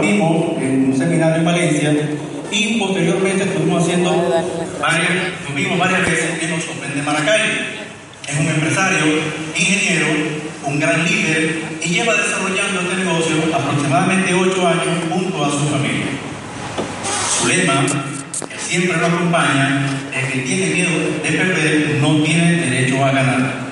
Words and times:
Vimos 0.00 0.56
en 0.60 0.84
un 0.86 0.96
seminario 0.96 1.36
en 1.36 1.44
Valencia 1.44 1.94
y 2.50 2.78
posteriormente 2.78 3.44
estuvimos 3.44 3.82
haciendo 3.82 4.30
varias, 4.80 5.10
varias 5.78 6.06
veces 6.06 6.42
en 6.42 6.50
los 6.50 6.64
Open 6.68 6.94
de 6.94 7.02
Maracay. 7.02 7.40
Es 8.28 8.38
un 8.38 8.46
empresario, 8.46 8.98
ingeniero, 9.56 10.06
un 10.64 10.78
gran 10.78 11.04
líder 11.04 11.62
y 11.82 11.88
lleva 11.88 12.14
desarrollando 12.14 12.80
este 12.82 13.04
negocio 13.04 13.36
aproximadamente 13.54 14.34
8 14.34 14.68
años 14.68 14.86
junto 15.10 15.44
a 15.44 15.50
su 15.50 15.68
familia. 15.68 16.06
Su 17.38 17.48
lema, 17.48 17.86
que 18.48 18.58
siempre 18.58 18.96
lo 18.98 19.06
acompaña, 19.06 19.86
es 20.14 20.32
que 20.32 20.38
tiene 20.40 20.66
miedo 20.74 20.90
de 21.22 21.32
perder, 21.32 21.98
no 22.00 22.22
tiene 22.22 22.52
derecho 22.56 23.04
a 23.04 23.10
ganar. 23.10 23.62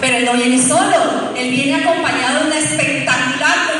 Pero 0.00 0.16
él 0.16 0.24
no 0.24 0.32
viene 0.34 0.62
solo, 0.62 1.32
él 1.36 1.50
viene 1.50 1.74
acompañado 1.74 2.40
de 2.40 2.46
una 2.46 2.58
espectacular 2.58 3.77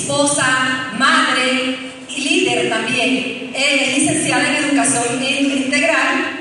esposa, 0.00 0.92
madre 0.98 1.76
y 2.08 2.20
líder 2.20 2.70
también. 2.70 3.52
Es 3.54 3.98
licenciada 3.98 4.48
en 4.48 4.64
educación 4.64 5.22
integral 5.22 6.40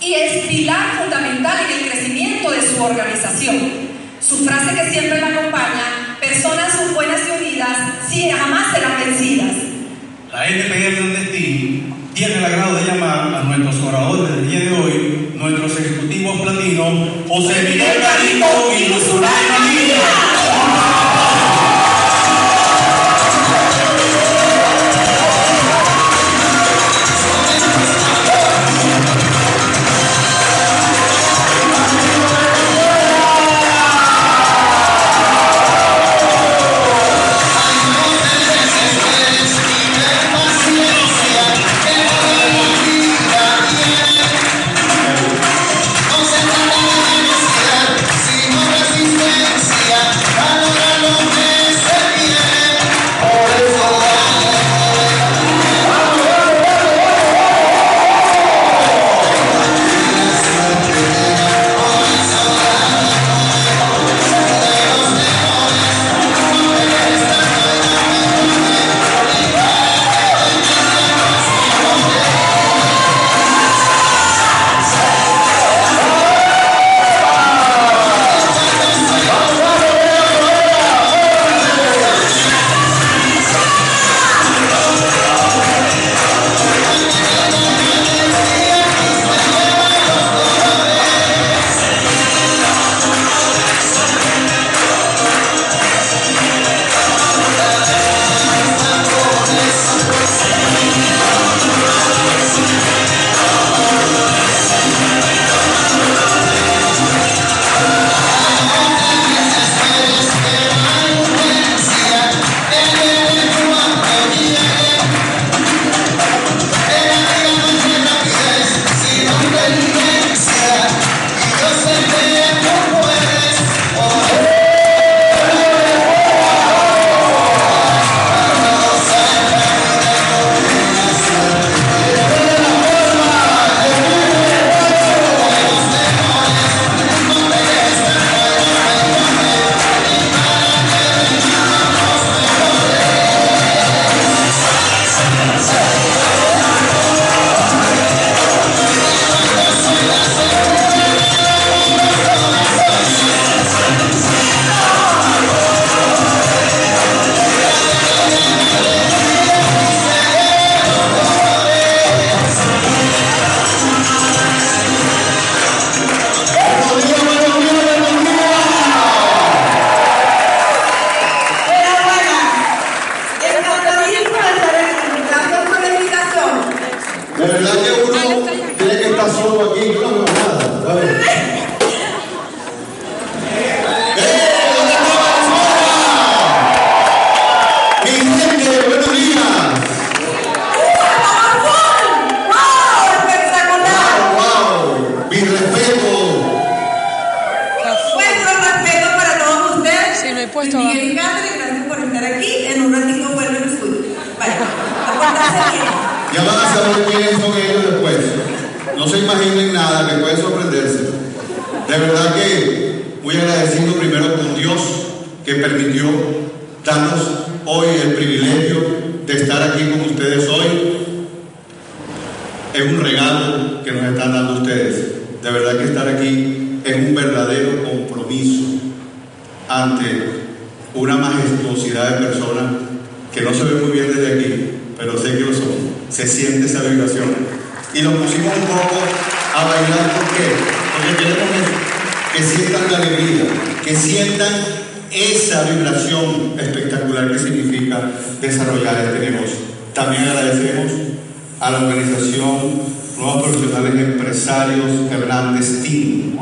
y 0.00 0.14
es 0.14 0.46
pilar 0.46 0.98
fundamental 0.98 1.58
en 1.66 1.78
el 1.78 1.90
crecimiento 1.90 2.50
de 2.50 2.62
su 2.62 2.82
organización. 2.82 3.90
Su 4.20 4.44
frase 4.44 4.74
que 4.74 4.90
siempre 4.90 5.20
la 5.20 5.28
acompaña, 5.28 6.16
personas 6.20 6.72
son 6.72 6.94
buenas 6.94 7.20
y 7.26 7.44
unidas, 7.44 7.76
sí, 8.08 8.30
jamás 8.30 8.72
serán 8.72 9.00
vencidas. 9.04 9.52
La 10.32 10.46
NPR 10.46 10.96
Clandestín 10.96 11.94
tiene 12.14 12.34
el 12.36 12.44
agrado 12.44 12.76
de 12.76 12.84
llamar 12.84 13.34
a 13.34 13.42
nuestros 13.42 13.82
oradores 13.82 14.36
del 14.36 14.48
día 14.48 14.60
de 14.60 14.72
hoy, 14.72 15.32
nuestros 15.34 15.80
ejecutivos 15.80 16.40
platinos, 16.40 17.08
José 17.26 17.62
Miguel 17.62 18.00
Garito 18.00 18.46
y 18.78 18.88
Luz 18.88 19.08
una 19.14 19.28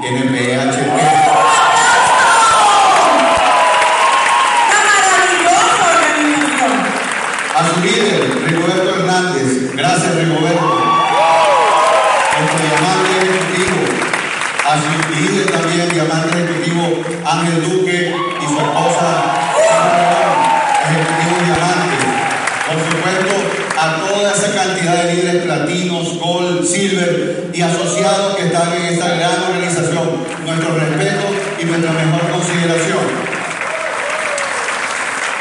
Team, 0.01 0.17
NPHP. 0.17 0.99
A 7.55 7.69
su 7.69 7.81
líder, 7.81 8.45
Rigoberto 8.47 8.95
Hernández. 8.95 9.75
Gracias, 9.75 10.15
Rigoberto. 10.15 10.67
Nuestro 12.39 12.59
diamante 12.63 13.11
ejecutivo. 13.23 13.79
A 14.65 14.77
su 14.77 14.91
líder 15.15 15.51
también, 15.51 15.89
diamante 15.89 16.29
ejecutivo 16.39 17.03
Ángel 17.27 17.63
Duque 17.69 18.15
y 18.41 18.45
su 18.47 18.59
esposa, 18.59 19.09
ejecutivo 20.85 21.35
diamante. 21.45 21.97
Por 22.69 22.79
supuesto, 22.85 23.35
a 23.81 23.97
toda 23.97 24.33
esa 24.33 24.55
cantidad 24.55 25.05
de 25.05 25.15
líderes 25.15 25.43
platinos, 25.45 26.19
gold, 26.19 26.67
silver 26.67 27.51
y 27.55 27.63
asociados 27.63 28.37
que 28.37 28.47
están 28.47 28.73
en 28.75 28.85
esta 28.93 29.09
gran 29.09 29.48
Nuestro 29.83 30.75
respeto 30.75 31.25
y 31.61 31.65
nuestra 31.67 31.93
mejor 31.93 32.31
consideración. 32.33 32.99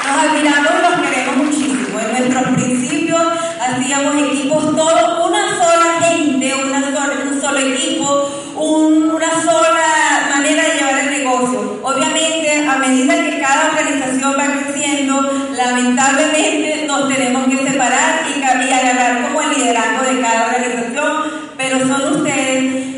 Nos 0.06 0.24
admiramos 0.26 0.74
los 0.80 1.02
queremos 1.10 1.38
muchísimo. 1.38 2.00
En 2.00 2.12
nuestros 2.12 2.54
principios 2.54 3.22
hacíamos 3.60 4.16
equipos 4.30 4.76
todos, 4.76 5.28
una 5.28 5.58
sola 5.58 6.02
gente, 6.08 6.54
una 6.54 6.82
sola, 6.82 7.14
un 7.32 7.42
solo 7.42 7.58
equipo, 7.58 8.30
un- 8.56 9.10
una 9.10 9.42
sola 9.42 10.30
manera 10.36 10.64
de 10.66 10.76
llevar 10.76 11.00
el 11.00 11.10
negocio. 11.24 11.80
Obviamente, 11.82 12.68
a 12.70 12.76
medida 12.78 13.16
que 13.16 13.42
cada 13.42 13.70
organización 13.72 14.36
va 14.38 14.46
creciendo, 14.54 15.32
lamentablemente 15.58 16.86
nos 16.88 17.10
tenemos 17.10 17.48
que 17.48 17.58
separar 17.72 18.22
y, 18.30 18.40
y 18.40 18.44
agarrar 18.72 19.24
como 19.24 19.42
el 19.42 19.50
liderazgo 19.58 20.04
de 20.14 20.22
cada 20.22 20.46
organización, 20.46 21.24
pero 21.58 21.80
son 21.88 22.18
ustedes, 22.18 22.97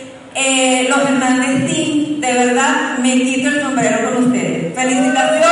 eh, 0.50 0.88
los 0.90 1.00
Hernández 1.00 1.66
Team, 1.68 2.20
de 2.22 2.34
verdad 2.34 2.98
me 3.00 3.14
quito 3.14 3.50
el 3.50 3.62
sombrero 3.62 4.10
con 4.14 4.26
ustedes. 4.26 4.74
Felicitaciones, 4.76 5.48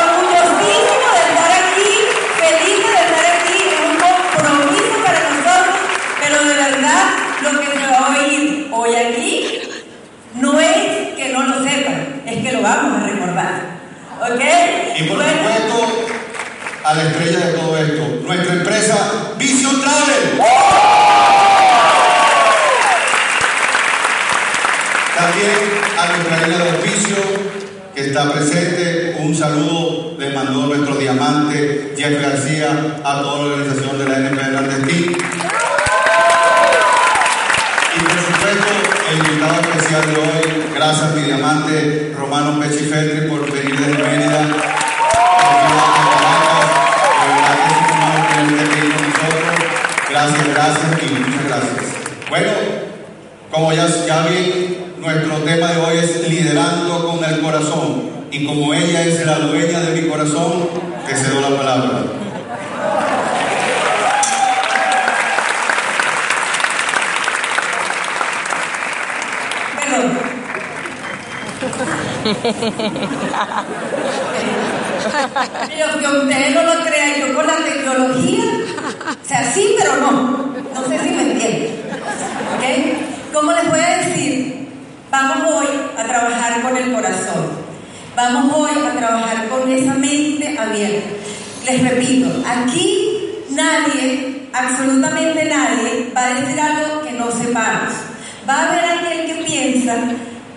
orgullosísimo 0.00 1.06
de 1.14 1.22
estar 1.30 1.50
aquí, 1.62 1.90
feliz 2.40 2.78
de 2.86 2.92
estar 3.04 3.24
aquí, 3.36 3.58
es 3.70 3.80
un 3.90 3.96
compromiso 4.04 4.96
para 5.04 5.20
nosotros, 5.30 5.76
pero 6.20 6.36
de 6.44 6.54
verdad 6.54 7.02
lo 7.42 7.50
que 7.60 7.66
se 7.66 7.86
va 7.86 7.98
a 7.98 8.08
oír 8.18 8.68
hoy 8.72 8.94
aquí 8.94 9.58
no 10.34 10.60
es 10.60 11.14
que 11.16 11.32
no 11.32 11.42
lo 11.44 11.64
sepan, 11.64 12.22
es 12.26 12.36
que 12.44 12.52
lo 12.52 12.62
vamos 12.62 13.02
a 13.02 13.06
recordar. 13.06 13.54
¿Ok? 14.20 14.42
Y 14.98 15.02
por 15.04 15.16
Bueno, 15.16 15.32
supuesto, 15.32 16.08
a 16.84 16.94
la 16.94 17.02
estrella 17.04 17.38
de 17.46 17.52
todo 17.54 17.78
esto, 17.78 18.20
nuestra 18.26 18.52
empresa 18.54 18.96
Vision 19.38 19.80
Travel. 19.80 20.40
También 25.16 25.50
a 25.98 26.06
nuestra 26.06 26.46
línea 26.46 26.64
de 26.64 26.78
oficio 26.78 27.16
que 27.94 28.00
está 28.06 28.32
presente, 28.32 29.16
un 29.20 29.29
saludo 29.40 30.16
le 30.18 30.34
mandó 30.34 30.66
nuestro 30.66 30.96
diamante 30.96 31.94
Jeff 31.96 32.20
García 32.20 33.00
a 33.02 33.22
toda 33.22 33.38
la 33.38 33.54
organización 33.54 33.98
de 33.98 34.04
la 34.06 34.18
NP 34.18 34.38
Hernández 34.38 34.86
Team. 34.86 35.14
Y 37.96 38.00
por 38.02 38.18
supuesto, 38.20 38.72
el 39.10 39.16
invitado 39.16 39.60
especial 39.62 40.02
de 40.12 40.16
hoy, 40.20 40.64
gracias 40.74 41.14
mi 41.14 41.22
diamante 41.22 42.14
Romano 42.18 42.60
Pechifeltri 42.60 43.28
por 43.30 43.50
venir 43.50 43.80
Mérida. 43.80 44.40
a. 44.40 44.44
De 48.50 48.88
nosotros. 48.88 49.54
Gracias, 50.10 50.48
gracias 50.48 51.02
y 51.02 51.14
muchas 51.14 51.44
gracias. 51.48 51.80
Bueno, 52.28 52.50
como 53.50 53.72
ya, 53.72 53.86
ya 54.06 54.26
vi, 54.26 54.94
nuestro 54.98 55.36
tema 55.38 55.68
de 55.68 55.80
hoy 55.80 55.96
es 55.96 56.28
liderando 56.28 57.08
con 57.08 57.24
el 57.24 57.40
corazón. 57.40 58.09
Y 58.32 58.46
como 58.46 58.72
ella 58.72 59.02
es 59.02 59.26
la 59.26 59.40
dueña 59.40 59.80
de 59.80 60.00
mi 60.00 60.08
corazón, 60.08 60.68
te 61.04 61.16
cedo 61.16 61.40
la 61.40 61.56
palabra. 61.56 62.02
Perdón. 69.80 70.18
Pero 75.68 75.98
que 75.98 76.06
ustedes 76.06 76.54
no 76.54 76.62
lo 76.62 76.84
crean, 76.84 77.20
yo 77.20 77.34
con 77.34 77.46
la 77.48 77.56
tecnología, 77.56 78.44
o 79.08 79.26
sea, 79.28 79.52
sí, 79.52 79.74
pero 79.76 79.96
no. 79.96 80.12
No 80.72 80.88
sé 80.88 80.98
si 81.00 81.10
me 81.10 81.32
entienden. 81.32 81.80
¿Ok? 82.54 82.64
¿Cómo 83.34 83.52
les 83.52 83.68
voy 83.68 83.80
a 83.80 83.98
decir? 83.98 84.68
Vamos 85.10 85.52
hoy 85.52 85.66
a 85.98 86.04
trabajar 86.04 86.62
con 86.62 86.76
el 86.76 86.92
corazón. 86.92 87.59
Vamos 88.16 88.52
hoy 88.54 88.70
a 88.86 88.98
trabajar 88.98 89.48
con 89.48 89.70
esa 89.70 89.94
mente 89.94 90.58
abierta. 90.58 91.10
Les 91.64 91.82
repito, 91.88 92.28
aquí 92.46 93.20
nadie, 93.50 94.48
absolutamente 94.52 95.44
nadie, 95.44 96.12
va 96.16 96.26
a 96.26 96.40
decir 96.40 96.60
algo 96.60 97.02
que 97.02 97.12
no 97.12 97.30
sepamos. 97.30 97.92
Va 98.48 98.54
a 98.54 98.68
haber 98.68 98.84
aquel 98.84 99.26
que 99.26 99.44
piensa, 99.44 99.96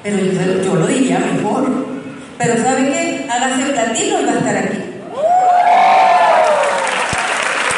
pero 0.02 0.18
yo, 0.18 0.76
lo 0.76 0.88
diría 0.88 1.20
mejor. 1.20 1.88
Pero 2.38 2.64
¿sabe 2.64 2.90
qué? 2.90 3.28
Hágase 3.30 3.72
platino 3.72 4.22
y 4.22 4.26
va 4.26 4.32
a 4.32 4.38
estar 4.38 4.58
aquí. 4.58 4.80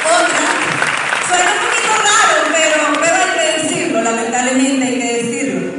Otra, 0.06 0.48
suena 1.28 1.52
un 1.52 1.60
poquito 1.66 1.94
raro, 2.06 2.38
pero, 2.54 2.78
pero 3.02 3.16
hay 3.16 3.32
que 3.36 3.62
decirlo, 3.62 4.02
lamentablemente 4.02 4.86
hay 4.86 5.00
que 5.00 5.14
decirlo. 5.24 5.72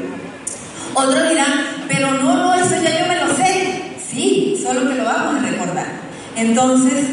Otros 0.95 1.29
dirán, 1.29 1.53
pero 1.89 2.11
no, 2.13 2.37
no, 2.37 2.55
eso 2.55 2.75
ya 2.83 3.01
yo 3.01 3.07
me 3.07 3.17
lo 3.17 3.35
sé. 3.35 3.83
Sí, 4.11 4.61
solo 4.63 4.89
que 4.89 4.95
lo 4.95 5.05
vamos 5.05 5.43
a 5.43 5.47
recordar. 5.47 5.87
Entonces, 6.37 7.06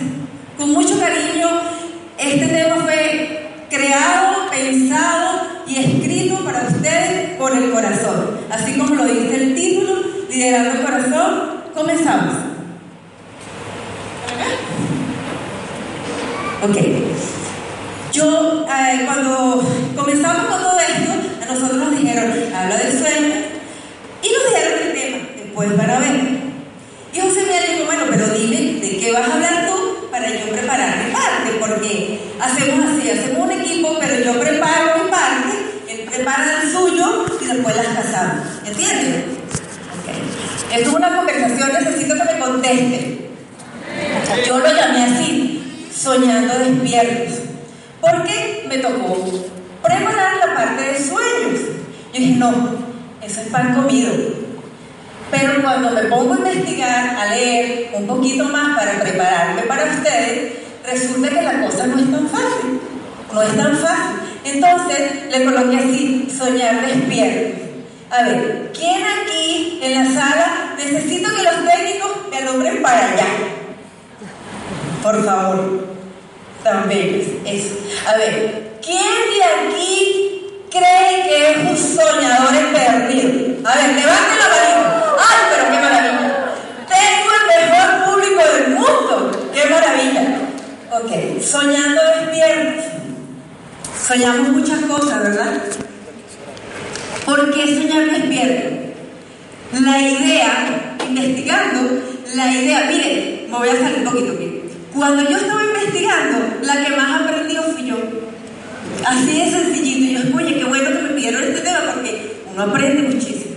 con 0.58 0.72
mucho 0.74 1.00
cariño, 1.00 1.50
este 2.18 2.46
tema 2.46 2.76
fue 2.84 3.50
creado, 3.70 4.50
pensado 4.52 5.42
y 5.66 5.78
escrito 5.78 6.44
para 6.44 6.68
ustedes 6.68 7.38
con 7.38 7.58
el 7.58 7.72
corazón. 7.72 8.38
Así 8.50 8.74
como 8.74 8.96
lo 8.96 9.06
dice 9.06 9.36
el 9.36 9.56
título, 9.56 9.96
Liderando 10.30 10.72
el 10.72 10.86
Corazón, 10.86 11.52
comenzamos. 11.74 12.36
Ok. 16.64 16.78
Yo, 18.12 18.66
eh, 18.68 19.02
cuando 19.06 19.64
comenzamos 19.96 20.46
con 20.46 20.62
todo 20.62 20.80
esto, 20.80 21.12
a 21.42 21.54
nosotros 21.54 21.78
nos 21.78 21.98
dijeron, 21.98 22.32
habla 22.54 22.78
del 22.78 22.92
sueño, 22.92 23.36
y 24.22 24.28
nos 24.28 24.50
dieron 24.50 24.80
el 24.82 24.94
tema, 24.94 25.18
después 25.36 25.78
van 25.78 25.90
a 25.90 26.00
ver. 26.00 26.44
Y 27.14 27.20
José 27.20 27.46
me 27.46 27.74
dijo, 27.74 27.86
bueno, 27.86 28.04
pero 28.10 28.28
dime 28.30 28.80
de 28.80 28.98
qué 28.98 29.03
vas 29.14 29.30
a 29.30 29.34
hablar 29.34 29.68
tú 29.68 30.10
para 30.12 30.30
yo 30.30 30.50
preparar 30.50 30.98
mi 30.98 31.12
parte, 31.12 31.52
porque 31.60 32.20
hacemos 32.40 32.86
así, 32.86 33.10
hacemos 33.10 33.46
un 33.46 33.52
equipo, 33.52 33.98
pero 34.00 34.24
yo 34.24 34.40
preparo 34.40 35.04
mi 35.04 35.10
parte, 35.10 35.58
él 35.88 36.10
prepara 36.10 36.62
el 36.62 36.72
suyo 36.72 37.26
y 37.42 37.46
después 37.46 37.76
las 37.76 37.88
casamos. 37.88 38.46
¿Entienden? 38.66 39.26
Ok. 39.94 40.74
Esto 40.74 40.90
es 40.90 40.96
una 40.96 41.16
conversación, 41.16 41.72
necesito 41.74 42.16
que 42.16 42.34
me 42.34 42.40
contesten. 42.40 43.28
Yo 44.48 44.60
lo 44.60 44.68
llamé 44.68 45.04
así, 45.04 45.90
soñando 45.96 46.58
despiertos, 46.60 47.40
porque 48.02 48.66
me 48.68 48.78
tocó 48.80 49.24
preparar 49.84 50.38
la 50.38 50.56
parte 50.56 50.82
de 50.82 50.98
sueños. 50.98 51.62
Yo 52.14 52.20
dije, 52.20 52.36
no, 52.38 52.78
eso 53.22 53.42
es 53.42 53.48
pan 53.48 53.76
comido. 53.76 54.43
Pero 55.34 55.64
cuando 55.64 55.90
me 55.90 56.04
pongo 56.04 56.34
a 56.34 56.38
investigar, 56.38 57.18
a 57.18 57.34
leer 57.34 57.90
un 57.94 58.06
poquito 58.06 58.44
más 58.46 58.78
para 58.78 59.00
prepararme 59.00 59.64
para 59.64 59.86
ustedes, 59.86 60.54
resulta 60.86 61.30
que 61.30 61.42
la 61.42 61.62
cosa 61.62 61.88
no 61.88 61.98
es 61.98 62.12
tan 62.12 62.30
fácil. 62.30 62.80
No 63.34 63.42
es 63.42 63.58
tan 63.58 63.76
fácil. 63.76 64.18
Entonces 64.46 65.26
le 65.32 65.46
coloqué 65.46 65.78
así, 65.78 66.28
soñar 66.38 66.86
despiertos. 66.86 67.62
A 68.12 68.22
ver, 68.22 68.72
¿quién 68.78 69.02
aquí 69.02 69.80
en 69.82 69.96
la 69.96 70.06
sala 70.06 70.76
necesito 70.78 71.32
que 71.36 71.42
los 71.42 71.66
técnicos 71.66 72.12
me 72.30 72.42
nombren 72.42 72.84
para 72.84 73.00
allá? 73.00 73.26
Por 75.02 75.26
favor, 75.26 75.88
tan 76.64 76.88
bellos. 76.88 77.26
Eso. 77.44 77.76
A 78.08 78.18
ver, 78.18 78.78
¿quién 78.84 79.00
de 79.00 79.44
aquí 79.44 80.68
cree 80.70 81.24
que 81.28 81.52
es 81.52 81.58
un 81.58 81.76
soñador 81.76 82.56
empedernido? 82.56 83.68
A 83.68 83.76
ver, 83.78 83.96
levanten 83.96 84.38
la 84.38 84.48
mano. 84.48 85.03
¡Ay, 85.34 85.44
pero 85.50 85.64
qué 85.72 85.80
maravilla! 85.80 86.30
Tengo 86.88 87.30
el 87.40 87.70
mejor 87.70 87.90
público 88.06 88.42
del 88.54 88.64
Ok, 90.96 91.42
soñando 91.42 92.02
despiertos. 92.20 92.86
Soñamos 94.08 94.50
muchas 94.50 94.80
cosas, 94.82 95.24
¿verdad? 95.24 95.64
¿Por 97.26 97.54
qué 97.54 97.66
soñar 97.66 98.12
despierto? 98.12 98.94
La 99.82 100.00
idea, 100.00 100.96
investigando, 101.08 102.04
la 102.36 102.52
idea, 102.52 102.88
mire, 102.92 103.48
me 103.50 103.58
voy 103.58 103.70
a 103.70 103.80
salir 103.80 104.00
un 104.00 104.04
poquito, 104.04 104.34
mire. 104.34 104.62
Cuando 104.94 105.24
yo 105.28 105.38
estaba 105.38 105.64
investigando, 105.64 106.38
la 106.62 106.86
que 106.86 106.96
más 106.96 107.22
aprendió 107.22 107.64
fui 107.64 107.88
yo. 107.88 107.98
Así 109.06 109.40
de 109.40 109.50
sencillito. 109.50 110.22
Y 110.22 110.30
yo, 110.30 110.38
oye, 110.38 110.60
qué 110.60 110.66
bueno 110.66 110.90
que 110.90 111.02
me 111.02 111.10
pidieron 111.10 111.44
este 111.44 111.62
tema 111.62 111.80
porque 111.92 112.36
uno 112.54 112.64
aprende 112.64 113.02
muchísimo. 113.10 113.53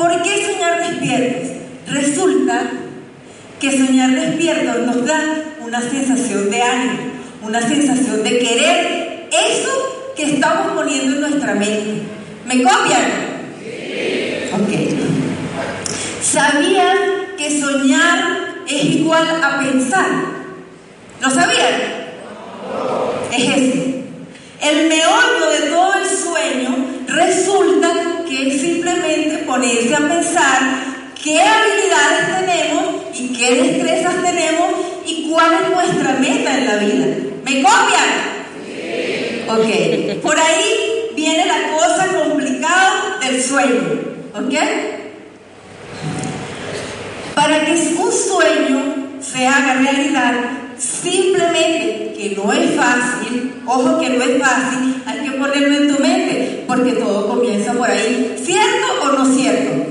¿Por 0.00 0.22
qué 0.22 0.46
soñar 0.46 0.80
despiertos? 0.80 1.50
Resulta 1.88 2.62
que 3.60 3.70
soñar 3.70 4.12
despiertos 4.12 4.78
nos 4.86 5.04
da 5.04 5.20
una 5.60 5.78
sensación 5.82 6.50
de 6.50 6.62
ánimo, 6.62 6.98
una 7.42 7.60
sensación 7.60 8.22
de 8.22 8.38
querer 8.38 9.28
eso 9.30 10.14
que 10.16 10.36
estamos 10.36 10.72
poniendo 10.72 11.16
en 11.16 11.20
nuestra 11.20 11.54
mente. 11.54 12.00
¿Me 12.46 12.62
copian? 12.62 13.02
Ok. 14.54 14.72
¿Sabían 16.22 16.96
que 17.36 17.60
soñar 17.60 18.54
es 18.66 18.82
igual 18.82 19.28
a 19.42 19.58
pensar? 19.58 20.08
¿Lo 21.20 21.28
sabían? 21.28 21.74
Es 23.36 23.42
eso. 23.42 23.82
El 24.62 24.88
meollo 24.88 25.50
de 25.60 25.68
todo 25.68 25.92
el 25.92 26.06
sueño 26.06 26.86
resulta 27.06 27.90
que 28.26 28.48
es 28.48 28.60
simplemente 28.62 29.39
ponerse 29.50 29.94
a 29.96 30.08
pensar 30.08 30.60
qué 31.20 31.42
habilidades 31.42 32.38
tenemos 32.38 32.84
y 33.18 33.28
qué 33.36 33.62
destrezas 33.62 34.22
tenemos 34.22 34.70
y 35.04 35.28
cuál 35.28 35.52
es 35.54 35.70
nuestra 35.70 36.12
meta 36.20 36.56
en 36.56 36.66
la 36.68 36.76
vida. 36.76 37.06
¿Me 37.44 37.62
copian? 37.62 38.10
Ok. 39.48 40.22
Por 40.22 40.38
ahí 40.38 41.10
viene 41.16 41.46
la 41.46 41.72
cosa 41.76 42.06
complicada 42.16 43.18
del 43.20 43.42
sueño. 43.42 43.80
¿Ok? 44.34 44.54
Para 47.34 47.64
que 47.64 47.72
un 47.72 48.12
sueño 48.12 49.18
se 49.20 49.48
haga 49.48 49.74
realidad, 49.74 50.34
simplemente 50.78 52.14
que 52.16 52.36
no 52.36 52.52
es 52.52 52.70
fácil, 52.76 53.62
ojo 53.66 53.98
que 53.98 54.10
no 54.10 54.22
es 54.22 54.38
fácil, 54.40 55.02
hay 55.06 55.18
que 55.28 55.30
ponerlo 55.32 55.76
en 55.76 55.96
tu 55.96 56.02
mente, 56.02 56.19
porque 56.70 56.92
todo 56.92 57.26
comienza 57.26 57.72
por 57.72 57.90
ahí. 57.90 58.36
¿Cierto 58.40 58.86
o 59.02 59.12
no 59.12 59.34
cierto? 59.34 59.86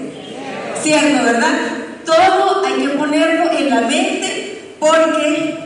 Cierto, 0.82 1.26
¿verdad? 1.26 1.60
Todo 2.06 2.66
hay 2.66 2.82
que 2.82 2.90
ponerlo 2.90 3.52
en 3.52 3.70
la 3.70 3.82
mente 3.82 4.62
porque 4.80 5.58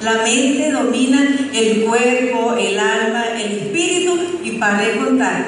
la 0.00 0.14
mente 0.14 0.72
domina 0.72 1.36
el 1.52 1.82
cuerpo, 1.82 2.56
el 2.58 2.78
alma, 2.78 3.24
el 3.38 3.52
espíritu 3.52 4.18
y 4.42 4.52
para 4.52 4.96
contar. 4.96 5.44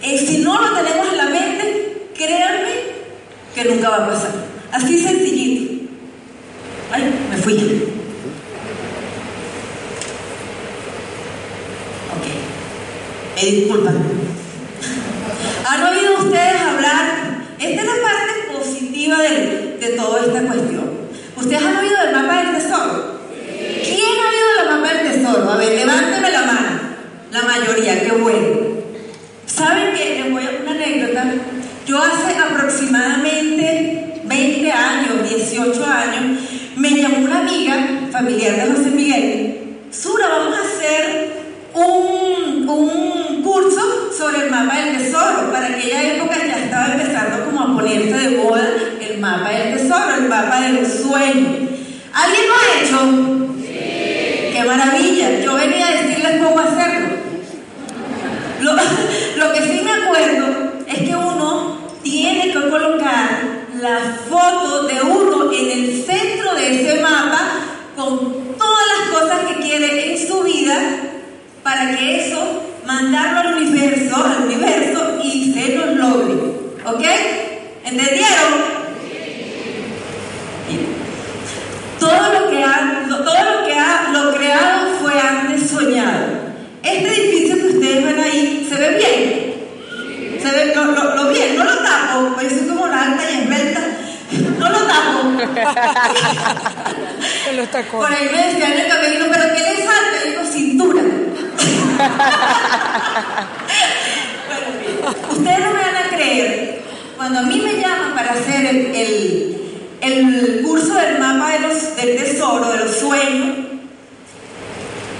Eh, 0.00 0.16
si 0.16 0.38
no 0.38 0.60
lo 0.60 0.76
tenemos 0.76 1.08
en 1.10 1.16
la 1.16 1.24
mente, 1.24 2.06
créanme 2.16 2.70
que 3.52 3.64
nunca 3.64 3.88
va 3.88 3.96
a 3.96 4.08
pasar. 4.10 4.30
Así 4.70 5.02
sencillito. 5.02 5.86
Ay, 6.92 7.12
me 7.30 7.36
fui. 7.38 7.54
Ok. 12.14 12.26
Me 13.34 13.50
disculpan. 13.50 14.16
¿Han 15.68 15.82
oído 15.82 16.18
ustedes 16.18 16.60
hablar? 16.60 17.46
Esta 17.70 17.82
es 17.82 17.88
la 17.88 18.02
parte 18.02 18.58
positiva 18.58 19.18
de, 19.22 19.76
de 19.80 19.88
toda 19.96 20.20
esta 20.20 20.40
cuestión. 20.40 20.90
¿Ustedes 21.36 21.62
han 21.62 21.76
oído 21.76 22.00
del 22.00 22.14
mapa 22.14 22.42
del 22.42 22.56
tesoro? 22.56 23.20
¿Quién 23.48 24.14
ha 24.20 24.28
oído 24.28 24.46
del 24.58 24.80
mapa 24.80 24.94
del 24.94 25.12
tesoro? 25.12 25.50
A 25.50 25.56
ver, 25.56 25.72
levánteme 25.74 26.30
la 26.30 26.42
mano. 26.42 26.80
La 27.32 27.42
mayoría, 27.42 28.02
qué 28.02 28.12
bueno. 28.12 28.76
¿Saben 29.46 29.94
qué? 29.94 30.22
Les 30.22 30.32
voy 30.32 30.42
a 30.44 30.62
una 30.62 30.70
anécdota. 30.72 31.24
Yo 31.86 31.98
hace 31.98 32.38
aproximadamente 32.38 34.22
20 34.24 34.72
años, 34.72 35.28
18 35.28 35.84
años, 35.84 36.40
me 36.76 36.90
llamó 36.90 37.18
una 37.18 37.40
amiga 37.40 38.08
familiar 38.10 38.56
de 38.56 38.72
José 38.72 38.90
Miguel. 38.90 39.78
Sura, 39.90 40.28
vamos 40.28 40.58
a 40.58 40.62
hacer 40.62 41.30
un, 41.74 42.68
un 42.68 43.15
sobre 44.16 44.44
el 44.44 44.50
mapa 44.50 44.76
del 44.76 44.98
tesoro. 44.98 45.52
Para 45.52 45.66
aquella 45.66 46.14
época 46.14 46.36
ya 46.46 46.64
estaba 46.64 46.94
empezando 46.94 47.44
como 47.44 47.60
a 47.60 47.74
ponerse 47.74 48.16
de 48.16 48.38
moda 48.38 48.68
el 49.00 49.18
mapa 49.18 49.50
del 49.50 49.74
tesoro, 49.74 50.14
el 50.16 50.28
mapa 50.28 50.60
de 50.60 50.72
los 50.80 50.88
sueños. 50.88 51.70
¿Alguien 52.12 52.44
lo 52.48 52.54
ha 52.54 52.80
hecho? 52.80 53.58
Sí. 53.60 54.52
¡Qué 54.52 54.64
maravilla! 54.66 55.40
Yo 55.40 55.54
venía 55.54 55.88
a 55.88 56.02
decirles 56.02 56.42
cómo 56.42 56.60
hacerlo. 56.60 57.16
Lo, 58.60 58.72
lo 59.36 59.52
que 59.52 59.62
sí 59.62 59.82
me 59.84 59.92
acuerdo 59.92 60.72
es 60.86 60.98
que 60.98 61.16
uno 61.16 61.78
tiene 62.02 62.52
que 62.52 62.70
colocar 62.70 63.42
la 63.80 64.16
foto 64.28 64.84
de 64.84 65.02
uno 65.02 65.52
en 65.52 65.70
el 65.70 66.04
centro 66.04 66.54
de 66.54 66.74
ese 66.74 67.02
mapa 67.02 67.50
con 67.94 68.56
todas 68.56 68.84
las 68.98 69.20
cosas 69.20 69.38
que 69.46 69.62
quiere 69.62 70.12
en 70.12 70.26
su 70.28 70.42
vida 70.42 70.76
para 71.62 71.96
que 71.96 72.26
eso 72.26 72.62
mandarlo 72.86 73.40
al 73.40 73.56
universo, 73.56 74.16
al 74.16 74.44
universo 74.44 75.18
y 75.22 75.52
se 75.52 75.74
nos 75.74 75.96
logre. 75.96 76.34
¿Ok? 76.86 77.04
¿Entendieron? 77.84 78.76
Todo 81.98 82.32
lo 82.32 82.50
que 82.50 82.62
ha, 82.62 83.04
todo 83.08 83.24
lo 83.24 83.66
que 83.66 83.74
ha, 83.74 84.08
lo 84.12 84.34
creado 84.34 84.88
fue 85.00 85.18
antes 85.18 85.68
soñado. 85.68 86.46
Este 86.82 87.08
edificio 87.08 87.56
que 87.56 87.66
ustedes 87.66 88.04
ven 88.04 88.20
ahí, 88.20 88.66
¿se 88.68 88.76
ve 88.76 88.90
bien? 88.96 90.40
¿Se 90.40 90.50
ve 90.50 90.74
lo, 90.74 90.84
lo, 90.84 91.16
lo 91.16 91.28
bien? 91.30 91.56
No 91.58 91.64
lo 91.64 91.76
tapo, 91.78 92.34
pues 92.34 92.52
soy 92.52 92.68
como 92.68 92.84
una 92.84 93.02
alta 93.02 93.30
y 93.30 93.40
esbelta. 93.42 93.80
No 94.58 94.68
lo 94.68 94.78
tapo. 94.86 95.22
Por 97.90 98.12
ahí 98.12 98.28
me 98.32 98.46
decían 98.48 98.72
en 98.72 98.80
el 98.80 98.88
camino, 98.88 99.26
¿pero 99.32 99.54
qué 99.54 99.60
le 99.60 99.86
falta? 99.86 100.24
Digo, 100.24 100.44
cintura. 100.44 101.02
Bueno, 104.48 105.16
ustedes 105.30 105.58
no 105.60 105.70
me 105.72 105.80
van 105.80 105.96
a 105.96 106.08
creer. 106.14 106.82
Cuando 107.16 107.38
a 107.40 107.42
mí 107.42 107.60
me 107.60 107.80
llaman 107.80 108.14
para 108.14 108.32
hacer 108.32 108.66
el, 108.66 109.56
el, 110.00 110.62
curso 110.62 110.94
del 110.94 111.18
mapa 111.18 111.52
del 111.96 112.16
tesoro, 112.16 112.70
de 112.70 112.78
los 112.78 112.96
sueños, 112.96 113.56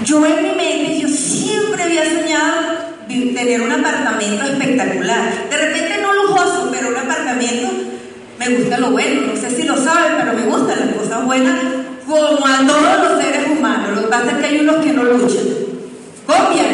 yo 0.03 0.25
en 0.25 0.43
mi 0.43 0.49
mente, 0.49 0.99
yo 0.99 1.07
siempre 1.07 1.83
había 1.83 2.05
soñado 2.05 2.87
tener 3.07 3.61
un 3.61 3.71
apartamento 3.71 4.43
espectacular. 4.43 5.49
De 5.49 5.57
repente 5.57 5.97
no 6.01 6.13
lujoso, 6.13 6.69
pero 6.71 6.89
un 6.89 6.97
apartamento, 6.97 7.69
me 8.39 8.49
gusta 8.49 8.77
lo 8.79 8.91
bueno. 8.91 9.33
No 9.33 9.35
sé 9.35 9.49
si 9.49 9.63
lo 9.63 9.75
saben, 9.77 10.13
pero 10.17 10.33
me 10.33 10.43
gustan 10.43 10.79
las 10.79 10.95
cosas 10.95 11.25
buenas 11.25 11.55
como 12.05 12.45
a 12.45 12.65
todos 12.65 13.09
los 13.09 13.21
seres 13.21 13.47
humanos. 13.49 13.95
Lo 13.95 14.01
que 14.03 14.07
pasa 14.07 14.31
es 14.31 14.37
que 14.37 14.45
hay 14.45 14.59
unos 14.59 14.77
que 14.77 14.93
no 14.93 15.03
luchan. 15.03 15.45
Copian. 16.25 16.66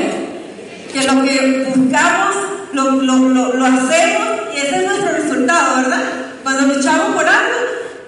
Que 0.93 1.03
lo 1.07 1.23
que 1.23 1.73
buscamos 1.75 2.35
lo, 2.71 2.91
lo, 2.91 3.17
lo, 3.17 3.53
lo 3.53 3.65
hacemos 3.65 4.27
y 4.53 4.59
ese 4.59 4.75
es 4.75 4.83
nuestro 4.85 5.11
resultado, 5.11 5.77
¿verdad? 5.77 6.03
Cuando 6.43 6.75
luchamos 6.75 7.15
por 7.15 7.25
algo, 7.25 7.57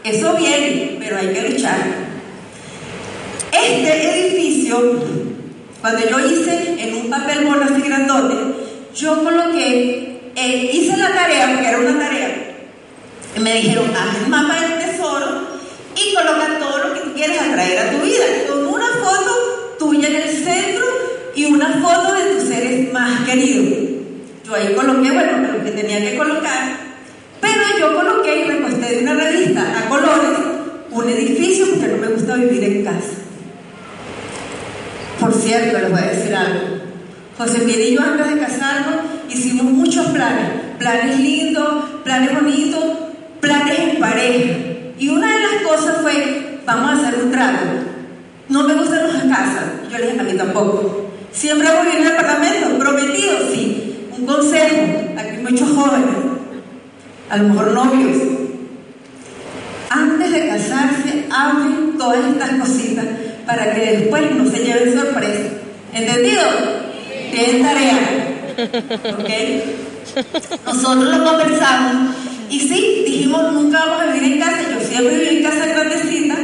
eso 0.04 0.36
viene, 0.36 0.98
pero 1.00 1.18
hay 1.18 1.34
que 1.34 1.50
luchar. 1.50 1.78
Este 3.52 4.28
edificio, 4.28 5.02
cuando 5.82 6.08
yo 6.08 6.20
hice 6.20 6.76
en 6.80 6.96
un 6.96 7.10
papel 7.10 7.46
mono 7.46 7.64
así 7.64 7.82
grandote, 7.82 8.36
yo 8.94 9.24
coloqué, 9.24 10.32
eh, 10.36 10.70
hice 10.72 10.96
la 10.98 11.12
tarea, 11.12 11.54
porque 11.54 11.68
era 11.68 11.80
una 11.80 12.00
tarea, 12.00 12.56
y 13.36 13.40
me 13.40 13.56
dijeron, 13.56 13.92
haz 13.96 14.22
el 14.22 14.30
mapa 14.30 14.60
del 14.60 14.92
tesoro 14.92 15.42
y 15.96 16.14
coloca 16.14 16.60
todo 16.60 16.78
lo 16.78 16.94
que 16.94 17.14
quieres 17.14 17.42
atraer 17.42 17.80
a 17.80 17.92
tu 17.92 18.06
vida, 18.06 18.26
con 18.48 18.68
una 18.68 18.88
foto 19.04 19.76
tuya 19.80 20.08
en 20.08 20.16
el 20.18 20.30
centro 20.30 21.05
y 21.36 21.46
una 21.46 21.68
foto 21.74 22.14
de 22.14 22.36
tus 22.36 22.50
seres 22.50 22.92
más 22.94 23.22
queridos. 23.22 23.90
Yo 24.46 24.56
ahí 24.56 24.74
coloqué, 24.74 25.12
bueno, 25.12 25.54
lo 25.58 25.64
que 25.64 25.72
tenía 25.72 26.00
que 26.00 26.18
colocar, 26.18 26.78
pero 27.42 27.62
yo 27.80 27.96
coloqué 27.96 28.40
y 28.40 28.44
recosté 28.44 28.96
de 28.96 29.02
una 29.04 29.14
revista 29.16 29.80
a 29.80 29.90
colores 29.90 30.56
un 30.92 31.10
edificio 31.10 31.66
porque 31.72 31.88
no 31.88 31.98
me 31.98 32.08
gusta 32.08 32.36
vivir 32.36 32.64
en 32.64 32.84
casa. 32.86 33.16
Por 35.20 35.34
cierto, 35.34 35.80
les 35.80 35.92
voy 35.92 36.00
a 36.00 36.06
decir 36.06 36.34
algo. 36.34 36.60
José 37.38 37.66
Miguel 37.66 37.82
y 37.82 37.96
yo 37.96 38.02
antes 38.02 38.34
de 38.34 38.40
casarnos 38.40 39.02
hicimos 39.30 39.66
muchos 39.66 40.06
planes, 40.08 40.52
planes 40.80 41.20
lindos, 41.20 41.84
planes 42.04 42.34
bonitos, 42.34 42.84
planes 43.42 43.80
en 43.80 44.00
pareja. 44.00 44.54
Y 44.98 45.10
una 45.10 45.28
de 45.28 45.42
las 45.42 45.64
cosas 45.64 45.98
fue, 46.02 46.60
vamos 46.66 46.92
a 46.92 47.08
hacer 47.08 47.22
un 47.22 47.32
trato. 47.32 47.66
No 48.48 48.64
me 48.64 48.76
gustan 48.76 49.12
las 49.12 49.24
casas. 49.24 49.66
Yo 49.92 49.98
le 49.98 50.12
dije, 50.12 50.20
a 50.20 50.24
mí 50.24 50.34
tampoco. 50.34 51.05
Siempre 51.36 51.68
vivir 51.68 51.96
en 51.98 52.08
el 52.08 52.14
apartamento, 52.14 52.80
prometido, 52.80 53.38
sí. 53.52 54.08
Un 54.18 54.26
consejo, 54.26 54.78
aquí 55.18 55.38
muchos 55.42 55.70
jóvenes, 55.70 56.16
a 57.30 57.38
lo 57.38 57.50
mejor 57.50 57.72
novios. 57.74 58.18
Antes 59.90 60.32
de 60.32 60.48
casarse, 60.48 61.26
hablen 61.30 61.98
todas 61.98 62.26
estas 62.26 62.52
cositas 62.52 63.06
para 63.46 63.74
que 63.74 63.82
después 63.82 64.32
no 64.32 64.50
se 64.50 64.64
lleven 64.64 64.94
sorpresa. 64.94 65.44
¿Entendido? 65.94 66.42
Tienen 67.32 67.62
tarea. 67.62 68.00
Nosotros 70.66 71.18
lo 71.18 71.26
conversamos 71.26 72.16
y 72.50 72.60
sí, 72.60 73.04
dijimos 73.06 73.52
nunca 73.52 73.80
vamos 73.86 74.02
a 74.02 74.14
vivir 74.14 74.34
en 74.34 74.40
casa. 74.40 74.62
Yo 74.72 74.88
siempre 74.88 75.18
viví 75.18 75.38
en 75.38 75.44
casa 75.44 75.66
grandecita 75.66 76.36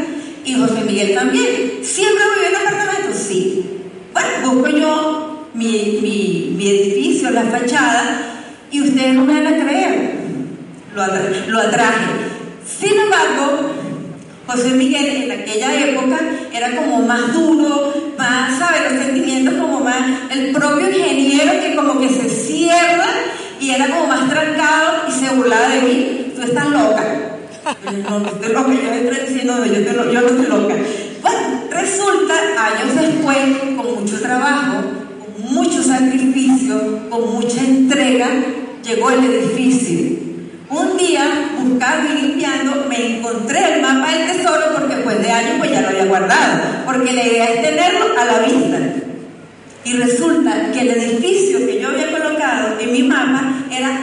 y 0.43 0.53
José 0.55 0.83
Miguel 0.85 1.15
también. 1.15 1.79
¿Siempre 1.81 2.23
vivió 2.35 2.49
en 2.49 2.55
apartamento? 2.55 3.17
Sí. 3.17 3.80
Busco 4.43 4.69
yo 4.69 5.47
mi, 5.53 6.51
mi, 6.57 6.69
edificio, 6.69 7.29
la 7.31 7.43
fachada, 7.43 8.43
y 8.71 8.81
ustedes 8.81 9.13
no 9.13 9.25
me 9.25 9.41
van 9.41 9.53
a 9.53 9.63
creer. 9.63 10.11
Lo, 11.47 11.59
atraje. 11.59 12.05
Sin 12.65 12.97
embargo, 12.99 13.71
José 14.47 14.71
Miguel 14.71 15.23
en 15.23 15.31
aquella 15.31 15.87
época 15.87 16.19
era 16.53 16.75
como 16.75 17.01
más 17.01 17.33
duro, 17.33 17.93
más, 18.17 18.57
¿sabes? 18.57 18.91
Los 18.91 19.05
sentimientos 19.05 19.53
como 19.55 19.79
más, 19.79 20.31
el 20.31 20.51
propio 20.51 20.89
ingeniero 20.89 21.51
que 21.61 21.75
como 21.75 21.99
que 21.99 22.09
se 22.09 22.29
cierra 22.29 23.07
y 23.59 23.71
era 23.71 23.87
como 23.87 24.07
más 24.07 24.29
trancado 24.29 25.03
y 25.07 25.11
se 25.11 25.33
burlaba 25.33 25.69
de 25.69 25.81
mí. 25.81 26.33
Tú 26.35 26.41
estás 26.41 26.67
loca. 26.67 27.03
No, 28.09 28.19
no 28.19 28.27
estoy 28.27 28.53
loca, 28.53 28.73
yo 28.73 29.09
estoy 29.09 29.27
diciendo, 29.27 29.65
yo, 29.65 29.73
yo 29.73 30.21
no 30.21 30.27
estoy 30.27 30.47
loca. 30.47 30.75
Bueno, 31.21 31.60
resulta, 31.71 32.33
años 32.57 32.95
después, 32.95 33.37
con 33.75 34.01
mucho 34.01 34.21
trabajo, 34.21 34.83
con 35.19 35.53
mucho 35.53 35.81
sacrificio, 35.81 37.09
con 37.09 37.33
mucha 37.33 37.61
entrega, 37.63 38.27
llegó 38.83 39.09
el 39.09 39.23
edificio 39.25 40.21
un 40.71 40.95
día, 40.95 41.51
buscando 41.59 42.13
y 42.13 42.21
limpiando, 42.21 42.85
me 42.87 43.17
encontré 43.17 43.73
el 43.73 43.81
mapa 43.81 44.09
del 44.09 44.37
tesoro 44.37 44.73
porque 44.73 44.95
después 44.95 45.21
de 45.21 45.29
años 45.29 45.55
pues 45.59 45.69
ya 45.69 45.81
lo 45.81 45.89
había 45.89 46.05
guardado, 46.05 46.61
porque 46.85 47.11
la 47.11 47.27
idea 47.27 47.49
es 47.51 47.61
tenerlo 47.61 48.05
a 48.17 48.25
la 48.25 48.39
vista. 48.39 48.79
Y 49.83 49.93
resulta 49.93 50.71
que 50.71 50.81
el 50.81 50.91
edificio 50.91 51.59
que 51.65 51.81
yo 51.81 51.89
había 51.89 52.11
colocado 52.11 52.79
en 52.79 52.91
mi 52.93 53.03
mapa 53.03 53.65
era 53.69 53.99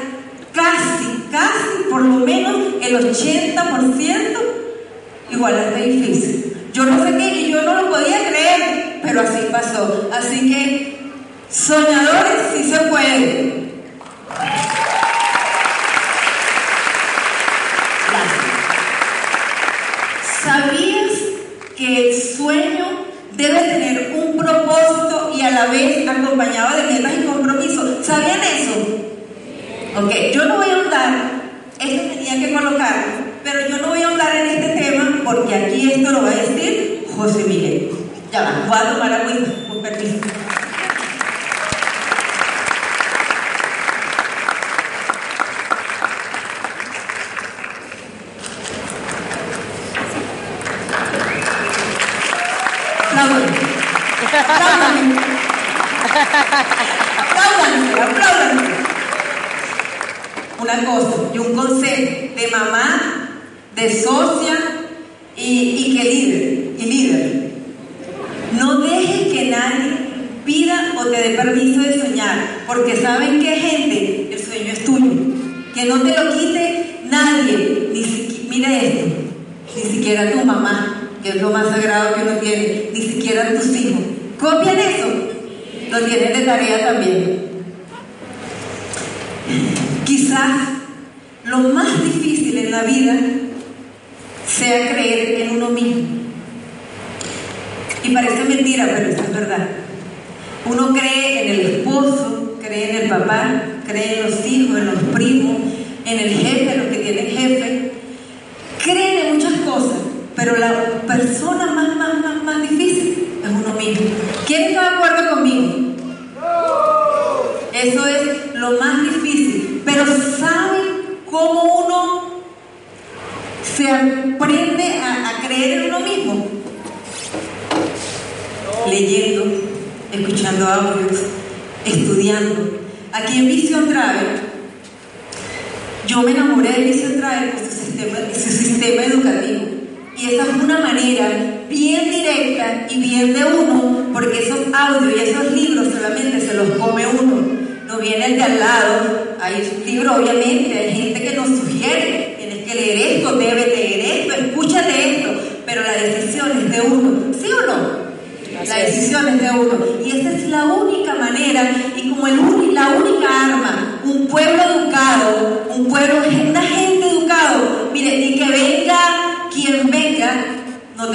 casi, 0.52 1.06
casi, 1.30 1.88
por 1.88 2.02
lo 2.02 2.16
menos 2.16 2.56
el 2.82 2.96
80% 2.96 4.38
igual 5.30 5.54
a 5.54 5.68
este 5.68 5.84
edificio. 5.84 6.37
Yo 6.72 6.84
no 6.84 7.02
sé 7.02 7.16
qué 7.16 7.28
y 7.28 7.50
yo 7.50 7.62
no 7.62 7.82
lo 7.82 7.90
podía 7.90 8.28
creer, 8.28 9.00
pero 9.02 9.22
así 9.22 9.46
pasó. 9.50 10.10
Así 10.12 10.50
que, 10.50 10.98
soñadores 11.50 12.42
sí 12.54 12.70
se 12.70 12.78
puede. 12.80 13.68
¿Sabías 20.42 21.12
que 21.76 22.08
el 22.08 22.22
sueño 22.22 23.04
debe 23.32 23.60
tener 23.60 24.12
un 24.14 24.36
propósito 24.36 25.32
y 25.36 25.42
a 25.42 25.50
la 25.50 25.66
vez 25.66 26.06
acompañado 26.08 26.76
de 26.76 26.92
metas 26.92 27.12
y 27.18 27.26
compromisos? 27.26 28.06
¿Sabían 28.06 28.40
eso? 28.40 28.74
Ok, 30.00 30.12
yo 30.32 30.44
no 30.44 30.56
voy 30.56 30.70
a 30.70 30.74
ahondar, 30.74 31.30
esto 31.80 32.14
tenía 32.14 32.38
que 32.38 32.54
colocarlo, 32.54 33.12
pero 33.42 33.68
yo 33.68 33.78
no 33.78 33.88
voy 33.88 34.02
a 34.02 34.08
ahondar 34.08 34.36
en 34.36 34.48
este 34.48 34.68
tema 34.68 34.77
porque 35.28 35.54
aquí 35.54 35.92
esto 35.92 36.10
lo 36.10 36.22
va 36.22 36.30
a 36.30 36.34
decir 36.34 37.06
José 37.14 37.44
Miguel. 37.44 37.90
Ya 38.32 38.42
va, 38.42 38.64
voy 38.66 38.78
a 38.78 38.92
tomar 38.92 39.12
agua, 39.12 39.32
con 39.68 39.82
permiso. 39.82 40.16
Una 60.58 60.84
cosa 60.84 61.16
y 61.34 61.38
un 61.38 61.54
consejo 61.54 62.34
de 62.34 62.48
mamá, 62.50 63.30
de 63.74 64.02
socia 64.02 64.37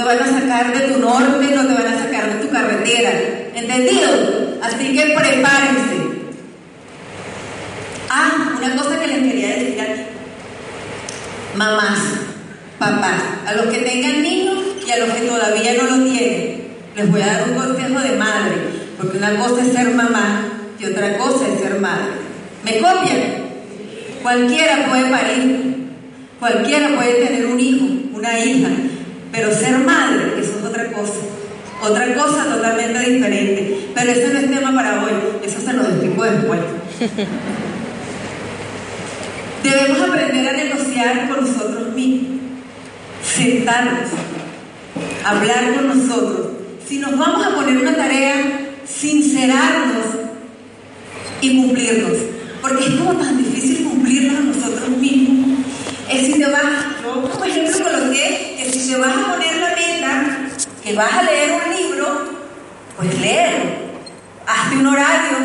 van 0.04 0.20
a 0.20 0.40
sacar 0.40 0.74
de 0.74 0.94
tu 0.94 1.00
norte, 1.00 1.56
no 1.56 1.68
te 1.68 1.74
van 1.74 1.94
a 1.94 1.98
sacar 1.98 2.34
de 2.34 2.46
tu 2.46 2.52
carretera. 2.52 3.12
¿Entendido? 3.56 4.60
Así 4.62 4.96
que 4.96 5.16
prepárense. 5.16 6.04
Ah, 8.10 8.54
una 8.58 8.76
cosa 8.76 9.00
que 9.00 9.08
les 9.08 9.20
quería 9.20 9.48
decir 9.50 9.82
aquí. 9.82 10.02
Mamás, 11.56 12.00
papás, 12.80 13.22
a 13.48 13.54
los 13.54 13.68
que 13.68 13.80
tengan 13.80 14.22
niños 14.22 14.60
y 14.86 14.92
a 14.92 14.98
los 14.98 15.10
que 15.10 15.28
todavía 15.28 15.74
no 15.74 15.84
lo 15.84 16.04
tienen, 16.04 16.64
les 16.96 17.12
voy 17.12 17.22
a 17.22 17.28
dar 17.28 17.50
un 17.50 17.56
consejo 17.56 18.00
de 18.00 18.16
madre, 18.16 18.56
porque 18.98 19.18
una 19.18 19.36
cosa 19.36 19.62
es 19.62 19.74
ser 19.74 19.94
mamá 19.94 20.46
y 20.80 20.86
otra 20.86 21.18
cosa 21.18 21.48
es 21.48 21.60
ser 21.60 21.80
madre. 21.80 22.14
¿Me 22.64 22.80
copian? 22.80 23.44
Cualquiera 24.22 24.88
puede 24.90 25.10
parir, 25.10 25.88
cualquiera 26.40 26.96
puede 26.96 27.26
tener 27.26 27.46
un 27.46 27.60
hijo, 27.60 27.86
una 28.14 28.40
hija, 28.40 28.70
pero 29.34 29.52
ser 29.52 29.80
madre, 29.80 30.40
eso 30.40 30.60
es 30.60 30.64
otra 30.64 30.92
cosa. 30.92 31.14
Otra 31.82 32.14
cosa 32.14 32.46
totalmente 32.46 33.00
diferente. 33.00 33.90
Pero 33.96 34.12
ese 34.12 34.32
no 34.32 34.40
es 34.40 34.52
tema 34.52 34.76
para 34.76 35.04
hoy, 35.04 35.12
eso 35.44 35.60
se 35.60 35.74
lo 35.74 35.82
explico 35.82 36.24
después. 36.24 36.60
Debemos 39.64 40.02
aprender 40.02 40.48
a 40.48 40.54
negociar 40.54 41.28
con 41.30 41.42
nosotros 41.42 41.94
mismos, 41.96 42.42
sentarnos, 43.24 44.10
hablar 45.26 45.74
con 45.76 45.88
nosotros. 45.88 46.48
Si 46.88 47.00
nos 47.00 47.18
vamos 47.18 47.48
a 47.48 47.56
poner 47.56 47.78
una 47.78 47.96
tarea, 47.96 48.70
sincerarnos 48.86 50.06
y 51.42 51.58
cumplirnos. 51.58 52.18
Porque 52.62 52.86
es 52.86 52.92
como 52.92 53.14
tan 53.14 53.38
difícil 53.38 53.88
cumplirnos 53.88 54.38
a 54.38 54.42
nosotros 54.42 54.90
mismos. 54.90 55.60
Es 56.10 56.28
si 56.28 56.34
te 56.34 56.46
vas, 56.46 56.64
yo 57.02 57.30
como 57.30 57.46
ejemplo 57.46 57.78
coloqué 57.84 58.53
si 58.74 58.92
te 58.92 58.98
vas 59.00 59.16
a 59.16 59.34
poner 59.34 59.56
la 59.58 59.70
meta, 59.76 60.50
que 60.84 60.94
vas 60.94 61.14
a 61.14 61.24
leer 61.24 61.52
un 61.52 61.76
libro, 61.76 62.08
pues 62.98 63.20
léelo. 63.20 63.84
Hazte 64.48 64.78
un 64.78 64.88
horario 64.88 65.38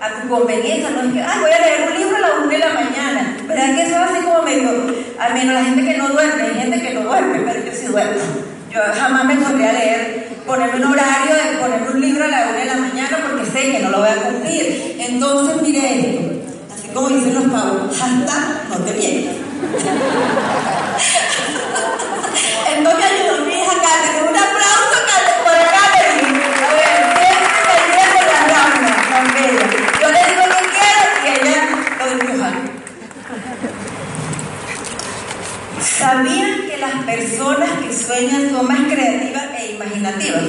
a 0.00 0.22
tu 0.22 0.28
conveniencia. 0.28 0.90
No 0.90 1.00
es 1.00 1.26
ay, 1.26 1.40
voy 1.40 1.50
a 1.50 1.60
leer 1.60 1.88
un 1.90 1.98
libro 1.98 2.16
a 2.16 2.20
las 2.20 2.30
1 2.42 2.48
de 2.48 2.58
la 2.58 2.72
mañana. 2.72 3.36
¿Verdad 3.46 3.74
que 3.74 3.82
eso 3.82 3.90
es 3.90 3.96
así 3.96 4.24
como 4.24 4.42
medio, 4.42 4.70
al 5.18 5.34
menos 5.34 5.54
la 5.54 5.64
gente 5.64 5.84
que 5.84 5.98
no 5.98 6.08
duerme, 6.08 6.42
hay 6.42 6.54
gente 6.54 6.80
que 6.80 6.94
no 6.94 7.00
duerme, 7.02 7.40
pero 7.40 7.64
yo 7.64 7.72
sí 7.72 7.86
duermo. 7.86 8.22
Yo 8.72 8.80
jamás 8.94 9.24
me 9.24 9.36
pondría 9.36 9.70
a 9.70 9.72
leer, 9.72 10.28
ponerme 10.46 10.76
un 10.76 10.92
horario 10.92 11.34
de 11.34 11.58
ponerme 11.58 11.90
un 11.90 12.00
libro 12.00 12.24
a 12.24 12.28
las 12.28 12.50
1 12.50 12.58
de 12.58 12.64
la 12.66 12.76
mañana 12.76 13.18
porque 13.28 13.46
sé 13.46 13.72
que 13.72 13.78
no 13.80 13.90
lo 13.90 13.98
voy 13.98 14.08
a 14.08 14.16
cumplir. 14.16 14.96
Entonces, 14.98 15.62
mire 15.62 16.00
esto, 16.00 16.20
así 16.72 16.88
como 16.94 17.08
dicen 17.08 17.34
los 17.34 17.44
pavos, 17.44 18.00
hasta 18.00 18.64
no 18.68 18.76
te 18.84 18.92
mientas. 18.92 19.34
Entonces 22.86 23.10
me 23.10 23.18
ayudó 23.20 23.44
mi 23.44 23.54
hija 23.54 23.72
Kate, 23.72 24.22
un 24.22 24.36
aplauso 24.36 24.96
Kate, 25.08 25.32
por 25.42 25.58
Katherine. 25.74 26.38
A 26.62 26.70
ver, 26.72 27.00
siempre 27.18 28.20
me 28.22 28.36
la 28.46 28.60
bella. 29.34 29.66
Yo 30.00 30.08
le 30.12 30.20
digo 30.30 30.44
que 30.54 30.62
quiero 30.70 31.08
y 31.24 31.26
ella 31.34 31.62
lo 31.98 32.04
dibuja. 32.14 32.50
¿Sabían 35.98 36.52
que 36.68 36.76
las 36.76 36.96
personas 37.04 37.70
que 37.82 37.92
sueñan 37.92 38.50
son 38.52 38.68
más 38.68 38.78
creativas 38.88 39.44
e 39.58 39.72
imaginativas? 39.72 40.42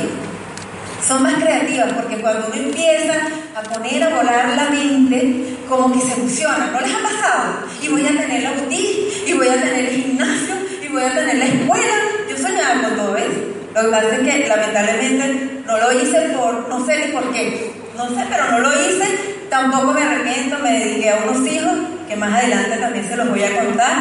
Son 1.07 1.23
más 1.23 1.35
creativas 1.35 1.93
porque 1.93 2.17
cuando 2.17 2.47
uno 2.47 2.55
empieza 2.55 3.15
a 3.55 3.61
poner 3.63 4.03
a 4.03 4.09
volar 4.09 4.49
la 4.49 4.69
mente, 4.69 5.57
como 5.67 5.91
que 5.91 6.01
se 6.01 6.13
emociona. 6.13 6.69
¿No 6.71 6.81
les 6.81 6.93
ha 6.93 6.99
pasado? 6.99 7.63
Y 7.81 7.87
voy 7.87 8.05
a 8.05 8.09
tener 8.09 8.43
la 8.43 8.51
boutique, 8.51 9.23
y 9.25 9.33
voy 9.33 9.47
a 9.47 9.55
tener 9.55 9.85
el 9.85 10.03
gimnasio, 10.03 10.55
y 10.83 10.87
voy 10.89 11.01
a 11.01 11.15
tener 11.15 11.37
la 11.37 11.45
escuela. 11.45 12.16
Con 12.57 12.95
todo 12.95 13.17
eso. 13.17 13.39
Lo 13.75 13.81
que 13.83 13.87
pasa 13.89 14.15
es 14.15 14.19
que 14.19 14.47
lamentablemente 14.47 15.61
no 15.65 15.77
lo 15.77 15.91
hice 15.91 16.19
por, 16.35 16.67
no 16.67 16.85
sé 16.85 17.05
ni 17.05 17.11
por 17.11 17.31
qué. 17.31 17.71
No 17.95 18.09
sé, 18.09 18.25
pero 18.29 18.51
no 18.51 18.59
lo 18.59 18.71
hice. 18.71 19.37
Tampoco 19.49 19.93
me 19.93 20.01
arrepiento, 20.01 20.57
me 20.59 20.79
dediqué 20.79 21.11
a 21.11 21.23
unos 21.23 21.47
hijos, 21.47 21.73
que 22.07 22.15
más 22.15 22.33
adelante 22.33 22.77
también 22.77 23.07
se 23.07 23.15
los 23.15 23.29
voy 23.29 23.43
a 23.43 23.59
contar. 23.59 23.93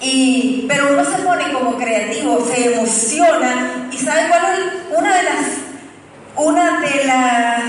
Y, 0.00 0.66
pero 0.68 0.92
uno 0.92 1.04
se 1.04 1.22
pone 1.22 1.52
como 1.52 1.76
creativo, 1.76 2.46
se 2.46 2.74
emociona 2.74 3.88
y 3.92 3.98
¿sabe 3.98 4.28
cuál 4.28 4.42
es 4.54 4.96
una 4.96 5.14
de 5.14 5.22
las, 5.24 5.46
una 6.36 6.80
de 6.80 7.04
las, 7.04 7.62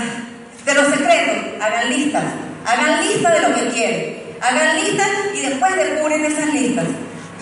de 0.64 0.74
los 0.74 0.86
secretos? 0.86 1.60
Hagan 1.60 1.90
listas, 1.90 2.24
hagan 2.64 3.06
listas 3.06 3.34
de 3.34 3.48
lo 3.48 3.54
que 3.54 3.68
quieren, 3.74 4.22
hagan 4.40 4.80
listas 4.82 5.08
y 5.34 5.40
después 5.42 5.76
descubren 5.76 6.24
esas 6.24 6.54
listas. 6.54 6.86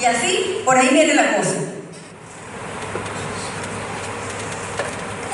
Y 0.00 0.04
así, 0.06 0.62
por 0.64 0.76
ahí 0.76 0.88
viene 0.90 1.14
la 1.14 1.36
cosa. 1.36 1.54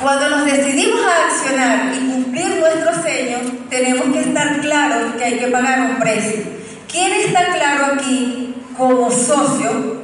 Cuando 0.03 0.29
nos 0.29 0.45
decidimos 0.45 1.01
a 1.05 1.27
accionar 1.27 1.95
y 1.95 2.11
cumplir 2.11 2.61
nuestros 2.61 2.97
sueños, 2.97 3.41
tenemos 3.71 4.05
que 4.13 4.21
estar 4.21 4.61
claros 4.61 5.15
que 5.17 5.25
hay 5.25 5.39
que 5.39 5.47
pagar 5.49 5.81
un 5.81 5.97
precio. 5.97 6.45
¿Quién 6.91 7.13
está 7.13 7.47
claro 7.53 7.95
aquí 7.95 8.55
como 8.77 9.11
socio 9.11 10.03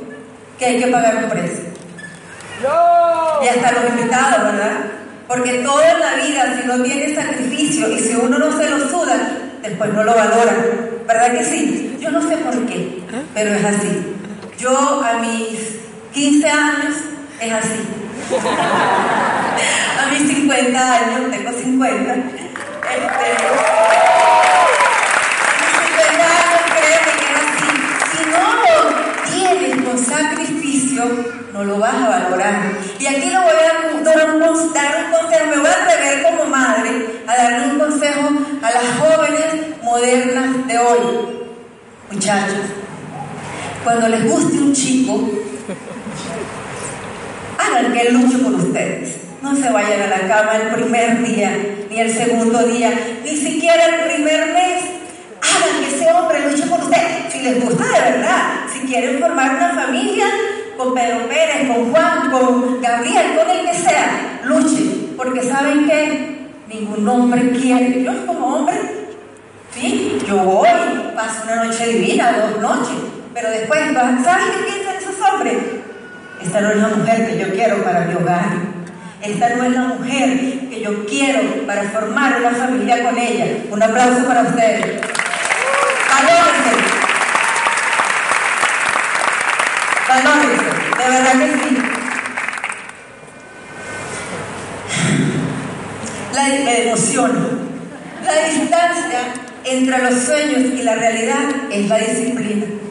que 0.58 0.64
hay 0.64 0.78
que 0.78 0.86
pagar 0.88 1.24
un 1.24 1.30
precio? 1.30 1.64
Y 3.42 3.48
hasta 3.48 3.72
los 3.72 3.90
invitados, 3.90 4.52
¿verdad? 4.52 4.72
Porque 5.28 5.54
toda 5.64 5.98
la 5.98 6.14
vida, 6.16 6.58
si 6.60 6.66
no 6.66 6.82
tiene 6.82 7.14
sacrificio 7.14 7.88
y 7.88 7.98
si 7.98 8.14
uno 8.14 8.38
no 8.38 8.56
se 8.56 8.70
lo 8.70 8.88
suda, 8.88 9.16
después 9.62 9.92
no 9.92 10.04
lo 10.04 10.14
valora. 10.14 10.54
¿Verdad 11.06 11.32
que 11.32 11.44
sí? 11.44 11.96
Yo 12.00 12.10
no 12.10 12.26
sé 12.26 12.36
por 12.38 12.66
qué, 12.66 13.02
pero 13.34 13.54
es 13.54 13.64
así. 13.64 14.14
Yo 14.58 15.02
a 15.02 15.18
mis 15.18 15.58
15 16.12 16.48
años 16.48 16.94
es 17.40 17.52
así. 17.52 18.01
A 19.98 20.06
mis 20.10 20.28
50 20.28 20.94
años, 20.94 21.30
tengo 21.30 21.52
50. 21.52 22.14
Este, 22.14 22.42
sacrificio, 30.02 31.04
no 31.52 31.64
lo 31.64 31.78
vas 31.78 31.94
a 31.94 32.08
valorar. 32.08 32.72
Y 32.98 33.06
aquí 33.06 33.30
lo 33.30 33.42
voy 33.42 33.50
a 33.50 34.02
dar 34.02 34.34
un 34.34 34.40
consejo, 34.40 34.88
me 35.50 35.56
voy 35.58 35.66
a 35.66 35.84
atrever 35.84 36.22
como 36.22 36.44
madre 36.50 37.20
a 37.26 37.36
darle 37.36 37.72
un 37.72 37.78
consejo 37.78 38.28
a 38.62 38.70
las 38.70 38.84
jóvenes 38.98 39.82
modernas 39.82 40.66
de 40.66 40.78
hoy. 40.78 40.98
Muchachos, 42.10 42.66
cuando 43.84 44.08
les 44.08 44.24
guste 44.30 44.58
un 44.58 44.72
chico, 44.72 45.30
hagan 47.62 47.92
que 47.92 48.10
luche 48.10 48.38
por 48.38 48.54
ustedes. 48.54 49.16
No 49.42 49.54
se 49.56 49.70
vayan 49.70 50.02
a 50.02 50.06
la 50.06 50.28
cama 50.28 50.56
el 50.56 50.68
primer 50.68 51.22
día, 51.22 51.56
ni 51.90 52.00
el 52.00 52.10
segundo 52.10 52.62
día, 52.64 52.90
ni 53.24 53.36
siquiera 53.36 53.84
el 53.86 54.12
primer 54.12 54.46
mes. 54.52 54.84
Hagan 55.40 55.80
que 55.80 55.94
ese 55.94 56.12
hombre 56.12 56.48
luche 56.48 56.64
por 56.66 56.80
ustedes. 56.80 57.32
Si 57.32 57.40
les 57.40 57.64
gusta 57.64 57.84
de 57.84 58.12
verdad, 58.12 58.60
si 58.72 58.80
quieren 58.86 59.18
formar 59.18 59.56
una 59.56 59.70
familia 59.70 60.26
con 60.76 60.94
Pedro 60.94 61.28
Pérez, 61.28 61.68
con 61.68 61.90
Juan, 61.90 62.30
con 62.30 62.80
Gabriel, 62.80 63.36
con 63.36 63.50
el 63.50 63.66
que 63.66 63.74
sea, 63.74 64.40
luchen. 64.44 65.14
Porque 65.16 65.42
saben 65.42 65.86
que 65.86 66.48
ningún 66.68 67.06
hombre 67.08 67.50
quiere. 67.50 68.02
Yo 68.02 68.26
como 68.26 68.46
hombre, 68.56 68.76
sí, 69.74 70.18
yo 70.26 70.36
voy, 70.38 70.68
paso 71.16 71.42
una 71.44 71.64
noche 71.64 71.86
divina, 71.88 72.32
dos 72.32 72.60
noches. 72.60 72.96
Pero 73.34 73.50
después, 73.50 73.80
¿saben 74.24 74.46
qué 74.52 74.72
piensan 74.72 74.96
esos 74.96 75.28
hombres? 75.28 75.56
Esta 76.44 76.60
no 76.60 76.70
es 76.70 76.76
la 76.76 76.88
mujer 76.88 77.26
que 77.26 77.38
yo 77.38 77.52
quiero 77.52 77.84
para 77.84 78.00
mi 78.00 78.14
hogar. 78.14 78.72
Esta 79.22 79.50
no 79.50 79.64
es 79.64 79.72
la 79.72 79.82
mujer 79.82 80.38
que 80.68 80.80
yo 80.82 81.06
quiero 81.06 81.66
para 81.66 81.84
formar 81.84 82.40
una 82.40 82.50
familia 82.50 83.04
con 83.04 83.16
ella. 83.16 83.46
Un 83.70 83.82
aplauso 83.82 84.26
para 84.26 84.42
ustedes. 84.42 85.00
Valórense. 86.10 86.72
Valórense. 90.08 90.64
De 90.98 91.10
verdad 91.10 91.32
que 91.32 91.52
sí. 91.52 91.82
La, 96.34 96.42
me 96.42 96.82
emociona. 96.88 97.40
La 98.24 98.48
distancia 98.48 99.20
entre 99.64 99.98
los 99.98 100.22
sueños 100.24 100.60
y 100.74 100.82
la 100.82 100.96
realidad 100.96 101.44
es 101.70 101.88
la 101.88 101.98
disciplina. 101.98 102.81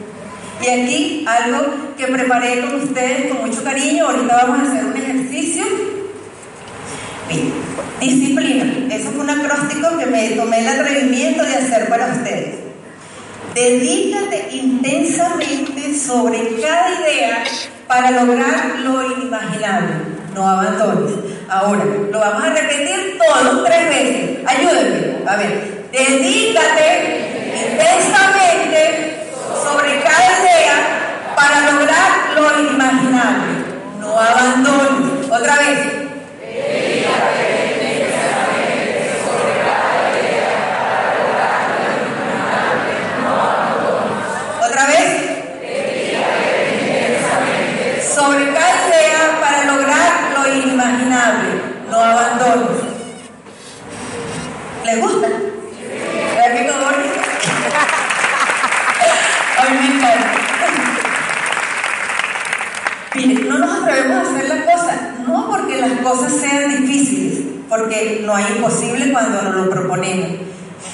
Y 0.62 0.68
aquí 0.68 1.24
algo 1.26 1.94
que 1.96 2.06
preparé 2.06 2.60
con 2.60 2.76
ustedes 2.82 3.32
con 3.32 3.46
mucho 3.46 3.64
cariño. 3.64 4.06
Ahorita 4.06 4.46
vamos 4.46 4.60
a 4.60 4.70
hacer 4.70 4.84
un 4.84 4.96
ejercicio. 4.96 5.64
Bien, 7.28 7.52
disciplina. 8.00 8.94
Eso 8.94 9.10
fue 9.10 9.24
un 9.24 9.30
acróstico 9.30 9.98
que 9.98 10.06
me 10.06 10.30
tomé 10.30 10.60
el 10.60 10.68
atrevimiento 10.68 11.42
de 11.42 11.56
hacer 11.56 11.88
para 11.88 12.12
ustedes. 12.12 12.60
Dedícate 13.54 14.48
intensamente 14.52 15.94
sobre 15.98 16.60
cada 16.60 17.00
idea 17.00 17.42
para 17.88 18.12
lograr 18.12 18.78
lo 18.84 19.12
inimaginable. 19.12 19.96
No 20.34 20.48
abandones. 20.48 21.12
Ahora, 21.48 21.84
lo 22.10 22.18
vamos 22.18 22.44
a 22.44 22.50
repetir 22.50 23.18
todos 23.18 23.64
tres 23.64 23.88
veces. 23.88 24.38
Ayúdenme. 24.46 25.28
A 25.28 25.36
ver, 25.36 25.88
dedícate 25.90 27.32
intensamente 27.72 29.11
sobre 29.60 30.02
cada 30.02 30.40
idea 30.40 30.74
para 31.34 31.72
lograr 31.72 32.10
lo 32.34 32.60
inimaginable. 32.60 33.64
No 34.00 34.18
abandones. 34.18 35.30
Otra 35.30 35.56
vez. 35.56 35.78
Otra 44.66 44.86
vez. 44.86 45.08
Sobre 48.14 48.52
cada 48.52 48.88
idea 48.88 49.40
para 49.40 49.64
lograr 49.64 50.10
lo 50.34 50.52
inimaginable. 50.52 51.48
No 51.90 51.98
abandones. 51.98 52.82
¿Les 54.84 55.00
gusta? 55.00 55.51
Cosas 66.02 66.32
sean 66.32 66.70
difíciles, 66.70 67.38
porque 67.68 68.22
no 68.24 68.34
hay 68.34 68.44
imposible 68.56 69.12
cuando 69.12 69.42
nos 69.42 69.54
lo 69.54 69.70
proponemos, 69.70 70.28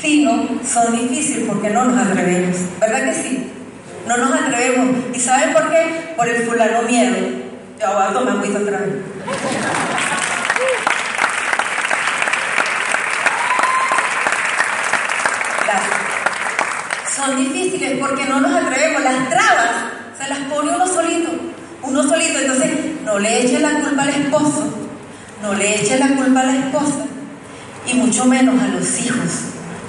sino 0.00 0.48
son 0.64 0.92
difíciles 0.92 1.44
porque 1.48 1.70
no 1.70 1.84
nos 1.86 2.06
atrevemos. 2.06 2.56
¿Verdad 2.80 3.04
que 3.04 3.14
sí? 3.14 3.50
No 4.06 4.16
nos 4.16 4.32
atrevemos. 4.32 4.96
¿Y 5.14 5.20
saben 5.20 5.52
por 5.52 5.70
qué? 5.70 6.14
Por 6.16 6.28
el 6.28 6.42
fulano 6.44 6.82
miedo. 6.82 7.16
Yo 7.80 7.86
voy 7.92 8.02
a 8.02 8.12
tomar 8.12 8.36
otra 8.36 8.78
vez. 8.78 8.94
Son 17.14 17.36
difíciles 17.36 17.98
porque 18.00 18.24
no 18.24 18.40
nos 18.40 18.52
atrevemos. 18.52 19.02
Las 19.02 19.28
trabas 19.28 19.70
se 20.16 20.28
las 20.28 20.38
pone 20.50 20.74
uno 20.74 20.86
solito. 20.86 21.30
Uno 21.82 22.02
solito. 22.02 22.38
Entonces, 22.38 22.70
no 23.04 23.18
le 23.18 23.42
eche 23.42 23.58
la 23.58 23.80
culpa 23.80 24.02
al 24.02 24.08
esposo. 24.08 24.77
No 25.42 25.54
le 25.54 25.76
eches 25.76 26.00
la 26.00 26.08
culpa 26.16 26.40
a 26.40 26.46
la 26.46 26.56
esposa 26.56 27.04
y 27.86 27.94
mucho 27.94 28.24
menos 28.24 28.60
a 28.60 28.68
los 28.68 29.00
hijos, 29.00 29.30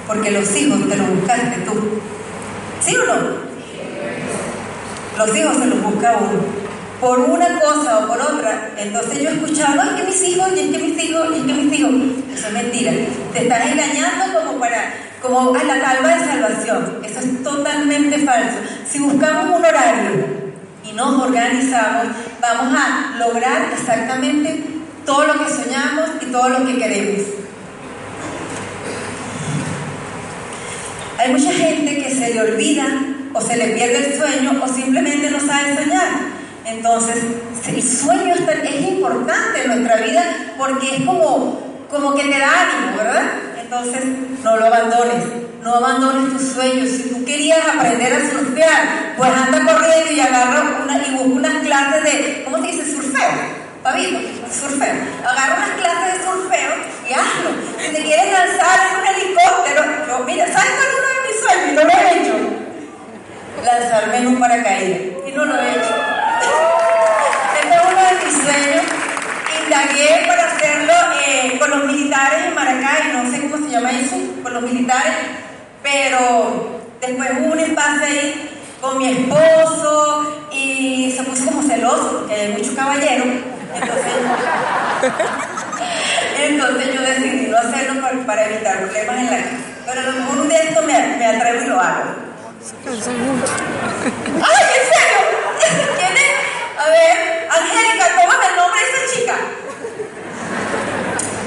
porque 0.06 0.30
los 0.30 0.56
hijos 0.56 0.88
te 0.88 0.96
los 0.96 1.08
buscaste 1.08 1.60
tú. 1.64 2.00
¿Sí 2.80 2.96
o 2.96 3.04
no? 3.04 3.50
Los 5.18 5.36
hijos 5.36 5.56
se 5.56 5.66
los 5.66 5.82
busca 5.82 6.16
uno. 6.18 6.40
Por 7.00 7.18
una 7.18 7.58
cosa 7.60 7.98
o 7.98 8.08
por 8.08 8.20
otra. 8.20 8.72
Entonces 8.76 9.20
yo 9.22 9.30
he 9.30 9.32
escuchado, 9.32 9.74
no, 9.74 9.82
es 9.82 10.00
que 10.00 10.06
mis 10.06 10.22
hijos, 10.22 10.48
y 10.54 10.60
es 10.60 10.76
que 10.76 10.78
mis 10.78 11.04
hijos, 11.04 11.28
y 11.34 11.40
es 11.40 11.46
que 11.46 11.52
mis 11.52 11.78
hijos. 11.78 11.92
Eso 12.34 12.46
es 12.46 12.52
mentira. 12.52 12.92
Te 13.32 13.42
estás 13.42 13.66
engañando 13.66 14.38
como 14.38 14.58
para, 14.58 14.94
como 15.20 15.54
a 15.54 15.64
la 15.64 15.80
calva 15.80 16.08
de 16.14 16.24
salvación. 16.24 16.98
Eso 17.04 17.20
es 17.20 17.42
totalmente 17.42 18.18
falso. 18.18 18.56
Si 18.88 18.98
buscamos 18.98 19.58
un 19.58 19.64
horario 19.64 20.26
y 20.84 20.92
nos 20.92 21.22
organizamos, 21.22 22.06
vamos 22.40 22.78
a 22.78 23.18
lograr 23.18 23.72
exactamente 23.72 24.69
todo 25.04 25.26
lo 25.26 25.44
que 25.44 25.50
soñamos 25.50 26.10
y 26.20 26.26
todo 26.26 26.48
lo 26.48 26.66
que 26.66 26.76
queremos. 26.78 27.26
Hay 31.18 31.32
mucha 31.32 31.52
gente 31.52 32.02
que 32.02 32.10
se 32.10 32.34
le 32.34 32.40
olvida 32.40 32.86
o 33.34 33.40
se 33.40 33.56
le 33.56 33.68
pierde 33.74 34.06
el 34.06 34.18
sueño 34.18 34.62
o 34.62 34.68
simplemente 34.68 35.30
no 35.30 35.38
sabe 35.38 35.76
soñar. 35.76 36.08
Entonces, 36.64 37.16
el 37.66 37.82
sueño 37.82 38.34
es 38.34 38.88
importante 38.88 39.62
en 39.62 39.68
nuestra 39.68 39.96
vida 39.96 40.54
porque 40.56 40.96
es 40.96 41.04
como, 41.04 41.86
como 41.90 42.14
que 42.14 42.22
te 42.22 42.38
da 42.38 42.62
ánimo, 42.62 42.96
¿verdad? 42.96 43.22
Entonces, 43.60 44.02
no 44.42 44.56
lo 44.56 44.66
abandones, 44.66 45.24
no 45.62 45.74
abandones 45.74 46.32
tus 46.32 46.52
sueños. 46.52 46.88
Si 46.88 47.10
tú 47.10 47.24
querías 47.24 47.60
aprender 47.68 48.14
a 48.14 48.30
surfear, 48.30 49.14
pues 49.16 49.30
anda 49.30 49.72
corriendo 49.72 50.12
y 50.12 50.20
agarra 50.20 50.80
una, 50.82 51.06
y 51.06 51.10
busca 51.12 51.26
unas 51.26 51.64
clases 51.64 52.02
de, 52.04 52.42
¿cómo 52.44 52.58
se 52.58 52.66
dice? 52.72 52.92
Surfeo. 52.92 53.59
Pabito, 53.82 54.18
surfeo. 54.52 54.94
Agarra 55.24 55.56
unas 55.56 55.70
clases 55.80 56.18
de 56.18 56.24
surfeo 56.24 56.72
y 57.08 57.12
hazlo. 57.14 57.50
Si 57.78 57.92
te 57.94 58.02
quieres 58.02 58.30
lanzar 58.30 58.78
en 58.86 59.00
un 59.00 59.06
helicóptero, 59.06 59.82
yo, 60.06 60.24
mira, 60.24 60.46
¿sabes 60.52 60.72
cuál 60.76 60.88
es 60.88 60.96
uno 60.98 61.08
de 61.08 61.20
mis 61.26 61.40
sueños? 61.40 61.72
Y 61.72 61.74
no 61.74 61.82
lo 61.84 61.90
he 61.90 62.20
hecho. 62.20 62.34
Lanzarme 63.64 64.16
en 64.18 64.26
un 64.26 64.38
paracaídas. 64.38 65.00
Y 65.26 65.32
no 65.32 65.44
lo 65.46 65.56
he 65.56 65.70
hecho. 65.70 65.94
Este 67.62 67.74
es 67.74 67.82
uno 67.90 68.00
de 68.04 68.24
mis 68.24 68.34
sueños. 68.34 68.84
Indagué 69.64 70.26
para 70.26 70.44
hacerlo 70.44 70.92
eh, 71.26 71.58
con 71.58 71.70
los 71.70 71.84
militares 71.84 72.46
en 72.46 72.54
Maracay, 72.54 73.12
no 73.12 73.30
sé 73.30 73.48
cómo 73.48 73.64
se 73.64 73.70
llama 73.70 73.92
eso, 73.92 74.16
con 74.42 74.54
los 74.54 74.62
militares, 74.62 75.14
pero 75.82 76.80
después 77.00 77.30
hubo 77.38 77.52
un 77.52 77.60
espacio 77.60 78.04
ahí 78.04 78.50
con 78.80 78.98
mi 78.98 79.12
esposo 79.12 80.48
y 80.52 81.14
se 81.16 81.22
puso 81.22 81.46
como 81.46 81.62
celoso 81.62 82.18
porque 82.18 82.34
hay 82.34 82.52
mucho 82.52 82.74
caballero. 82.74 83.24
Entonces, 83.74 84.12
entonces 86.48 86.94
yo 86.94 87.00
decidí 87.02 87.46
no 87.48 87.58
hacerlo 87.58 88.02
para, 88.26 88.46
evitar 88.46 88.78
problemas 88.80 89.18
en 89.18 89.26
la 89.26 89.36
casa. 89.36 89.48
Pero 89.86 90.00
a 90.00 90.04
lo 90.04 90.12
mejor 90.12 90.38
un 90.38 90.48
día 90.48 90.62
esto 90.62 90.82
me, 90.82 91.16
me 91.16 91.26
atrevo 91.26 91.64
y 91.64 91.66
lo 91.68 91.80
hago. 91.80 92.30
¡Ay, 92.86 92.92
en 94.76 94.84
serio! 94.92 95.20
¿Quién 95.98 96.12
es? 96.12 96.36
A 96.78 96.88
ver, 96.90 97.48
Angélica, 97.50 98.06
¿cómo 98.16 98.32
es 98.32 98.48
el 98.48 98.56
nombre 98.56 98.80
de 98.80 98.86
esa 98.90 99.02
chica? 99.14 99.36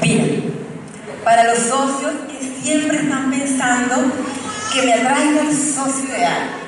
Mira, 0.01 0.25
para 1.23 1.43
los 1.45 1.59
socios 1.59 2.13
que 2.29 2.61
siempre 2.61 2.97
están 2.97 3.31
pensando 3.31 4.11
que 4.73 4.81
me 4.81 4.93
atraiga 4.93 5.41
el 5.41 5.55
socio 5.55 6.09
ideal, 6.09 6.62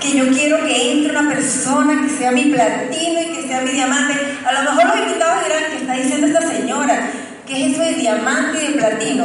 que 0.00 0.16
yo 0.16 0.28
quiero 0.28 0.64
que 0.64 0.92
entre 0.92 1.16
una 1.16 1.28
persona 1.28 2.02
que 2.02 2.08
sea 2.08 2.30
mi 2.30 2.44
platino 2.44 3.20
y 3.22 3.36
que 3.36 3.48
sea 3.48 3.60
mi 3.62 3.70
diamante. 3.70 4.14
A 4.44 4.52
lo 4.52 4.70
mejor 4.70 4.86
los 4.86 5.06
invitados 5.06 5.44
dirán 5.44 5.70
que 5.70 5.76
está 5.78 5.92
diciendo 5.94 6.26
esta 6.26 6.48
señora, 6.48 7.10
que 7.46 7.66
es 7.66 7.72
eso 7.72 7.82
de 7.82 7.94
diamante 7.94 8.62
y 8.62 8.72
de 8.72 8.78
platino. 8.78 9.24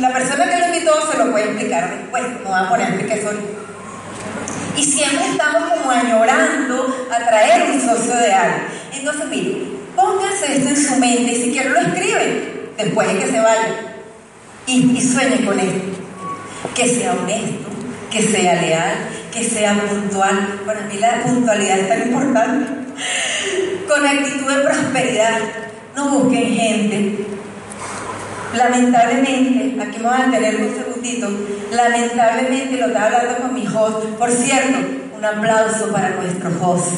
La 0.00 0.12
persona 0.12 0.48
que 0.48 0.58
lo 0.58 0.66
invitó 0.66 1.10
se 1.10 1.18
lo 1.18 1.30
puede 1.32 1.46
explicar 1.46 1.90
después, 1.90 2.22
no 2.44 2.50
va 2.50 2.60
a 2.60 2.68
poner 2.68 3.22
soy. 3.22 3.36
Y 4.76 4.84
siempre 4.84 5.26
estamos 5.30 5.72
como 5.72 5.90
añorando 5.90 7.08
atraer 7.10 7.70
un 7.70 7.80
socio 7.80 8.16
de 8.16 8.32
algo. 8.32 8.58
Entonces, 8.92 9.26
mire, 9.28 9.62
póngase 9.94 10.56
esto 10.56 10.68
en 10.68 10.76
su 10.76 10.96
mente 10.96 11.32
y 11.32 11.42
si 11.42 11.52
quiere 11.52 11.70
lo 11.70 11.80
escribe 11.80 12.70
después 12.76 13.08
de 13.08 13.18
que 13.18 13.26
se 13.26 13.40
vaya. 13.40 13.74
Y, 14.66 14.96
y 14.96 15.00
sueñe 15.00 15.44
con 15.44 15.58
esto. 15.58 15.80
Que 16.74 16.88
sea 16.88 17.12
honesto, 17.12 17.68
que 18.10 18.22
sea 18.22 18.60
leal, 18.60 18.94
que 19.34 19.42
sea 19.42 19.74
puntual. 19.74 20.60
Para 20.64 20.82
mí 20.82 20.96
la 20.98 21.22
puntualidad 21.24 21.78
es 21.80 21.88
tan 21.88 22.02
importante. 22.02 22.66
Con 23.88 24.06
actitud 24.06 24.48
de 24.48 24.60
prosperidad. 24.62 25.40
No 25.96 26.08
busquen 26.08 26.54
gente. 26.54 27.26
Lamentablemente, 28.56 29.82
aquí 29.82 29.98
me 29.98 30.04
van 30.04 30.28
a 30.28 30.30
tener 30.30 30.54
un 30.56 30.76
segundito, 30.76 31.28
lamentablemente 31.72 32.76
lo 32.76 32.86
estaba 32.86 33.06
hablando 33.06 33.36
con 33.42 33.54
mi 33.54 33.66
host. 33.66 34.04
Por 34.16 34.30
cierto, 34.30 34.78
un 35.16 35.24
aplauso 35.24 35.90
para 35.90 36.10
nuestro 36.10 36.50
host. 36.62 36.92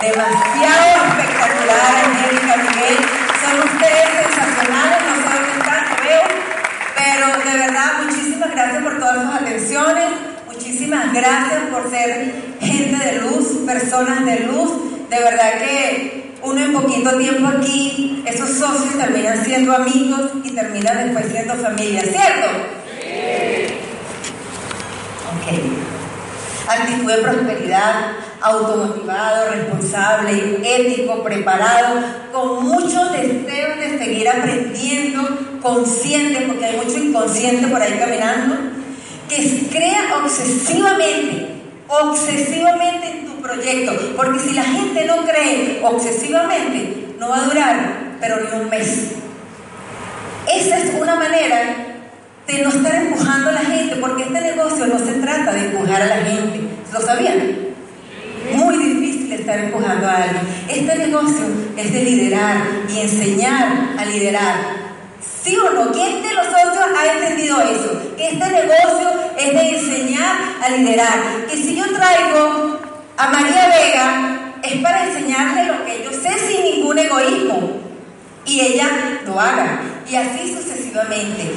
Demasiado 0.00 1.04
espectacular, 1.08 2.04
Angélica 2.06 2.56
Miguel. 2.56 2.96
Son 3.42 3.58
ustedes 3.68 4.08
sensacionales, 4.32 4.98
no 5.06 5.14
están, 5.20 5.84
no 5.90 5.96
veo. 6.04 6.22
Pero 6.96 7.50
de 7.50 7.58
verdad, 7.58 7.92
muchísimas 8.02 8.50
gracias 8.50 8.82
por 8.82 8.98
todas 8.98 9.24
sus 9.26 9.34
atenciones. 9.34 10.33
Muchísimas 10.54 11.12
gracias 11.12 11.62
por 11.72 11.90
ser 11.90 12.32
gente 12.60 13.04
de 13.04 13.20
luz, 13.22 13.58
personas 13.66 14.24
de 14.24 14.40
luz. 14.40 14.70
De 15.10 15.16
verdad 15.16 15.58
que 15.58 16.34
uno 16.42 16.64
en 16.64 16.72
poquito 16.72 17.16
tiempo 17.18 17.48
aquí, 17.48 18.22
esos 18.24 18.50
socios 18.50 18.96
terminan 18.96 19.44
siendo 19.44 19.74
amigos 19.74 20.30
y 20.44 20.50
terminan 20.52 21.06
después 21.06 21.26
siendo 21.32 21.54
familia, 21.54 22.02
¿cierto? 22.02 22.48
Sí. 23.00 23.74
Ok. 25.34 26.68
Actitud 26.68 27.10
de 27.10 27.18
prosperidad, 27.18 28.12
automotivado, 28.40 29.50
responsable, 29.50 30.60
ético, 30.62 31.22
preparado, 31.24 32.00
con 32.32 32.64
muchos 32.64 33.12
deseos 33.12 33.78
de 33.80 33.98
seguir 33.98 34.28
aprendiendo, 34.28 35.58
consciente, 35.60 36.42
porque 36.46 36.64
hay 36.64 36.76
mucho 36.76 36.98
inconsciente 36.98 37.66
por 37.66 37.82
ahí 37.82 37.98
caminando, 37.98 38.56
que 39.28 39.66
crea 39.70 40.16
obsesivamente, 40.22 41.48
obsesivamente 41.88 43.10
en 43.10 43.26
tu 43.26 43.42
proyecto, 43.42 43.92
porque 44.16 44.38
si 44.38 44.54
la 44.54 44.64
gente 44.64 45.04
no 45.04 45.24
cree 45.24 45.80
obsesivamente, 45.82 47.14
no 47.18 47.28
va 47.28 47.38
a 47.38 47.44
durar, 47.44 48.16
pero 48.20 48.36
ni 48.40 48.60
un 48.60 48.68
mes. 48.68 49.12
Esa 50.52 50.78
es 50.78 50.94
una 51.00 51.16
manera 51.16 51.94
de 52.46 52.62
no 52.62 52.68
estar 52.68 52.94
empujando 52.94 53.50
a 53.50 53.52
la 53.52 53.60
gente, 53.60 53.96
porque 53.96 54.24
este 54.24 54.40
negocio 54.40 54.86
no 54.86 54.98
se 54.98 55.14
trata 55.14 55.52
de 55.52 55.66
empujar 55.66 56.02
a 56.02 56.06
la 56.06 56.16
gente, 56.16 56.60
¿lo 56.92 57.00
sabían? 57.00 57.64
Muy 58.54 58.76
difícil 58.76 59.32
estar 59.32 59.58
empujando 59.58 60.06
a 60.06 60.16
alguien. 60.16 60.42
Este 60.68 60.98
negocio 60.98 61.46
es 61.76 61.92
de 61.92 62.04
liderar 62.04 62.56
y 62.94 63.00
enseñar 63.00 63.94
a 63.98 64.04
liderar. 64.04 64.83
¿Sí 65.44 65.58
o 65.58 65.70
no? 65.70 65.92
¿Quién 65.92 66.22
de 66.22 66.32
los 66.32 66.46
socios 66.46 66.86
ha 66.96 67.12
entendido 67.12 67.60
eso? 67.60 68.16
Que 68.16 68.28
este 68.28 68.48
negocio 68.48 69.10
es 69.38 69.52
de 69.52 69.68
enseñar 69.76 70.36
a 70.62 70.70
liderar. 70.70 71.46
Que 71.50 71.56
si 71.56 71.76
yo 71.76 71.84
traigo 71.92 72.80
a 73.18 73.28
María 73.28 73.68
Vega 73.68 74.54
es 74.62 74.80
para 74.80 75.04
enseñarle 75.04 75.66
lo 75.66 75.84
que 75.84 76.02
yo 76.02 76.10
sé 76.10 76.30
sin 76.38 76.62
ningún 76.62 76.98
egoísmo 76.98 77.78
y 78.46 78.60
ella 78.60 78.88
lo 79.26 79.38
haga. 79.38 79.80
Y 80.10 80.16
así 80.16 80.54
sucesivamente. 80.54 81.54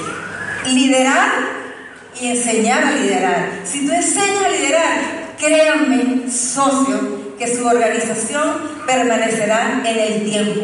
Liderar 0.65 1.30
y 2.19 2.28
enseñar 2.32 2.84
a 2.84 2.91
liderar. 2.91 3.52
Si 3.63 3.88
tú 3.88 3.93
enseñas 3.93 4.43
a 4.43 4.50
liderar, 4.50 5.28
créanme, 5.39 6.30
socio, 6.30 7.36
que 7.38 7.56
su 7.56 7.65
organización 7.65 8.58
permanecerá 8.86 9.82
en 9.86 9.97
el 9.97 10.30
tiempo. 10.30 10.62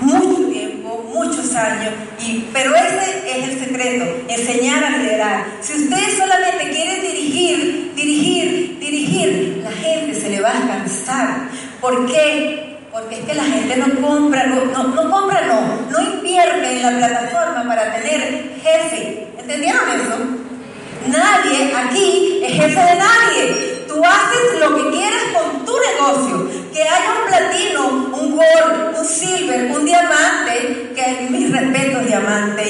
Mucho 0.00 0.37
muchos 1.18 1.54
años, 1.54 1.92
y, 2.20 2.48
pero 2.52 2.74
ese 2.74 3.30
es 3.30 3.48
el 3.48 3.58
secreto, 3.58 4.04
enseñar 4.28 4.84
a 4.84 4.90
liderar. 4.98 5.46
Si 5.60 5.74
ustedes 5.74 6.16
solamente 6.16 6.70
quieren 6.70 7.02
dirigir, 7.02 7.92
dirigir, 7.94 8.78
dirigir, 8.78 9.60
la 9.64 9.72
gente 9.72 10.14
se 10.14 10.30
le 10.30 10.40
va 10.40 10.50
a 10.50 10.66
cansar. 10.66 11.48
¿Por 11.80 12.06
qué? 12.06 12.78
Porque 12.92 13.16
es 13.16 13.24
que 13.26 13.34
la 13.34 13.44
gente 13.44 13.76
no 13.76 14.00
compra, 14.00 14.46
no, 14.46 14.64
no, 14.64 14.82
no 14.84 15.10
compra, 15.10 15.42
no, 15.46 15.90
no 15.90 16.14
invierte 16.14 16.76
en 16.76 16.82
la 16.82 16.90
plataforma 16.90 17.64
para 17.66 17.94
tener 17.94 18.54
jefe. 18.62 19.26
¿Entendieron 19.38 19.82
eso? 19.90 20.48
Nadie 21.06 21.72
aquí 21.74 22.40
es 22.44 22.52
jefe 22.52 22.80
de 22.80 22.96
nadie. 22.96 23.84
Tú 23.86 24.02
haces 24.04 24.60
lo 24.60 24.76
que 24.76 24.90
quieras 24.96 25.22
con 25.34 25.64
tu 25.64 25.72
negocio. 25.72 26.50
Que 26.72 26.82
haya 26.82 27.14
un 27.22 27.28
platino, 27.28 27.86
un 28.14 28.36
gold, 28.36 28.98
un 28.98 29.04
silver, 29.04 29.70
un 29.70 29.84
diamante, 29.84 30.92
que 30.94 31.28
mis 31.30 31.50
respetos, 31.50 32.06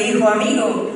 hijo, 0.09 0.29
amigo. 0.29 0.93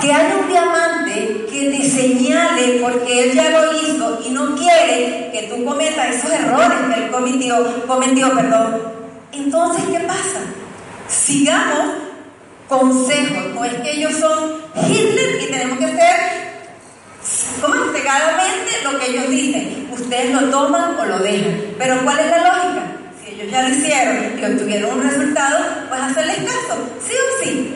Que 0.00 0.12
haya 0.12 0.36
un 0.36 0.48
diamante 0.48 1.46
que 1.50 1.70
te 1.70 1.82
señale 1.88 2.80
porque 2.80 3.24
él 3.24 3.32
ya 3.34 3.50
lo 3.50 3.72
hizo 3.72 4.20
y 4.26 4.30
no 4.30 4.54
quiere 4.56 5.30
que 5.32 5.50
tú 5.52 5.64
cometas 5.64 6.16
esos 6.16 6.30
errores 6.30 6.78
que 6.92 7.04
él 7.04 7.10
cometió, 7.10 7.86
cometió 7.86 8.34
perdón. 8.34 8.82
Entonces, 9.32 9.84
¿qué 9.90 10.00
pasa? 10.00 10.40
sigamos 11.10 11.94
consejos. 12.68 13.54
No 13.54 13.64
es 13.64 13.74
que 13.74 13.92
ellos 13.92 14.14
son 14.14 14.62
Hitler 14.88 15.42
y 15.42 15.50
tenemos 15.50 15.78
que 15.78 15.84
hacer 15.86 16.50
como 17.60 17.92
cegadamente 17.92 18.70
lo 18.84 18.98
que 18.98 19.10
ellos 19.10 19.28
dicen. 19.28 19.88
Ustedes 19.92 20.30
lo 20.32 20.48
toman 20.50 20.98
o 20.98 21.04
lo 21.04 21.18
dejan. 21.18 21.60
Pero 21.78 22.02
¿cuál 22.04 22.20
es 22.20 22.30
la 22.30 22.38
lógica? 22.38 22.82
Ellos 23.40 23.52
ya 23.52 23.62
lo 23.62 23.74
hicieron 23.74 24.38
y 24.38 24.44
obtuvieron 24.44 24.98
un 24.98 25.02
resultado, 25.02 25.64
pues 25.88 26.00
hacerles 26.02 26.36
caso. 26.36 26.76
¿Sí 27.06 27.14
o 27.14 27.42
sí? 27.42 27.74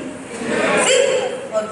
¿Sí? 0.85 0.93
Ok. 1.55 1.71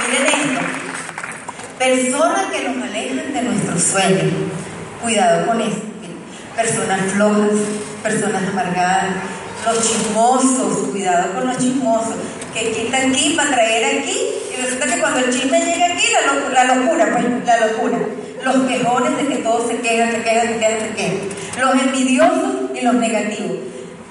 Miren 0.00 0.26
esto. 0.26 0.60
Personas 1.78 2.46
que 2.50 2.68
nos 2.68 2.82
alejan 2.82 3.32
de 3.34 3.42
nuestros 3.42 3.82
sueños. 3.82 4.32
Cuidado 5.02 5.46
con 5.46 5.60
eso. 5.60 5.82
Personas 6.56 7.12
flojas, 7.12 7.58
personas 8.02 8.42
amargadas, 8.50 9.16
los 9.66 9.86
chismosos, 9.86 10.88
cuidado 10.92 11.34
con 11.34 11.46
los 11.46 11.58
chismosos, 11.58 12.14
que 12.58 12.72
quitan 12.72 13.10
aquí 13.10 13.34
para 13.36 13.50
traer 13.50 14.00
aquí, 14.00 14.18
y 14.52 14.62
resulta 14.62 14.86
que 14.86 15.00
cuando 15.00 15.20
el 15.20 15.30
chisme 15.30 15.58
llega 15.60 15.86
aquí, 15.86 16.06
la, 16.54 16.74
locura, 16.74 17.08
pues, 17.12 17.24
la 17.46 17.66
locura. 17.66 17.98
Los 18.44 18.56
quejones 18.68 19.16
de 19.16 19.26
que 19.26 19.42
todos 19.42 19.68
se 19.68 19.78
quejan, 19.78 20.12
se 20.12 20.22
quejan, 20.22 20.48
se 20.48 20.58
quejan, 20.58 20.80
se 20.80 20.94
quejan. 20.94 21.18
Los 21.60 21.82
envidiosos 21.82 22.52
y 22.74 22.80
los 22.82 22.94
negativos. 22.94 23.58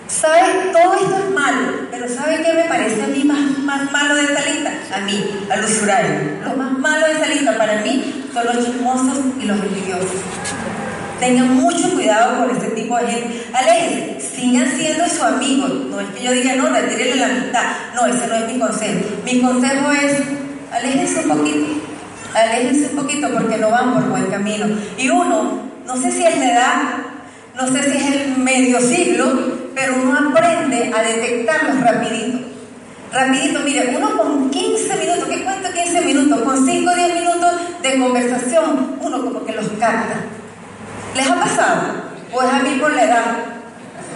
¿Sabes? 0.08 0.72
Todo 0.72 0.94
esto 0.94 1.18
es 1.18 1.30
malo, 1.32 1.88
pero 1.92 2.08
¿sabe 2.08 2.42
qué 2.42 2.54
me 2.54 2.64
parece 2.64 3.04
a 3.04 3.08
mí 3.08 3.24
más, 3.26 3.58
más 3.60 3.92
malo 3.92 4.16
de 4.16 4.24
esta 4.24 4.42
lista? 4.46 4.72
A 4.96 5.00
mí, 5.02 5.48
al 5.50 5.66
usuario. 5.66 6.16
Lo 6.46 6.56
más 6.56 6.72
malo 6.80 7.08
de 7.08 7.14
esta 7.14 7.28
lista 7.28 7.58
para 7.58 7.82
mí 7.82 8.26
son 8.34 8.46
los 8.46 8.66
chismosos 8.66 9.18
y 9.42 9.46
los 9.46 9.60
envidiosos. 9.60 10.22
Tengan 11.20 11.56
mucho 11.56 11.92
cuidado 11.94 12.40
con 12.40 12.56
este 12.56 12.68
tipo 12.76 12.98
de 12.98 13.08
gente. 13.08 13.46
Aléjense, 13.54 14.22
sigan 14.22 14.68
siendo 14.78 15.08
su 15.08 15.24
amigo. 15.24 15.68
No 15.68 16.00
es 16.00 16.08
que 16.10 16.24
yo 16.24 16.32
diga, 16.32 16.56
no, 16.56 16.70
retírenle 16.70 17.16
la 17.16 17.26
amistad. 17.26 17.64
No, 17.96 18.06
ese 18.06 18.28
no 18.28 18.36
es 18.36 18.54
mi 18.54 18.60
consejo. 18.60 19.00
Mi 19.26 19.42
consejo 19.42 19.92
es, 19.92 20.18
aléjense 20.72 21.22
un 21.22 21.38
poquito. 21.38 21.66
Aléjense 22.36 22.90
un 22.92 22.96
poquito 23.02 23.30
porque 23.34 23.58
no 23.58 23.72
van 23.72 23.94
por 23.94 24.04
buen 24.10 24.28
camino. 24.28 24.68
Y 24.98 25.10
uno, 25.10 25.62
no 25.86 25.96
sé 25.98 26.12
si 26.12 26.24
es 26.24 26.38
la 26.38 26.52
edad, 26.52 26.82
no 27.56 27.68
sé 27.68 27.84
si 27.90 27.98
es 27.98 28.06
el 28.06 28.38
medio 28.38 28.80
siglo, 28.80 29.58
pero 29.74 29.96
uno 30.04 30.30
aprende 30.30 30.92
a 30.96 31.02
detectarlos 31.02 31.82
rapidito. 31.82 32.40
Rapidito, 33.12 33.62
mire, 33.62 33.96
uno 33.98 34.18
con 34.18 34.50
15 34.52 34.96
minutos, 34.98 35.26
¿qué 35.30 35.44
cuento 35.44 35.70
15 35.72 36.02
minutos? 36.02 36.42
Con 36.42 36.66
5 36.66 36.92
o 36.92 36.96
10 36.96 37.14
minutos 37.16 37.52
de 37.82 38.00
conversación, 38.00 38.98
uno 39.02 39.22
como 39.24 39.46
que 39.46 39.54
los 39.54 39.68
capta. 39.80 40.37
¿Les 41.18 41.28
ha 41.28 41.36
pasado? 41.36 41.82
¿O 42.32 42.44
es 42.44 42.54
a 42.54 42.60
mí 42.60 42.78
por 42.80 42.94
la 42.94 43.04
edad? 43.04 43.26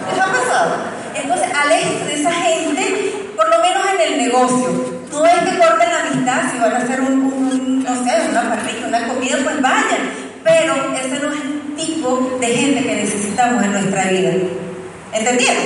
¿Les 0.07 0.19
ha 0.19 0.25
pasado? 0.25 0.75
Entonces, 1.15 1.47
aléjense 1.51 2.05
de 2.05 2.13
esa 2.13 2.31
gente, 2.31 3.13
por 3.35 3.49
lo 3.49 3.59
menos 3.59 3.83
en 3.95 4.01
el 4.01 4.17
negocio. 4.19 4.69
No 5.11 5.25
es 5.25 5.33
que 5.39 5.57
corten 5.57 5.91
amistad, 5.91 6.43
si 6.51 6.59
van 6.59 6.73
a 6.73 6.77
hacer 6.77 7.01
un, 7.01 7.83
no 7.83 7.95
sé, 8.05 8.29
una 8.29 8.49
parrilla, 8.49 8.87
una 8.87 9.07
comida, 9.07 9.37
pues 9.43 9.61
vayan. 9.61 10.11
Pero 10.43 10.75
ese 10.95 11.19
no 11.19 11.33
es 11.33 11.41
el 11.41 11.75
tipo 11.75 12.37
de 12.39 12.47
gente 12.47 12.83
que 12.83 12.95
necesitamos 12.95 13.63
en 13.63 13.71
nuestra 13.71 14.03
vida. 14.05 14.33
¿Entendieron? 15.11 15.63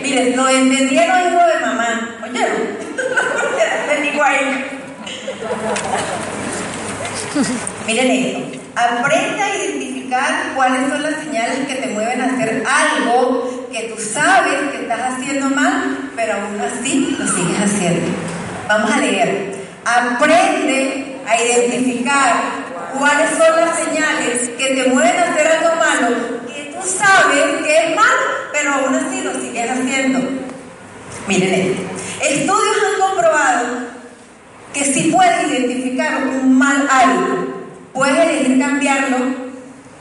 Miren, 0.00 0.36
lo 0.36 0.48
entendieron 0.48 1.20
hijo 1.22 1.44
de 1.44 1.60
mamá. 1.60 2.18
¿Oyeron? 2.22 2.82
Miren 7.86 8.10
esto. 8.10 8.61
Aprende 8.74 9.42
a 9.42 9.56
identificar 9.56 10.52
cuáles 10.54 10.88
son 10.88 11.02
las 11.02 11.16
señales 11.22 11.66
que 11.66 11.74
te 11.74 11.88
mueven 11.88 12.22
a 12.22 12.26
hacer 12.26 12.64
algo 12.66 13.68
que 13.70 13.82
tú 13.82 14.00
sabes 14.00 14.70
que 14.70 14.82
estás 14.82 15.12
haciendo 15.12 15.50
mal, 15.50 16.10
pero 16.16 16.34
aún 16.34 16.58
así 16.60 17.16
lo 17.18 17.26
sigues 17.26 17.60
haciendo. 17.60 18.06
Vamos 18.68 18.90
a 18.90 18.98
leer. 18.98 19.56
Aprende 19.84 21.16
a 21.26 21.42
identificar 21.42 22.34
cuáles 22.98 23.30
son 23.30 23.56
las 23.56 23.76
señales 23.76 24.50
que 24.56 24.74
te 24.74 24.88
mueven 24.88 25.16
a 25.18 25.32
hacer 25.32 25.46
algo 25.48 25.76
malo, 25.76 26.16
que 26.46 26.72
tú 26.72 26.88
sabes 26.88 27.66
que 27.66 27.76
es 27.76 27.96
malo, 27.96 28.22
pero 28.52 28.72
aún 28.72 28.94
así 28.94 29.20
lo 29.20 29.34
sigues 29.34 29.70
haciendo. 29.70 30.18
Miren 31.26 31.54
esto. 31.54 31.82
Estudios 32.22 32.76
han 32.86 33.08
comprobado 33.08 33.66
que 34.72 34.84
si 34.84 35.10
puedes 35.10 35.50
identificar 35.50 36.22
un 36.26 36.56
mal 36.56 36.88
hábito, 36.90 37.51
puedes 37.92 38.18
elegir 38.18 38.58
cambiarlo 38.58 39.18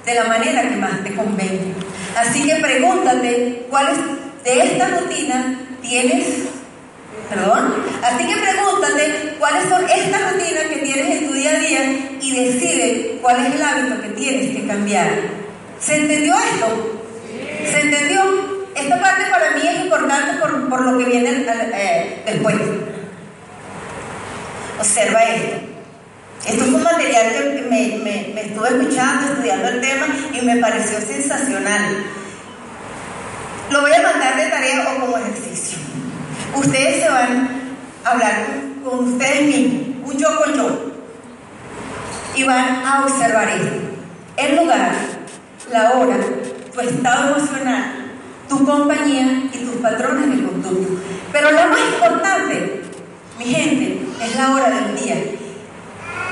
de 0.05 0.15
la 0.15 0.23
manera 0.25 0.61
que 0.63 0.75
más 0.75 1.03
te 1.03 1.15
convenga. 1.15 1.75
Así 2.17 2.45
que 2.45 2.55
pregúntate 2.55 3.65
cuáles 3.69 3.97
de 4.43 4.59
estas 4.63 5.01
rutinas 5.01 5.45
tienes, 5.81 6.25
perdón, 7.29 7.75
así 8.03 8.27
que 8.27 8.35
pregúntate 8.35 9.35
cuáles 9.39 9.69
son 9.69 9.83
estas 9.89 10.33
rutinas 10.33 10.63
que 10.63 10.77
tienes 10.77 11.21
en 11.21 11.27
tu 11.27 11.33
día 11.33 11.51
a 11.51 11.59
día 11.59 12.09
y 12.19 12.35
decide 12.35 13.19
cuál 13.21 13.45
es 13.45 13.55
el 13.55 13.61
hábito 13.61 14.01
que 14.01 14.09
tienes 14.09 14.55
que 14.55 14.67
cambiar. 14.67 15.09
¿Se 15.79 15.95
entendió 15.95 16.35
esto? 16.35 17.01
¿Se 17.71 17.81
entendió? 17.81 18.61
Esta 18.75 19.01
parte 19.01 19.23
para 19.29 19.51
mí 19.51 19.67
es 19.67 19.83
importante 19.83 20.39
por, 20.39 20.69
por 20.69 20.81
lo 20.81 20.97
que 20.97 21.05
viene 21.05 21.45
eh, 21.73 22.23
después. 22.25 22.55
Observa 24.79 25.23
esto. 25.23 25.70
Esto 26.45 26.65
fue 26.65 26.75
un 26.75 26.83
material 26.83 27.33
que 27.33 27.61
me, 27.69 27.97
me, 28.03 28.33
me, 28.33 28.41
estuve 28.41 28.69
escuchando, 28.69 29.31
estudiando 29.31 29.67
el 29.67 29.81
tema 29.81 30.07
y 30.33 30.43
me 30.43 30.57
pareció 30.57 30.99
sensacional. 30.99 32.03
Lo 33.69 33.81
voy 33.81 33.91
a 33.93 34.01
mandar 34.01 34.35
de 34.37 34.47
tarea 34.47 34.87
o 34.89 35.01
como 35.01 35.17
ejercicio. 35.17 35.77
Ustedes 36.55 37.03
se 37.03 37.09
van 37.09 37.47
a 38.03 38.09
hablar 38.09 38.47
con, 38.83 39.13
ustedes 39.13 39.43
mismos, 39.43 40.11
un 40.11 40.17
yo 40.17 40.35
con 40.35 40.53
yo, 40.53 40.91
y 42.35 42.43
van 42.43 42.85
a 42.85 43.05
observar 43.05 43.47
esto. 43.47 43.75
El 44.35 44.55
lugar, 44.57 44.91
la 45.71 45.91
hora, 45.91 46.17
tu 46.73 46.79
estado 46.81 47.35
emocional, 47.35 48.11
tu 48.49 48.65
compañía 48.65 49.43
y 49.53 49.57
tus 49.59 49.75
patrones 49.75 50.35
de 50.35 50.43
conducta. 50.43 51.01
Pero 51.31 51.51
lo 51.51 51.67
más 51.67 51.79
importante, 51.93 52.81
mi 53.37 53.45
gente, 53.45 53.99
es 54.21 54.35
la 54.35 54.55
hora 54.55 54.69
del 54.69 54.95
día. 54.95 55.15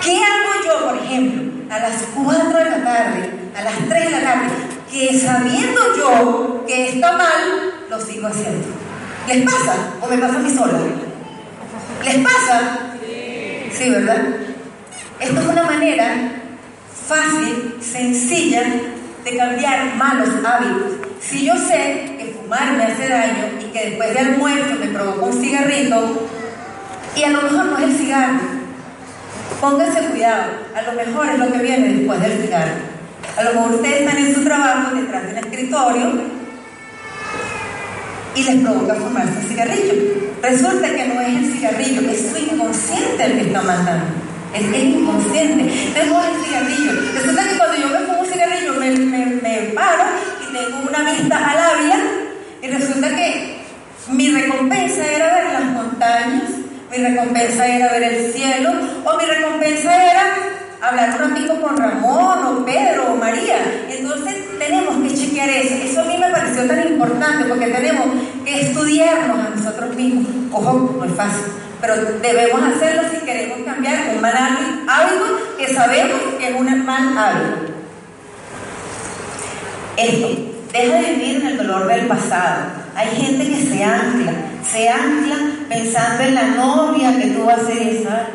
¿Qué 0.01 0.15
hago 0.15 0.51
yo, 0.65 0.87
por 0.87 0.97
ejemplo, 0.97 1.73
a 1.73 1.79
las 1.79 2.03
4 2.15 2.57
de 2.57 2.69
la 2.69 2.83
tarde, 2.83 3.29
a 3.55 3.61
las 3.63 3.77
3 3.87 4.05
de 4.05 4.11
la 4.11 4.21
tarde, 4.21 4.47
que 4.91 5.19
sabiendo 5.19 5.95
yo 5.97 6.63
que 6.67 6.89
está 6.89 7.11
mal, 7.13 7.73
lo 7.89 7.99
sigo 7.99 8.27
haciendo? 8.27 8.67
¿Les 9.27 9.43
pasa 9.43 9.75
o 10.01 10.07
me 10.07 10.17
pasa 10.17 10.35
a 10.37 10.39
mí 10.39 10.49
sola? 10.49 10.79
¿Les 12.03 12.17
pasa? 12.17 12.95
Sí, 13.71 13.89
¿verdad? 13.89 14.17
Esto 15.19 15.39
es 15.39 15.45
una 15.45 15.63
manera 15.63 16.31
fácil, 17.07 17.75
sencilla, 17.81 18.63
de 19.23 19.37
cambiar 19.37 19.95
malos 19.95 20.29
hábitos. 20.45 20.93
Si 21.21 21.45
yo 21.45 21.55
sé 21.55 22.15
que 22.17 22.35
fumar 22.39 22.73
me 22.73 22.83
hace 22.83 23.09
daño 23.09 23.49
y 23.61 23.65
que 23.65 23.89
después 23.89 24.13
de 24.13 24.19
almuerzo 24.19 24.75
me 24.79 24.87
provoca 24.87 25.25
un 25.25 25.41
cigarrito, 25.41 26.27
y 27.15 27.23
a 27.23 27.29
lo 27.29 27.41
mejor 27.41 27.65
no 27.65 27.77
es 27.77 27.83
el 27.83 27.95
cigarro, 27.95 28.39
pónganse 29.59 29.99
cuidado, 30.07 30.51
a 30.75 30.81
lo 30.81 30.93
mejor 30.93 31.29
es 31.29 31.39
lo 31.39 31.51
que 31.51 31.57
viene 31.59 31.93
después 31.93 32.21
del 32.21 32.41
cigarro. 32.41 32.73
A 33.37 33.43
lo 33.43 33.53
mejor 33.53 33.75
ustedes 33.75 34.01
están 34.01 34.17
en 34.17 34.35
su 34.35 34.43
trabajo 34.43 34.95
detrás 34.95 35.27
del 35.27 35.37
escritorio 35.37 36.11
y 38.35 38.43
les 38.43 38.61
provoca 38.61 38.95
fumarse 38.95 39.37
un 39.41 39.47
cigarrillo. 39.47 39.93
Resulta 40.41 40.89
que 40.89 41.07
no 41.07 41.21
es 41.21 41.27
el 41.27 41.53
cigarrillo, 41.53 42.09
es 42.09 42.31
su 42.31 42.37
inconsciente 42.37 43.25
el 43.25 43.33
que 43.33 43.41
está 43.41 43.61
matando. 43.61 44.05
Es 44.53 44.65
el 44.65 44.75
inconsciente, 44.75 45.67
es 45.67 45.95
el 45.95 46.45
cigarrillo. 46.45 46.91
Resulta 47.13 47.43
que 47.43 47.57
cuando 47.57 47.77
yo 47.77 47.87
me 47.87 47.99
fumo 48.05 48.19
un 48.21 48.25
cigarrillo 48.25 48.73
me, 48.75 48.91
me, 48.91 49.25
me 49.25 49.57
paro 49.75 50.03
y 50.41 50.53
tengo 50.53 50.89
una 50.89 51.11
vista 51.11 51.37
al 51.37 51.57
área 51.57 51.99
y 52.61 52.67
resulta 52.67 53.09
que 53.09 53.59
mi 54.11 54.31
recompensa 54.31 55.05
era 55.05 55.35
ver 55.35 55.53
las 55.53 55.65
montañas, 55.65 56.51
mi 56.91 56.97
recompensa 56.97 57.67
era 57.67 57.91
ver 57.91 58.03
el 58.03 58.33
cielo, 58.33 58.71
o 59.03 59.17
mi 59.17 59.25
recompensa 59.25 60.11
era 60.11 60.23
hablar 60.81 61.09
un 61.09 61.29
ratito 61.29 61.61
con 61.61 61.77
Ramón, 61.77 62.43
o 62.45 62.65
Pedro, 62.65 63.13
o 63.13 63.15
María. 63.15 63.57
Entonces 63.89 64.35
tenemos 64.57 64.97
que 64.97 65.15
chequear 65.15 65.49
eso. 65.49 65.75
Eso 65.75 66.01
a 66.01 66.05
mí 66.05 66.17
me 66.17 66.29
pareció 66.29 66.67
tan 66.67 66.87
importante 66.87 67.45
porque 67.45 67.67
tenemos 67.67 68.07
que 68.45 68.61
estudiarnos 68.61 69.39
a 69.39 69.49
nosotros 69.49 69.95
mismos. 69.95 70.25
Ojo, 70.51 70.95
no 70.97 71.05
es 71.05 71.13
fácil, 71.13 71.45
pero 71.81 71.95
debemos 72.21 72.61
hacerlo 72.63 73.03
si 73.09 73.25
queremos 73.25 73.59
cambiar 73.65 74.15
un 74.15 74.21
mal 74.21 74.35
hábito 74.35 75.57
que 75.57 75.73
sabemos 75.73 76.19
que 76.39 76.49
es 76.49 76.55
un 76.55 76.85
mal 76.85 77.17
hábito. 77.17 77.73
Esto, 79.97 80.58
deja 80.71 81.01
de 81.01 81.13
vivir 81.13 81.35
en 81.37 81.47
el 81.47 81.57
dolor 81.57 81.87
del 81.87 82.07
pasado. 82.07 82.65
Hay 82.95 83.09
gente 83.15 83.47
que 83.47 83.65
se 83.65 83.83
ancla, 83.83 84.33
se 84.63 84.89
ancla 84.89 85.35
pensando 85.67 86.23
en 86.23 86.35
la 86.35 86.47
novia 86.47 87.17
que 87.17 87.27
tuvo 87.27 87.49
hace 87.49 87.73
10 87.73 88.05
años, 88.07 88.29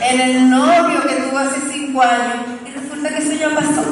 en 0.00 0.20
el 0.20 0.50
novio 0.50 1.02
que 1.02 1.14
tuvo 1.14 1.38
hace 1.38 1.60
5 1.72 2.02
años, 2.02 2.34
y 2.66 2.78
resulta 2.78 3.08
que 3.08 3.18
eso 3.18 3.32
ya 3.32 3.54
pasó. 3.54 3.84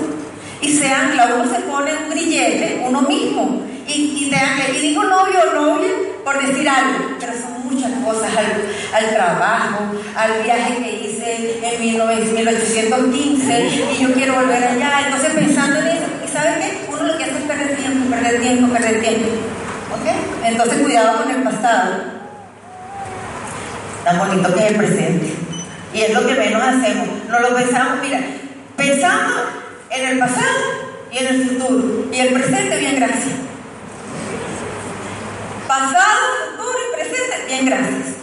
y 0.60 0.68
se 0.68 0.86
ancla, 0.86 1.34
uno 1.34 1.52
se 1.52 1.60
pone 1.62 1.90
un 2.04 2.10
grillete, 2.10 2.84
uno 2.86 3.02
mismo, 3.02 3.62
y, 3.88 3.92
y, 3.92 4.30
te, 4.30 4.78
y 4.78 4.80
digo 4.80 5.02
novio 5.02 5.40
o 5.50 5.54
novia 5.54 5.90
por 6.24 6.40
decir 6.40 6.68
algo, 6.68 7.16
pero 7.18 7.32
son 7.32 7.68
muchas 7.68 7.90
cosas, 8.04 8.30
al, 8.94 9.10
trabajo, 9.10 9.84
al 10.16 10.42
viaje 10.44 10.76
que 10.76 11.08
hice 11.08 11.58
en 11.62 11.80
1815 11.80 13.68
y 13.98 14.02
yo 14.02 14.12
quiero 14.12 14.34
volver 14.34 14.62
allá, 14.62 15.02
entonces 15.06 15.32
pensando 15.34 15.80
en 15.80 15.86
eso, 15.88 16.04
¿y 16.24 16.28
sabes 16.28 16.58
qué? 16.58 16.86
Uno 16.88 17.02
lo 17.02 17.18
que 17.18 17.24
hace 17.24 17.38
es 17.38 17.42
perder 18.12 18.40
tiempo, 18.40 18.72
perder 18.72 19.00
tiempo. 19.00 19.28
¿Ok? 19.92 20.06
Entonces 20.44 20.82
cuidado 20.82 21.22
con 21.22 21.30
el 21.30 21.42
pasado. 21.42 21.94
Tan 24.04 24.18
bonito 24.18 24.54
que 24.54 24.60
es 24.60 24.70
el 24.70 24.76
presente. 24.76 25.34
Y 25.94 26.00
es 26.00 26.14
lo 26.14 26.26
que 26.26 26.34
menos 26.34 26.62
hacemos. 26.62 27.08
No 27.28 27.40
lo 27.40 27.54
pensamos, 27.54 27.98
mira, 28.02 28.20
pensamos 28.76 29.42
en 29.90 30.08
el 30.08 30.18
pasado 30.18 30.58
y 31.10 31.18
en 31.18 31.26
el 31.26 31.48
futuro. 31.48 32.06
Y 32.12 32.18
el 32.18 32.34
presente, 32.34 32.78
bien, 32.78 32.96
gracias. 32.96 33.34
Pasado, 35.68 36.20
futuro 36.56 36.78
y 36.78 36.94
presente, 36.96 37.46
bien, 37.46 37.66
gracias. 37.66 38.16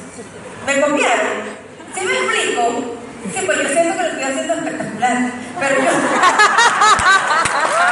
¿Me 0.65 0.81
copiaron? 0.81 1.59
¿Sí 1.95 2.01
me 2.05 2.13
explico? 2.13 2.95
Sí, 3.33 3.39
pues 3.45 3.57
yo 3.57 3.69
siento 3.69 3.97
que 3.97 4.03
lo 4.03 4.09
estoy 4.09 4.23
haciendo 4.23 4.53
espectacular. 4.53 5.31
Pero 5.59 5.75
yo. 5.75 5.91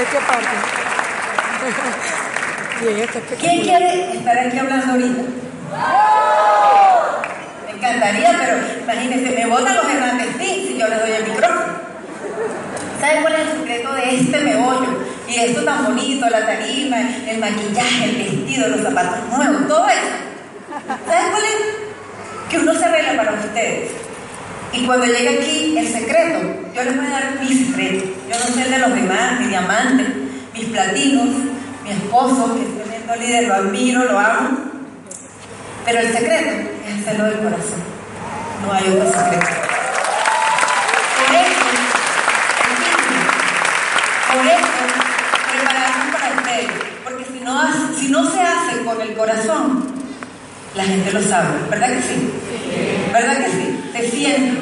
¿Quién 3.38 3.60
quiere 3.60 4.16
estar 4.16 4.38
aquí 4.38 4.58
hablando 4.58 4.92
ahorita? 4.92 5.22
Me 7.66 7.72
encantaría, 7.72 8.34
pero 8.38 8.56
imagínense, 8.82 9.30
me 9.36 9.44
botan 9.46 9.76
los 9.76 9.84
Hernández 9.84 10.28
si 10.38 10.78
yo 10.78 10.88
les 10.88 11.00
doy 11.00 11.10
el 11.10 11.28
micrófono. 11.28 11.80
¿Saben 12.98 13.20
cuál 13.22 13.34
es 13.34 13.40
el 13.40 13.48
secreto 13.58 13.92
de 13.92 14.16
este 14.16 14.40
meollo? 14.40 15.04
Y 15.28 15.34
esto 15.36 15.62
tan 15.64 15.84
bonito, 15.84 16.30
la 16.30 16.46
tarima, 16.46 16.96
el 17.28 17.38
maquillaje, 17.38 18.04
el 18.04 18.16
vestido, 18.16 18.68
los 18.68 18.80
zapatos 18.80 19.18
nuevos, 19.36 19.68
todo 19.68 19.86
eso. 19.86 20.08
¿Saben 21.06 21.30
cuál 21.30 21.44
es? 21.44 21.56
Que 22.48 22.58
uno 22.58 22.72
se 22.74 22.84
arregla 22.84 23.16
para 23.22 23.32
ustedes. 23.32 23.90
Y 24.72 24.86
cuando 24.86 25.06
llegue 25.06 25.40
aquí, 25.40 25.76
el 25.76 25.88
secreto, 25.88 26.38
yo 26.74 26.84
les 26.84 26.96
voy 26.96 27.06
a 27.06 27.10
dar 27.10 27.40
mi 27.40 27.48
secreto. 27.48 28.04
Yo 28.28 28.38
no 28.38 28.54
sé 28.54 28.62
el 28.62 28.70
de 28.70 28.78
los 28.78 28.94
demás, 28.94 29.40
mi 29.40 29.46
diamante, 29.48 30.06
mis 30.54 30.64
platinos, 30.66 31.26
mi 31.82 31.90
esposo, 31.90 32.54
que 32.54 32.62
es 32.62 32.74
tremendo 32.76 33.16
líder, 33.16 33.48
lo 33.48 33.54
admiro, 33.54 34.04
lo 34.04 34.18
amo. 34.18 34.58
Pero 35.84 35.98
el 35.98 36.12
secreto 36.12 36.50
es 36.86 37.00
hacerlo 37.00 37.24
del 37.24 37.38
corazón. 37.38 37.82
No 38.64 38.72
hay 38.72 38.84
otro 38.88 39.06
secreto. 39.06 39.46
Por 41.26 41.36
eso, 41.36 41.64
por 44.28 44.46
eso, 44.46 44.68
prepararnos 45.50 46.14
para 46.14 46.34
ustedes. 46.36 46.70
Porque 47.02 47.24
si 47.24 47.40
no, 47.40 47.96
si 47.98 48.08
no 48.08 48.30
se 48.30 48.40
hace 48.40 48.84
con 48.84 49.00
el 49.00 49.14
corazón, 49.14 49.84
la 50.76 50.84
gente 50.84 51.12
lo 51.12 51.22
sabe. 51.22 51.48
¿Verdad 51.68 51.88
que 51.88 52.02
sí? 52.02 52.32
¿Verdad 53.12 53.36
que 53.38 53.50
sí? 53.50 53.79
Siente. 54.08 54.58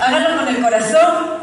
Háganlo 0.00 0.38
con 0.38 0.48
el 0.48 0.62
corazón 0.62 1.38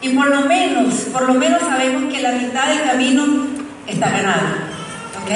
y 0.00 0.10
por 0.10 0.28
lo 0.28 0.42
menos, 0.42 0.94
por 1.12 1.22
lo 1.22 1.34
menos 1.34 1.60
sabemos 1.60 2.12
que 2.12 2.20
la 2.20 2.30
mitad 2.32 2.68
del 2.68 2.82
camino 2.82 3.46
está 3.86 4.10
ganado. 4.10 4.46
¿Ok? 5.22 5.30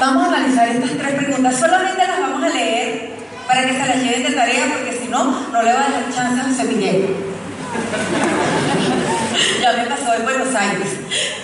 Vamos 0.00 0.24
a 0.24 0.36
analizar 0.36 0.68
estas 0.68 0.90
tres 0.90 1.14
preguntas. 1.14 1.58
Solamente 1.58 2.06
las 2.06 2.20
vamos 2.20 2.42
a 2.42 2.48
leer 2.48 3.12
para 3.46 3.64
que 3.64 3.72
se 3.72 3.78
las 3.78 4.02
lleven 4.02 4.24
de 4.24 4.32
tarea, 4.32 4.66
porque 4.74 4.98
si 5.00 5.08
no, 5.08 5.48
no 5.52 5.62
le 5.62 5.72
va 5.72 5.86
a 5.86 5.90
dar 5.90 6.12
chance 6.14 6.38
a 6.40 6.44
un 6.44 6.54
cepillero. 6.54 7.08
ya 9.62 9.72
me 9.72 9.86
pasó 9.86 10.14
en 10.14 10.24
Buenos 10.24 10.54
Aires. 10.54 10.88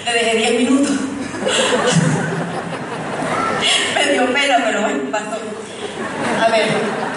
Le 0.05 0.12
dejé 0.12 0.36
10 0.36 0.61
minutos. 0.61 0.90
me 3.94 4.12
dio 4.12 4.26
pena, 4.32 4.59
pero 4.64 4.82
bueno, 4.82 5.00
pasó. 5.11 5.38
A 6.44 6.48
ver. 6.50 7.12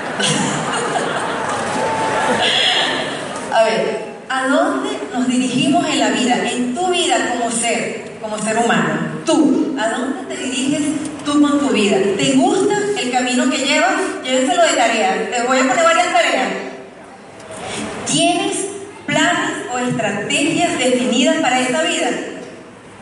A 3.52 3.64
ver, 3.64 4.06
¿a 4.30 4.48
dónde 4.48 4.90
nos 5.14 5.28
dirigimos 5.28 5.86
en 5.88 6.00
la 6.00 6.10
vida? 6.10 6.50
En 6.50 6.74
tu 6.76 6.88
vida 6.90 7.18
como 7.34 7.52
ser, 7.52 8.18
como 8.22 8.38
ser 8.38 8.58
humano. 8.58 9.16
Tú, 9.26 9.76
¿a 9.80 9.90
dónde 9.90 10.36
te 10.36 10.42
diriges 10.42 10.82
tú 11.26 11.42
con 11.42 11.60
tu 11.60 11.70
vida? 11.70 11.98
¿Te 12.18 12.34
gusta 12.34 12.76
el 13.02 13.12
camino 13.12 13.50
que 13.50 13.58
llevas? 13.58 13.96
Llévenselo 14.24 14.64
de 14.64 14.74
tarea. 14.74 15.30
Te 15.32 15.44
voy 15.48 15.58
a 15.60 15.68
poner 15.68 15.84
varias 15.84 16.14
tareas. 16.14 16.48
¿Tienes 18.12 18.68
planes 19.06 19.66
o 19.74 19.78
estrategias 19.80 20.78
definidas 20.78 21.38
para 21.38 21.60
esta 21.60 21.82
vida? 21.84 22.10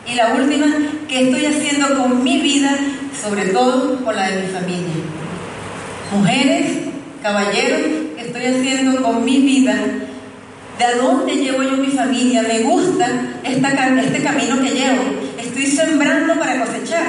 Y 0.06 0.14
la 0.14 0.34
última, 0.34 0.66
¿qué 1.08 1.28
estoy 1.28 1.46
haciendo 1.46 1.96
con 2.00 2.22
mi 2.22 2.40
vida, 2.40 2.76
sobre 3.20 3.46
todo 3.46 4.04
con 4.04 4.14
la 4.14 4.30
de 4.30 4.42
mi 4.42 4.48
familia? 4.48 4.94
Mujeres, 6.12 6.93
caballeros, 7.24 7.80
¿qué 8.16 8.22
estoy 8.26 8.44
haciendo 8.44 9.02
con 9.02 9.24
mi 9.24 9.38
vida? 9.38 9.74
¿De 9.74 11.00
dónde 11.00 11.36
llevo 11.36 11.62
yo 11.62 11.78
mi 11.78 11.86
familia? 11.86 12.42
¿Me 12.42 12.58
gusta 12.58 13.06
este 13.42 14.22
camino 14.22 14.60
que 14.60 14.70
llevo? 14.70 15.02
Estoy 15.38 15.66
sembrando 15.68 16.38
para 16.38 16.62
cosechar 16.62 17.06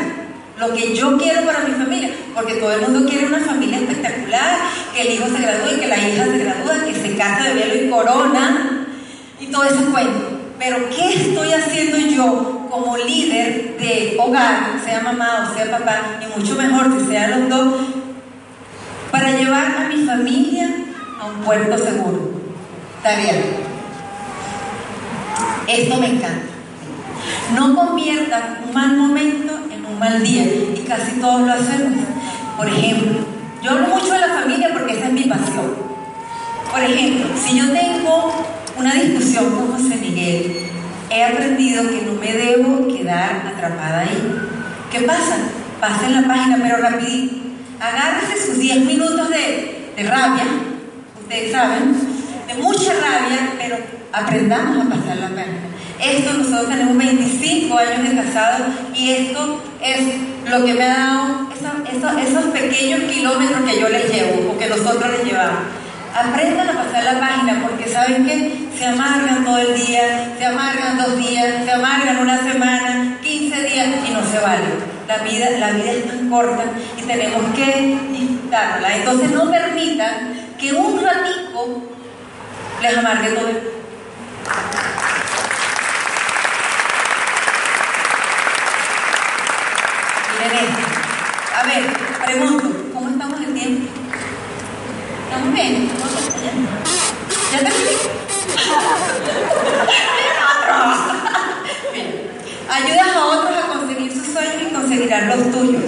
lo 0.57 0.73
que 0.73 0.95
yo 0.95 1.17
quiero 1.17 1.41
para 1.41 1.59
mi 1.65 1.71
familia, 1.71 2.11
porque 2.33 2.53
todo 2.53 2.71
el 2.75 2.81
mundo 2.83 3.09
quiere 3.09 3.25
una 3.25 3.39
familia 3.39 3.79
espectacular, 3.79 4.57
que 4.95 5.01
el 5.01 5.13
hijo 5.15 5.25
se 5.25 5.41
gradúe, 5.41 5.81
que 5.81 5.87
la 5.87 5.97
hija 5.97 6.23
se 6.23 6.37
gradúe, 6.37 6.85
que 6.85 6.95
se 6.95 7.17
case 7.17 7.49
de 7.49 7.53
velo 7.55 7.85
y 7.85 7.89
corona, 7.89 8.87
y 9.41 9.47
todo 9.47 9.65
ese 9.65 9.83
cuento. 9.91 10.39
Pero 10.57 10.77
¿qué 10.95 11.13
estoy 11.13 11.51
haciendo 11.51 11.97
yo 11.97 12.67
como 12.71 12.95
líder 12.95 13.75
de 13.77 14.15
hogar, 14.17 14.79
sea 14.85 15.01
mamá 15.01 15.49
o 15.51 15.53
sea 15.53 15.69
papá, 15.77 16.21
y 16.21 16.39
mucho 16.39 16.55
mejor 16.55 16.97
que 16.97 17.05
sean 17.05 17.31
los 17.31 17.49
dos, 17.49 17.73
para 19.15 19.31
llevar 19.31 19.77
a 19.77 19.87
mi 19.87 20.05
familia 20.05 20.67
a 21.21 21.27
un 21.27 21.35
puerto 21.35 21.77
seguro? 21.77 22.31
Tarea. 23.01 23.33
Esto 25.69 25.95
me 26.01 26.07
encanta. 26.07 26.47
No 27.55 27.73
conviertan 27.75 28.57
un 28.67 28.73
mal 28.73 28.97
momento 28.97 29.53
en 29.71 29.85
un 29.85 29.97
mal 29.97 30.21
día, 30.21 30.43
y 30.43 30.85
casi 30.85 31.13
todos 31.21 31.47
lo 31.47 31.53
hacemos. 31.53 31.93
Por 32.57 32.67
ejemplo, 32.67 33.19
yo 33.63 33.71
hablo 33.71 33.87
mucho 33.87 34.11
de 34.11 34.19
la 34.19 34.27
familia 34.27 34.71
porque 34.73 34.97
esa 34.97 35.07
es 35.07 35.13
mi 35.13 35.23
pasión. 35.23 35.75
Por 36.69 36.83
ejemplo, 36.83 37.27
si 37.41 37.57
yo 37.57 37.71
tengo 37.71 38.33
una 38.77 38.95
discusión 38.95 39.49
con 39.55 39.71
José 39.71 39.95
Miguel, 39.95 40.71
he 41.09 41.23
aprendido 41.23 41.87
que 41.87 42.01
no 42.01 42.19
me 42.19 42.33
debo 42.33 42.85
quedar 42.93 43.53
atrapada 43.55 44.01
ahí. 44.01 44.39
¿Qué 44.91 44.99
pasa? 45.03 45.37
Pasen 45.79 46.21
la 46.21 46.27
página, 46.27 46.59
pero 46.61 46.79
rapidito. 46.79 47.44
Agárrese 47.85 48.47
sus 48.47 48.57
10 48.57 48.83
minutos 48.85 49.29
de, 49.29 49.93
rabia, 50.09 50.43
ustedes 51.21 51.51
saben, 51.51 51.93
de 52.47 52.53
mucha 52.55 52.93
rabia, 52.93 53.53
pero 53.59 53.77
aprendamos 54.11 54.87
a 54.87 54.89
pasar 54.89 55.17
la 55.17 55.29
página. 55.29 55.59
Esto 56.01 56.33
nosotros 56.33 56.67
tenemos 56.67 56.97
25 56.97 57.77
años 57.77 58.09
de 58.09 58.23
casado 58.23 58.65
y 58.95 59.11
esto 59.11 59.61
es 59.83 59.99
lo 60.49 60.65
que 60.65 60.73
me 60.73 60.83
ha 60.83 60.97
dado 60.97 61.49
esos, 61.93 62.27
esos 62.27 62.45
pequeños 62.45 63.01
kilómetros 63.01 63.61
que 63.69 63.79
yo 63.79 63.87
les 63.89 64.11
llevo 64.11 64.51
o 64.51 64.57
que 64.57 64.67
nosotros 64.67 65.11
les 65.11 65.23
llevamos. 65.23 65.59
Aprendan 66.15 66.69
a 66.69 66.83
pasar 66.83 67.03
la 67.03 67.19
página 67.19 67.67
porque 67.67 67.87
saben 67.87 68.25
que 68.25 68.67
se 68.75 68.85
amargan 68.87 69.45
todo 69.45 69.59
el 69.59 69.75
día, 69.75 70.33
se 70.39 70.45
amargan 70.45 70.97
dos 70.97 71.17
días, 71.17 71.63
se 71.63 71.71
amargan 71.71 72.17
una 72.17 72.37
semana, 72.39 73.19
15 73.21 73.63
días 73.63 73.87
y 74.09 74.11
no 74.11 74.25
se 74.25 74.39
vale. 74.39 74.94
La 75.07 75.17
vida, 75.19 75.51
la 75.59 75.71
vida 75.71 75.91
es 75.91 76.07
tan 76.07 76.29
corta 76.29 76.63
y 76.97 77.01
tenemos 77.03 77.43
que 77.55 77.99
disfrutarla. 78.11 78.95
Entonces 78.95 79.31
no 79.31 79.51
permitan 79.51 80.55
que 80.57 80.73
un 80.73 81.03
ratico 81.03 81.83
les 82.81 82.97
amargue 82.97 83.29
todo 83.29 83.47
Miren. 90.39 90.67
A 91.55 91.63
ver, 91.63 91.83
pregunto, 92.25 92.67
¿cómo 92.93 93.09
estamos 93.09 93.39
en 93.41 93.53
tiempo? 93.53 93.87
¿Estamos 95.29 95.53
bien? 95.53 95.89
¿Ya 97.51 97.59
terminé? 97.59 97.91
Ayudas 102.67 103.15
a 103.15 103.25
otros 103.25 103.55
a 103.55 103.64
conseguirán 104.85 105.27
los 105.29 105.51
tuyos. 105.51 105.83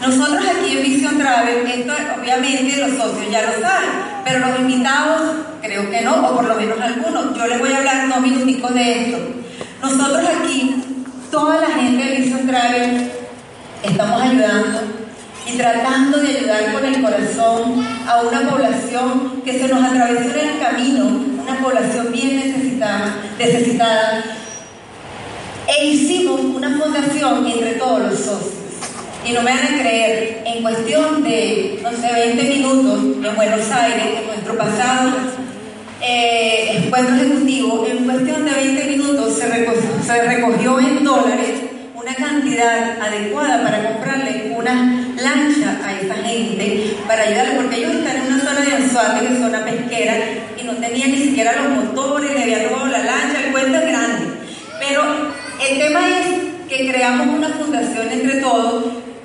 Nosotros 0.00 0.44
aquí 0.46 0.76
en 0.76 0.82
Vision 0.82 1.18
Travel, 1.18 1.66
esto 1.66 1.92
obviamente 2.20 2.76
los 2.76 2.90
socios 2.90 3.30
ya 3.30 3.42
lo 3.42 3.52
saben, 3.60 3.90
pero 4.24 4.38
los 4.40 4.60
invitados 4.60 5.20
creo 5.62 5.90
que 5.90 6.00
no, 6.02 6.28
o 6.28 6.36
por 6.36 6.44
lo 6.46 6.54
menos 6.54 6.80
algunos. 6.80 7.36
Yo 7.36 7.46
les 7.46 7.58
voy 7.58 7.72
a 7.72 7.78
hablar 7.78 8.08
dos 8.08 8.20
minuticos 8.20 8.74
de 8.74 9.02
esto. 9.02 9.18
Nosotros 9.82 10.22
aquí, 10.24 10.82
toda 11.30 11.60
la 11.60 11.68
gente 11.68 12.04
de 12.04 12.16
Vision 12.16 12.46
Travel, 12.46 13.10
estamos 13.82 14.22
ayudando 14.22 14.80
y 15.46 15.56
tratando 15.56 16.18
de 16.18 16.38
ayudar 16.38 16.72
con 16.72 16.84
el 16.84 17.02
corazón 17.02 17.86
a 18.06 18.22
una 18.22 18.50
población 18.50 19.42
que 19.44 19.58
se 19.58 19.68
nos 19.68 19.82
atravesó 19.82 20.30
en 20.38 20.48
el 20.48 20.58
camino, 20.58 21.06
una 21.42 21.58
población 21.58 22.12
bien 22.12 22.36
necesitada, 22.36 23.14
necesitada 23.38 24.24
e 25.68 25.86
hicimos 25.86 26.40
una 26.40 26.78
fundación 26.78 27.46
entre 27.46 27.72
todos 27.72 28.00
los 28.00 28.18
socios. 28.18 28.54
Y 29.24 29.32
no 29.32 29.42
me 29.42 29.50
van 29.50 29.74
a 29.74 29.80
creer, 29.80 30.42
en 30.44 30.62
cuestión 30.62 31.24
de, 31.24 31.80
no 31.82 31.90
sé, 31.90 32.12
20 32.12 32.42
minutos 32.44 33.00
en 33.24 33.36
Buenos 33.36 33.70
Aires, 33.72 34.20
en 34.20 34.26
nuestro 34.26 34.56
pasado 34.56 35.10
eh, 36.00 36.82
encuentro 36.84 37.16
ejecutivo, 37.16 37.86
en 37.88 38.04
cuestión 38.04 38.44
de 38.44 38.52
20 38.52 38.84
minutos 38.84 39.34
se 39.34 39.48
recogió, 39.48 39.90
se 40.04 40.22
recogió 40.22 40.78
en 40.78 41.02
dólares 41.02 41.62
una 41.94 42.14
cantidad 42.14 43.00
adecuada 43.00 43.62
para 43.64 43.92
comprarle 43.92 44.52
una 44.56 45.08
lancha 45.16 45.80
a 45.84 45.98
esa 45.98 46.14
gente, 46.14 46.96
para 47.08 47.22
ayudarles, 47.22 47.54
porque 47.56 47.76
ellos 47.78 47.94
están 47.94 48.16
en 48.18 48.32
una 48.32 48.44
zona 48.44 48.60
de 48.60 48.72
Anzuate, 48.76 49.26
que 49.26 49.32
es 49.32 49.40
zona 49.40 49.64
pesquera, 49.64 50.14
y 50.60 50.64
no 50.64 50.74
tenían 50.74 51.10
ni 51.10 51.22
siquiera 51.22 51.56
los 51.56 51.84
motores, 51.84 52.32
le 52.32 52.42
habían 52.42 52.68
que 56.76 56.90
creamos 56.90 57.26
una 57.38 57.48
fundación 57.48 58.08
entre 58.10 58.40
todos 58.40 58.84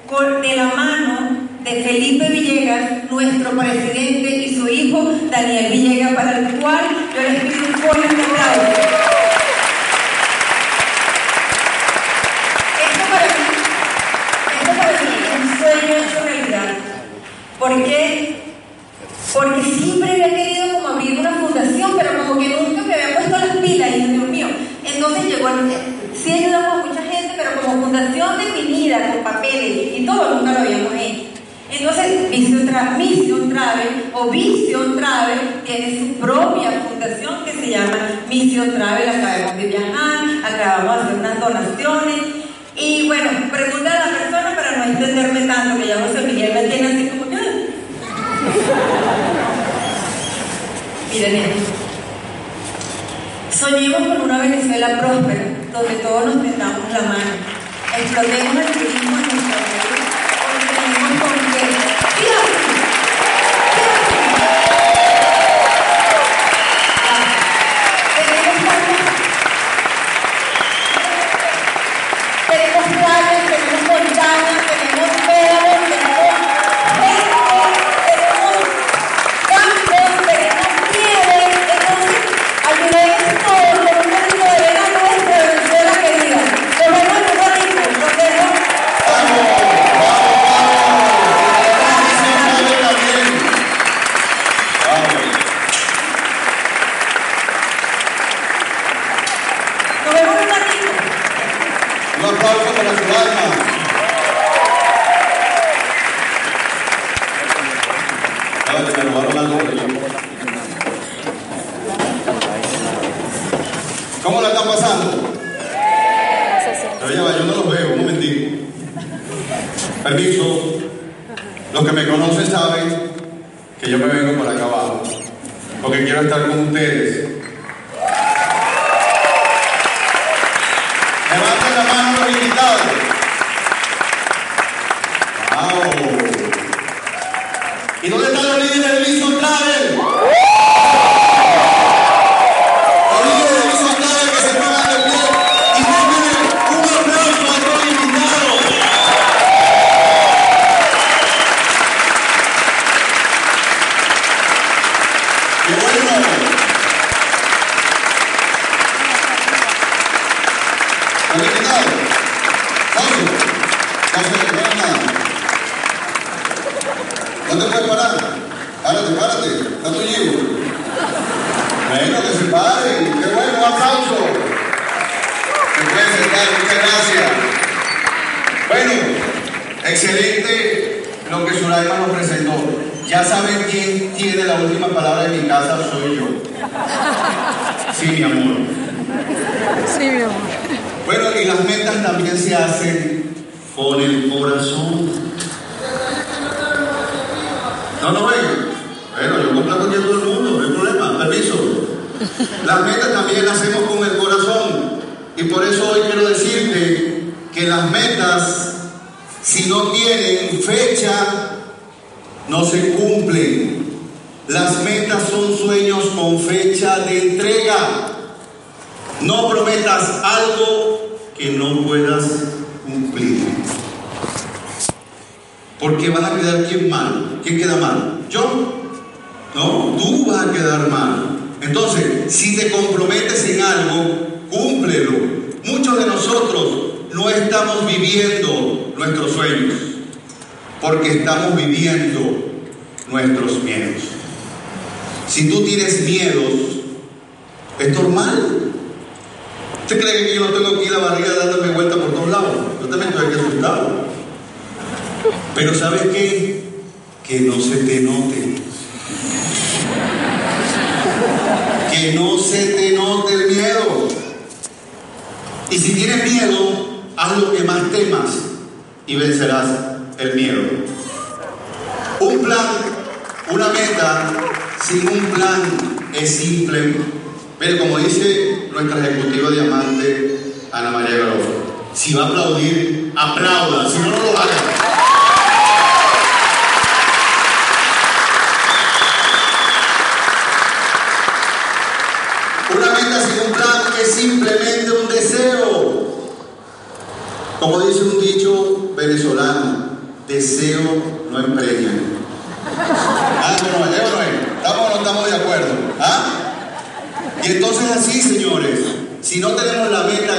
con, 0.10 0.42
de 0.42 0.56
la 0.56 0.66
mano 0.66 1.50
de 1.64 1.84
Felipe 1.84 2.30
Villegas, 2.30 3.10
nuestro 3.10 3.52
presidente, 3.52 4.30
y 4.30 4.56
su 4.56 4.68
hijo 4.68 5.12
Daniel 5.30 5.72
Villegas, 5.72 6.14
para 6.14 6.40
el 6.40 6.60
cual 6.60 6.86
yo 7.14 7.22
les 7.22 7.42
pido 7.42 7.68
un 7.68 7.74
fuerte 7.74 8.08
aplauso. 8.08 9.01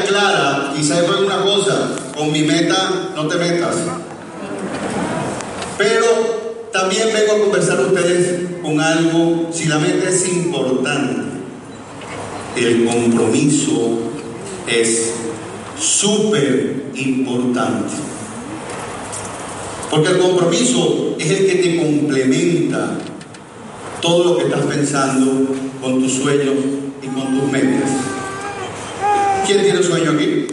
Clara, 0.01 0.75
y 0.79 0.83
sabes 0.83 1.11
una 1.11 1.43
cosa, 1.43 1.91
con 2.17 2.33
mi 2.33 2.43
meta 2.43 3.13
no 3.15 3.27
te 3.27 3.37
metas. 3.37 3.77
Pero 5.79 6.69
también 6.73 7.09
vengo 7.13 7.35
a 7.35 7.41
conversar 7.41 7.79
a 7.79 7.83
ustedes 7.83 8.61
con 8.63 8.81
algo, 8.81 9.51
si 9.53 9.67
la 9.67 9.79
meta 9.79 10.09
es 10.09 10.29
importante, 10.29 11.23
el 12.57 12.85
compromiso 12.85 13.99
es 14.67 15.13
súper 15.79 16.87
importante. 16.95 17.95
Porque 19.91 20.09
el 20.09 20.19
compromiso 20.19 21.17
es 21.19 21.31
el 21.31 21.47
que 21.47 21.55
te 21.57 21.77
complementa 21.77 22.97
todo 24.01 24.25
lo 24.25 24.37
que 24.39 24.45
estás 24.45 24.65
pensando 24.65 25.55
con 25.81 26.03
tus 26.03 26.13
sueños 26.13 26.55
y 27.03 27.07
con 27.09 27.39
tus 27.39 27.53
metas. 27.53 28.12
¿Quién 29.47 29.63
tiene 29.63 29.83
sueño 29.83 30.13
aquí? 30.13 30.47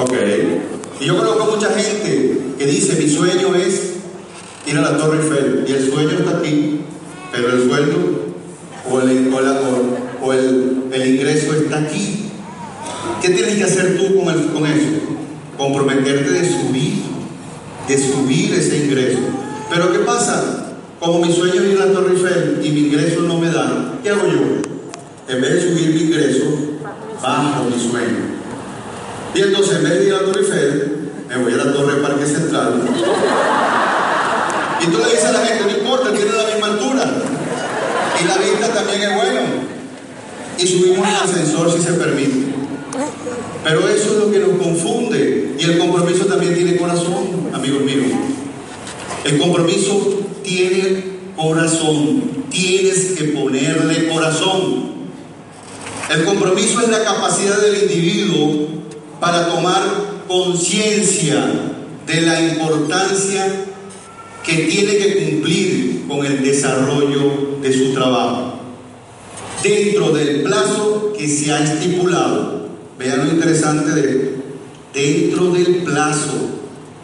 Ok. 0.00 0.12
Y 1.00 1.04
yo 1.04 1.16
conozco 1.16 1.56
mucha 1.56 1.68
gente 1.70 2.40
que 2.58 2.66
dice, 2.66 3.00
mi 3.00 3.10
sueño 3.10 3.54
es 3.54 3.94
ir 4.66 4.78
a 4.78 4.82
la 4.82 4.96
Torre 4.96 5.22
Eiffel. 5.22 5.64
Y 5.66 5.72
el 5.72 5.90
sueño 5.90 6.10
está 6.18 6.38
aquí, 6.38 6.80
pero 7.32 7.52
el 7.52 7.68
sueldo 7.68 7.96
o 8.90 9.00
el, 9.00 9.34
o 10.22 10.32
el, 10.32 10.82
el 10.92 11.14
ingreso 11.14 11.54
está 11.54 11.78
aquí. 11.80 12.30
¿Qué 13.20 13.30
tienes 13.30 13.56
que 13.56 13.64
hacer 13.64 13.98
tú 13.98 14.14
con 14.16 14.66
eso? 14.66 14.86
Comprometerte 15.56 16.30
de 16.30 16.44
subir, 16.44 17.02
de 17.88 17.98
subir 17.98 18.54
ese 18.54 18.84
ingreso. 18.84 19.18
Pero 19.70 19.92
¿qué 19.92 19.98
pasa? 20.00 20.76
Como 21.00 21.24
mi 21.24 21.32
sueño 21.32 21.62
es 21.62 21.72
ir 21.72 21.80
a 21.80 21.86
la 21.86 21.92
Torre 21.92 22.14
Eiffel 22.14 22.60
y 22.62 22.70
mi 22.70 22.80
ingreso 22.86 23.22
no 23.22 23.38
me 23.38 23.50
da, 23.50 23.98
¿qué 24.02 24.10
hago 24.10 24.26
yo? 24.26 25.32
En 25.32 25.40
vez 25.40 25.54
de 25.54 25.60
subir 25.62 25.94
mi 25.94 26.00
ingreso, 26.02 26.44
bajo 27.22 27.64
mi 27.64 27.78
sueño. 27.78 28.38
Y 29.34 29.40
entonces 29.40 29.76
en 29.76 29.84
vez 29.84 29.98
de 29.98 30.06
ir 30.06 30.14
a 30.14 30.20
la 30.20 30.24
Torre 30.24 30.40
Eiffel, 30.40 30.98
me 31.28 31.36
voy 31.36 31.52
a 31.52 31.56
la 31.56 31.72
Torre 31.72 32.00
Parque 32.00 32.26
Central. 32.26 32.80
Y 34.80 34.86
tú 34.86 34.98
le 34.98 35.04
dices 35.04 35.24
a 35.24 35.32
la 35.32 35.40
gente, 35.40 35.64
no 35.64 35.78
importa, 35.78 36.12
tiene 36.12 36.32
la 36.32 36.44
misma 36.44 36.66
altura. 36.68 37.04
Y 38.20 38.26
la 38.26 38.36
vista 38.36 38.72
también 38.72 39.02
es 39.02 39.14
bueno. 39.14 39.40
Y 40.58 40.66
subimos 40.66 41.08
en 41.08 41.14
ascensor 41.14 41.72
si 41.72 41.82
se 41.82 41.92
permite. 41.92 42.48
Pero 43.64 43.88
eso 43.88 44.12
es 44.12 44.18
lo 44.18 44.30
que 44.30 44.38
nos 44.38 44.50
confunde. 44.50 45.54
Y 45.58 45.64
el 45.64 45.78
compromiso 45.78 46.24
también 46.26 46.54
tiene 46.54 46.76
corazón, 46.76 47.50
amigos 47.52 47.82
míos. 47.82 48.06
El 49.24 49.38
compromiso 49.38 50.20
tiene 50.42 51.04
corazón. 51.36 52.22
Tienes 52.50 53.12
que 53.12 53.24
ponerle 53.24 54.08
corazón. 54.08 54.97
El 56.08 56.24
compromiso 56.24 56.80
es 56.80 56.88
la 56.88 57.04
capacidad 57.04 57.60
del 57.60 57.82
individuo 57.82 58.66
para 59.20 59.48
tomar 59.48 59.82
conciencia 60.26 61.44
de 62.06 62.20
la 62.22 62.40
importancia 62.40 63.46
que 64.42 64.54
tiene 64.64 64.96
que 64.96 65.30
cumplir 65.30 66.04
con 66.08 66.24
el 66.24 66.42
desarrollo 66.42 67.58
de 67.60 67.72
su 67.72 67.92
trabajo 67.92 68.58
dentro 69.62 70.12
del 70.12 70.42
plazo 70.42 71.12
que 71.16 71.28
se 71.28 71.52
ha 71.52 71.62
estipulado. 71.62 72.68
Vean 72.98 73.26
lo 73.26 73.32
interesante 73.32 73.90
de 73.92 74.38
dentro 74.94 75.50
del 75.52 75.82
plazo. 75.84 76.32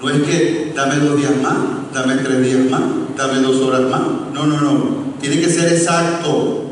No 0.00 0.10
es 0.10 0.22
que 0.22 0.72
dame 0.74 0.96
dos 0.96 1.16
días 1.18 1.36
más, 1.42 1.56
dame 1.92 2.16
tres 2.22 2.42
días 2.42 2.70
más, 2.70 2.82
dame 3.16 3.40
dos 3.40 3.56
horas 3.56 3.82
más. 3.82 4.00
No, 4.32 4.46
no, 4.46 4.60
no. 4.60 5.14
Tiene 5.20 5.40
que 5.40 5.50
ser 5.50 5.72
exacto. 5.72 6.63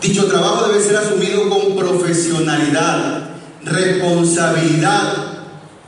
Dicho 0.00 0.24
trabajo 0.26 0.68
debe 0.68 0.82
ser 0.82 0.96
asumido 0.96 1.46
con 1.50 1.76
profesionalidad, 1.76 3.30
responsabilidad 3.64 5.12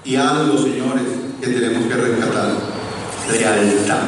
y 0.04 0.16
algo, 0.16 0.58
señores, 0.58 1.04
que 1.40 1.46
tenemos 1.46 1.88
que 1.88 1.94
rescatar, 1.94 2.52
lealtad. 3.30 4.02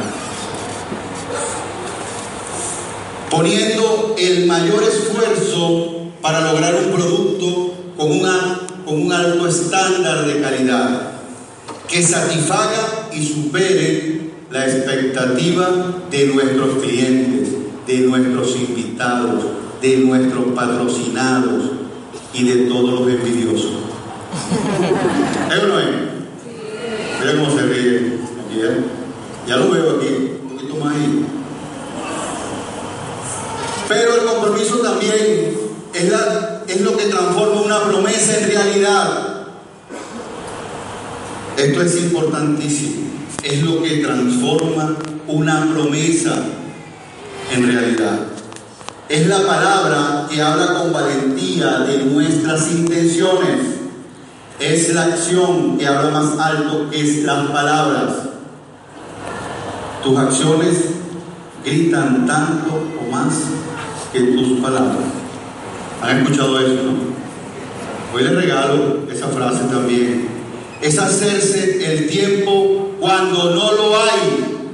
Poniendo 3.30 4.14
el 4.18 4.46
mayor 4.46 4.82
esfuerzo 4.82 6.11
para 6.20 6.52
lograr 6.52 6.74
un 6.74 6.92
producto 6.92 7.74
con, 7.96 8.20
una, 8.20 8.61
con 8.84 9.00
un 9.00 9.12
alto 9.12 9.48
estándar 9.48 10.26
de 10.26 10.40
calidad 10.42 11.12
que 11.88 12.02
satisfaga 12.02 13.09
y 13.11 13.26
supere 13.26 14.20
la 14.50 14.66
expectativa 14.66 15.68
de 16.11 16.26
nuestros 16.26 16.82
clientes, 16.82 17.48
de 17.86 17.98
nuestros 18.00 18.55
invitados, 18.57 19.63
de 19.85 19.99
nuestros 19.99 20.47
patrocinados 20.55 21.62
y 22.32 22.45
de 22.45 22.55
todos 22.70 23.01
los 23.01 23.09
envidiosos. 23.11 23.72
¿Es 25.53 25.62
o 25.62 25.66
no 25.66 25.78
es? 25.78 25.87
Mira 27.20 27.35
cómo 27.39 27.55
se 27.55 27.66
ríe 27.66 27.99
aquí. 27.99 28.16
Ya 29.47 29.57
lo 29.59 29.70
veo 29.70 29.97
aquí, 29.97 30.39
un 30.43 30.57
poquito 30.57 30.76
más 30.76 30.95
ahí. 30.95 31.26
Pero 33.87 34.14
el 34.14 34.24
compromiso 34.24 34.78
también 34.78 35.55
es, 35.93 36.11
la, 36.11 36.62
es 36.66 36.80
lo 36.80 36.97
que 36.97 37.05
transforma 37.05 37.61
una 37.61 37.82
promesa 37.82 38.39
en 38.39 38.49
realidad. 38.49 39.47
Esto 41.59 41.82
es 41.82 41.97
importantísimo. 41.99 43.03
Es 43.43 43.62
lo 43.62 43.82
que 43.82 43.99
transforma 43.99 44.97
una 45.28 45.70
promesa 45.74 46.43
en 47.55 47.66
realidad. 47.70 48.23
Es 49.09 49.26
la 49.26 49.46
palabra 49.46 50.26
que 50.30 50.40
habla 50.40 50.78
con 50.78 50.92
valentía 50.92 51.80
de 51.80 52.05
nuestras 52.07 52.70
intenciones. 52.70 53.61
Es 54.59 54.94
la 54.94 55.05
acción 55.05 55.76
que 55.76 55.86
habla 55.86 56.11
más 56.11 56.38
alto 56.38 56.88
que 56.90 57.22
las 57.22 57.50
palabras. 57.50 58.12
Tus 60.02 60.18
acciones 60.18 60.76
gritan 61.62 62.26
tanto 62.26 62.82
o 62.98 63.12
más 63.12 63.34
que 64.11 64.20
tus 64.20 64.61
palabras. 64.61 64.96
¿Han 66.00 66.20
escuchado 66.20 66.59
eso, 66.61 66.82
no? 66.82 67.14
Hoy 68.14 68.22
les 68.22 68.34
regalo 68.34 69.07
esa 69.12 69.28
frase 69.28 69.64
también. 69.64 70.28
Es 70.80 70.98
hacerse 70.98 71.92
el 71.92 72.07
tiempo 72.09 72.92
cuando 73.00 73.55
no 73.55 73.72
lo 73.72 73.96
hay. 73.96 74.70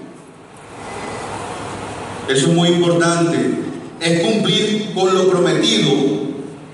Eso 2.28 2.46
es 2.46 2.54
muy 2.54 2.68
importante. 2.68 3.69
Es 4.00 4.20
cumplir 4.20 4.92
con 4.94 5.14
lo 5.14 5.28
prometido 5.30 5.92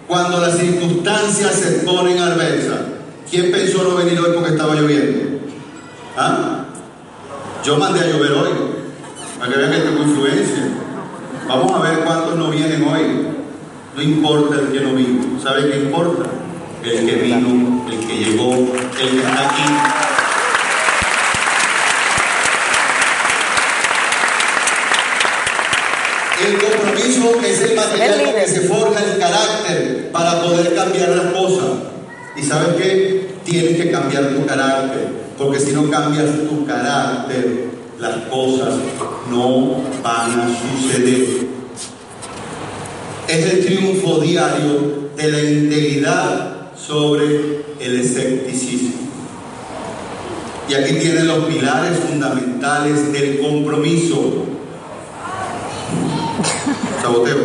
cuando 0.07 0.41
las 0.41 0.57
circunstancias 0.59 1.55
se 1.55 1.71
ponen 1.85 2.19
adversas. 2.19 2.81
¿Quién 3.29 3.51
pensó 3.51 3.83
no 3.83 3.97
venir 3.97 4.19
hoy 4.21 4.31
porque 4.35 4.51
estaba 4.51 4.77
lloviendo? 4.77 5.41
¿Ah? 6.17 6.67
Yo 7.65 7.77
mandé 7.79 8.01
a 8.01 8.07
llover 8.07 8.31
hoy, 8.31 8.51
para 9.41 9.53
que 9.53 9.59
vean 9.59 9.73
que 9.73 9.79
tengo 9.81 10.03
influencia. 10.05 10.69
Vamos 11.49 11.73
a 11.73 11.79
ver 11.83 12.05
cuántos 12.05 12.37
no 12.37 12.51
vienen 12.51 12.85
hoy. 12.85 13.27
No 13.97 14.03
importa 14.03 14.61
el 14.61 14.69
que 14.69 14.81
no 14.81 14.95
vino. 14.95 15.41
¿Sabe 15.43 15.69
qué 15.69 15.79
importa? 15.79 16.31
El 16.85 17.07
que 17.07 17.15
vino, 17.17 17.87
el 17.91 18.07
que 18.07 18.17
llegó, 18.17 18.53
el 18.55 19.11
que 19.11 19.19
está 19.19 19.49
aquí. 19.49 19.63
El 26.47 26.59
compromiso 27.33 27.51
es 27.51 27.63
el 27.63 27.77
material 27.77 28.35
que 28.35 28.51
se 28.51 28.61
forja 28.63 29.01
el 29.05 29.19
carácter 29.19 30.11
para 30.13 30.43
poder 30.43 30.75
cambiar 30.75 31.11
las 31.11 31.33
cosas. 31.33 31.71
¿Y 32.37 32.43
sabes 32.43 32.75
qué? 32.77 33.37
Tienes 33.45 33.77
que 33.81 33.91
cambiar 33.91 34.35
tu 34.35 34.45
carácter 34.45 35.27
porque 35.39 35.61
si 35.61 35.73
no 35.73 35.91
cambias 35.91 36.31
tu 36.49 36.65
carácter, 36.65 37.67
las 37.99 38.17
cosas 38.31 38.75
no 39.31 39.83
van 40.03 40.41
a 40.41 40.49
suceder. 40.49 41.47
Es 43.29 43.53
el 43.53 43.67
triunfo 43.67 44.21
diario 44.21 45.11
de 45.17 45.31
la 45.31 45.43
integridad 45.43 46.71
sobre 46.77 47.65
el 47.81 48.01
escepticismo. 48.01 48.95
Y 50.69 50.75
aquí 50.75 50.95
tienen 50.95 51.29
los 51.29 51.45
pilares 51.45 51.99
fundamentales 51.99 53.13
del 53.13 53.39
compromiso. 53.41 54.47
Saboteo. 57.07 57.37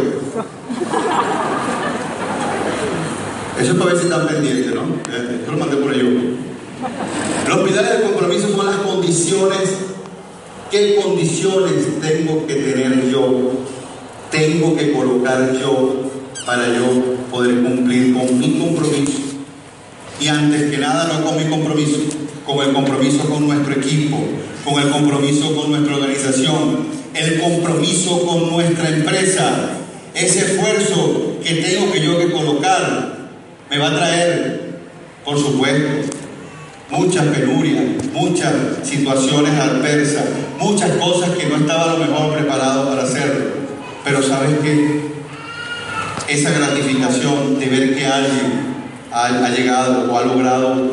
Eso 3.60 3.72
es 3.72 3.78
para 3.78 3.92
ver 3.92 3.98
si 3.98 4.06
están 4.06 4.28
pendientes, 4.28 4.74
¿no? 4.74 4.82
Eh, 4.82 5.44
yo 5.46 5.52
lo 5.52 5.58
mandé 5.60 5.78
por 5.78 5.92
ahí. 5.92 6.38
Los 7.48 7.60
pilares 7.60 7.92
del 7.92 8.02
compromiso 8.02 8.50
son 8.56 8.66
las 8.66 8.78
condiciones. 8.78 9.70
¿Qué 10.72 10.96
condiciones 10.96 11.74
tengo 12.02 12.48
que 12.48 12.56
tener 12.56 13.12
yo? 13.12 13.52
Tengo 14.32 14.76
que 14.76 14.94
colocar 14.94 15.52
yo 15.60 16.10
para 16.44 16.66
yo 16.68 16.88
poder 17.30 17.62
cumplir 17.62 18.16
con 18.16 18.40
mi 18.40 18.58
compromiso. 18.58 19.20
Y 20.20 20.28
antes 20.28 20.72
que 20.72 20.78
nada, 20.80 21.08
no 21.14 21.24
con 21.24 21.38
mi 21.38 21.48
compromiso, 21.48 22.00
con 22.48 22.68
el 22.68 22.74
compromiso 22.74 23.30
con 23.30 23.46
nuestro 23.48 23.74
equipo, 23.76 24.18
con 24.66 24.82
el 24.82 24.90
compromiso 24.90 25.56
con 25.56 25.70
nuestra 25.70 25.98
organización, 25.98 27.01
el 27.14 27.40
compromiso 27.40 28.26
con 28.26 28.50
nuestra 28.52 28.90
empresa. 28.90 29.52
Ese 30.14 30.40
esfuerzo 30.40 31.38
que 31.44 31.56
tengo 31.56 31.92
que 31.92 32.02
yo 32.02 32.18
que 32.18 32.32
colocar 32.32 33.18
me 33.70 33.78
va 33.78 33.88
a 33.88 33.96
traer, 33.96 34.80
por 35.24 35.38
supuesto, 35.38 36.16
muchas 36.90 37.26
penurias, 37.28 37.84
muchas 38.14 38.54
situaciones 38.84 39.54
adversas, 39.54 40.26
muchas 40.60 40.92
cosas 40.98 41.30
que 41.32 41.48
no 41.48 41.58
estaba 41.58 41.94
lo 41.94 42.06
mejor 42.06 42.34
preparado 42.34 42.90
para 42.90 43.04
hacerlo. 43.04 43.46
Pero 44.04 44.22
sabes 44.22 44.52
qué? 44.62 45.12
Esa 46.28 46.52
gratificación 46.52 47.60
de 47.60 47.66
ver 47.68 47.96
que 47.96 48.06
alguien 48.06 48.76
ha, 49.12 49.26
ha 49.26 49.50
llegado 49.50 50.12
o 50.12 50.18
ha 50.18 50.26
logrado 50.26 50.92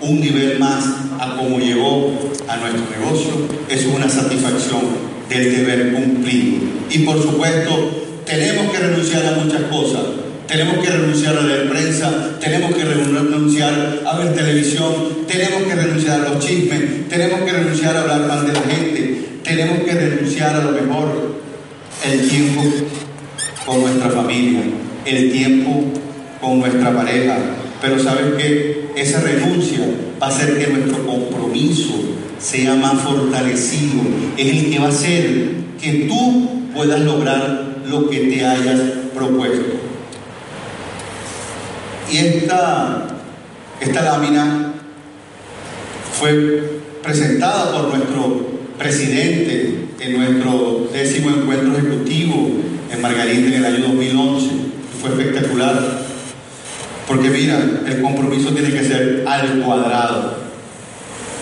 un 0.00 0.20
nivel 0.20 0.58
más 0.58 0.84
a 1.18 1.36
como 1.36 1.58
llegó 1.58 2.12
a 2.48 2.56
nuestro 2.56 2.84
negocio 2.98 3.32
es 3.68 3.86
una 3.86 4.08
satisfacción 4.08 5.05
del 5.28 5.56
deber 5.56 5.92
cumplido. 5.92 6.66
Y 6.90 6.98
por 7.00 7.20
supuesto, 7.20 8.04
tenemos 8.24 8.72
que 8.72 8.78
renunciar 8.78 9.26
a 9.26 9.32
muchas 9.32 9.62
cosas, 9.62 10.02
tenemos 10.46 10.84
que 10.84 10.90
renunciar 10.90 11.36
a 11.36 11.42
leer 11.42 11.68
prensa, 11.68 12.38
tenemos 12.40 12.74
que 12.74 12.84
renunciar 12.84 14.02
a 14.06 14.18
ver 14.18 14.34
televisión, 14.34 14.92
tenemos 15.26 15.62
que 15.64 15.74
renunciar 15.74 16.20
a 16.20 16.28
los 16.30 16.44
chismes, 16.44 17.08
tenemos 17.08 17.40
que 17.40 17.52
renunciar 17.52 17.96
a 17.96 18.02
hablar 18.02 18.26
mal 18.26 18.46
de 18.46 18.52
la 18.52 18.62
gente, 18.62 19.20
tenemos 19.42 19.78
que 19.84 19.92
renunciar 19.92 20.56
a 20.56 20.64
lo 20.64 20.72
mejor 20.72 21.36
el 22.04 22.28
tiempo 22.28 22.62
con 23.64 23.80
nuestra 23.80 24.10
familia, 24.10 24.60
el 25.04 25.32
tiempo 25.32 25.84
con 26.40 26.60
nuestra 26.60 26.94
pareja. 26.94 27.38
Pero 27.80 27.98
sabes 28.02 28.34
que 28.36 28.88
esa 28.96 29.20
renuncia 29.20 29.80
va 30.20 30.28
a 30.28 30.30
hacer 30.30 30.58
que 30.58 30.72
nuestro 30.72 31.06
compromiso 31.06 32.05
sea 32.38 32.74
más 32.74 33.00
fortalecido, 33.00 34.02
es 34.36 34.46
el 34.46 34.70
que 34.70 34.78
va 34.78 34.86
a 34.86 34.90
hacer 34.90 35.50
que 35.80 36.06
tú 36.08 36.50
puedas 36.74 37.00
lograr 37.00 37.76
lo 37.88 38.08
que 38.10 38.18
te 38.18 38.44
hayas 38.44 38.80
propuesto. 39.14 39.76
Y 42.10 42.18
esta, 42.18 43.06
esta 43.80 44.02
lámina 44.02 44.74
fue 46.18 46.80
presentada 47.02 47.72
por 47.72 47.96
nuestro 47.96 48.46
presidente 48.78 49.88
en 50.00 50.16
nuestro 50.16 50.88
décimo 50.92 51.30
encuentro 51.30 51.76
ejecutivo 51.76 52.50
en 52.92 53.02
Margarita 53.02 53.48
en 53.48 53.54
el 53.54 53.64
año 53.64 53.88
2011. 53.88 54.50
Fue 55.00 55.10
espectacular. 55.10 56.06
Porque 57.08 57.30
mira, 57.30 57.58
el 57.86 58.02
compromiso 58.02 58.50
tiene 58.50 58.70
que 58.70 58.82
ser 58.82 59.24
al 59.26 59.60
cuadrado, 59.60 60.35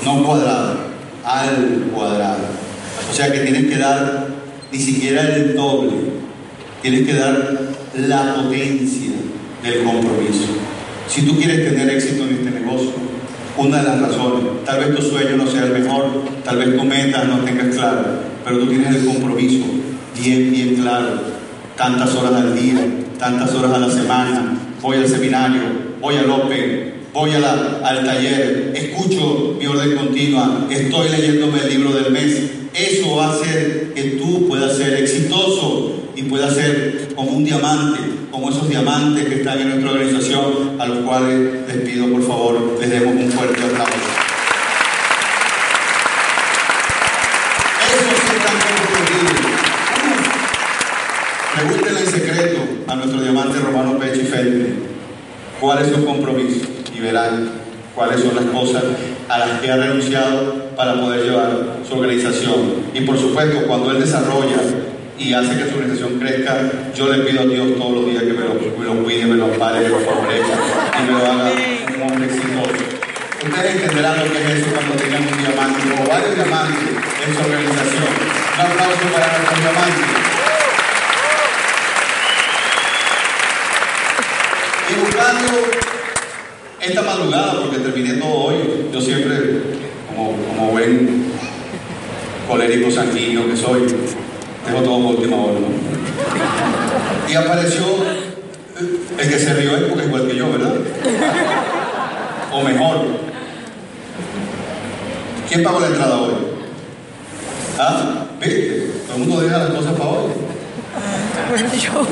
no 0.05 0.25
cuadrado, 0.25 0.77
al 1.25 1.91
cuadrado. 1.93 2.45
O 3.11 3.15
sea 3.15 3.33
que 3.33 3.41
tienes 3.41 3.67
que 3.67 3.79
dar 3.79 4.29
ni 4.73 4.79
siquiera 4.79 5.23
el 5.35 5.55
doble, 5.55 5.93
tienes 6.83 7.07
que 7.07 7.15
dar 7.15 7.61
la 7.95 8.35
potencia 8.35 9.13
del 9.63 9.85
compromiso. 9.85 10.49
Si 11.09 11.23
tú 11.23 11.37
quieres 11.37 11.69
tener 11.69 11.89
éxito 11.91 12.25
en 12.25 12.35
este 12.35 12.51
negocio, 12.51 12.93
una 13.57 13.79
de 13.79 13.85
las 13.85 14.01
razones, 14.01 14.65
tal 14.65 14.81
vez 14.81 14.97
tu 14.97 15.03
sueño 15.03 15.37
no 15.37 15.47
sea 15.47 15.65
el 15.65 15.73
mejor, 15.73 16.25
tal 16.45 16.57
vez 16.59 16.77
tu 16.77 16.85
meta 16.85 17.25
no 17.25 17.39
tengas 17.39 17.75
claro, 17.77 18.05
pero 18.45 18.59
tú 18.59 18.67
tienes 18.67 18.97
el 18.97 19.07
compromiso 19.07 19.65
bien, 20.21 20.51
bien 20.51 20.75
claro. 20.77 21.35
Tantas 21.77 22.15
horas 22.15 22.35
al 22.35 22.55
día, 22.55 22.79
tantas 23.19 23.53
horas 23.55 23.73
a 23.73 23.79
la 23.79 23.91
semana, 23.91 24.59
voy 24.81 24.99
al 24.99 25.09
seminario, 25.09 25.63
voy 26.01 26.17
al 26.17 26.31
Open, 26.31 26.93
voy 27.15 27.31
a 27.31 27.39
la, 27.39 27.81
al 27.85 28.05
taller, 28.05 28.73
escucho 28.75 29.55
mi 29.57 29.67
orden 29.67 29.95
continua, 29.97 30.67
estoy 30.69 31.09
leyéndome 31.11 31.61
el 31.61 31.69
libro 31.71 31.93
del 31.93 32.11
mes. 32.12 32.43
Eso 32.75 33.15
va 33.15 33.29
a 33.29 33.35
hacer 33.35 33.93
que 33.95 34.03
tú 34.19 34.49
puedas 34.49 34.77
ser 34.77 34.95
exitoso 34.95 35.93
y 36.17 36.23
puedas 36.25 36.55
ser 36.55 37.12
como 37.15 37.31
un 37.31 37.45
diamante, 37.45 38.01
como 38.33 38.51
esos 38.51 38.69
diamantes 38.69 39.27
que 39.27 39.37
están 39.37 39.61
en 39.61 39.69
nuestra 39.69 39.93
organización, 39.93 40.81
a 40.81 40.87
los 40.87 40.99
cuales 41.05 41.69
les 41.69 41.77
pido 41.89 42.09
por 42.09 42.27
favor 42.27 42.77
les 42.81 42.91
demos 42.91 43.15
un 43.15 43.31
fuerte 43.31 43.62
aplauso. 43.62 43.93
Eso 47.87 48.11
sí 48.27 48.37
comprometidos. 48.45 49.55
Pregúntenle 51.55 52.01
en 52.01 52.11
secreto 52.11 52.61
a 52.89 52.97
nuestro 52.97 53.23
diamante 53.23 53.61
Romano 53.61 53.99
Pechi 54.01 54.23
Felpe 54.23 54.75
cuál 55.61 55.85
es 55.85 55.95
su 55.95 56.05
compromiso 56.05 56.74
verán 57.05 57.51
cuáles 57.95 58.21
son 58.21 58.35
las 58.35 58.45
cosas 58.47 58.83
a 59.29 59.39
las 59.39 59.61
que 59.61 59.71
ha 59.71 59.77
renunciado 59.77 60.71
para 60.77 61.01
poder 61.01 61.25
llevar 61.25 61.51
su 61.89 61.95
organización. 61.95 62.85
Y 62.93 63.01
por 63.03 63.19
supuesto, 63.19 63.67
cuando 63.67 63.91
él 63.93 64.01
desarrolla 64.01 64.57
y 65.19 65.33
hace 65.33 65.57
que 65.57 65.71
su 65.71 65.77
organización 65.77 66.19
crezca, 66.19 66.57
yo 66.95 67.09
le 67.13 67.25
pido 67.25 67.43
a 67.43 67.47
Dios 67.47 67.79
todos 67.79 67.93
los 67.93 68.07
días 68.07 68.25
que 68.25 68.33
me 68.33 68.41
lo, 68.41 68.55
me 68.79 68.85
lo 68.85 69.05
cuide, 69.05 69.27
me 69.27 69.37
lo 69.37 69.45
ampare, 69.45 69.81
me 69.81 69.89
lo 69.91 70.01
favorezca 70.01 70.55
y 70.99 71.03
me 71.07 71.13
lo 71.13 71.19
haga 71.19 71.53
un 71.95 72.03
hombre 72.03 72.27
exitoso. 72.27 72.85
Ustedes 73.45 73.77
entenderán 73.77 74.19
lo 74.19 74.33
que 74.33 74.39
es 74.39 74.61
eso 74.61 74.71
cuando 74.75 74.95
tengan 74.95 75.23
un 75.23 75.39
diamante 75.39 75.83
o 75.93 76.09
varios 76.09 76.35
diamantes 76.35 76.89
en 77.27 77.35
su 77.35 77.41
organización. 77.41 78.09
Un 78.55 78.61
aplauso 78.61 79.07
para 79.13 79.27
nuestros 79.39 79.61
diamantes. 79.61 80.07
Y 84.89 84.95
buscando 85.01 85.93
esta 86.87 87.03
madrugada, 87.03 87.61
porque 87.61 87.78
terminé 87.78 88.14
todo 88.14 88.32
hoy, 88.32 88.57
yo 88.93 89.01
siempre, 89.01 89.61
como, 90.09 90.32
como 90.49 90.70
buen 90.72 91.24
colérico 92.49 92.91
sanguíneo 92.91 93.49
que 93.49 93.57
soy, 93.57 93.87
tengo 94.66 94.80
todo 94.82 95.03
por 95.03 95.14
última 95.16 95.37
hora. 95.37 95.61
¿no? 95.61 97.30
Y 97.30 97.35
apareció 97.35 97.85
el 99.18 99.28
que 99.28 99.39
se 99.39 99.55
rió 99.55 99.76
es 99.76 99.82
porque 99.85 100.03
es 100.03 100.09
igual 100.09 100.26
que 100.28 100.37
yo, 100.37 100.51
¿verdad? 100.53 100.74
O 102.53 102.62
mejor. 102.62 103.07
¿Quién 105.49 105.62
pagó 105.62 105.80
la 105.80 105.87
entrada 105.89 106.20
hoy? 106.20 106.35
¿Ah? 107.78 108.26
¿Viste? 108.41 108.91
Todo 109.07 109.16
el 109.16 109.22
mundo 109.22 109.41
deja 109.43 109.59
las 109.59 109.70
cosas 109.70 109.93
para 109.93 110.11
hoy. 110.11 110.30
Bueno, 111.51 111.68
yo, 111.74 112.07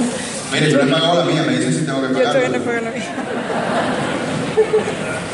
Mire, 0.52 0.70
yo 0.70 0.78
no 0.78 0.88
he 0.88 0.92
pagado 0.92 1.18
la 1.20 1.24
mía, 1.24 1.44
me 1.46 1.56
dicen 1.56 1.72
si 1.72 1.86
tengo 1.86 2.02
que 2.02 2.08
yo 2.08 2.14
pagar. 2.14 2.32
todavía 2.32 2.58
no 2.58 2.64
pago 2.64 2.80
la 2.84 2.90
mía. 2.90 3.14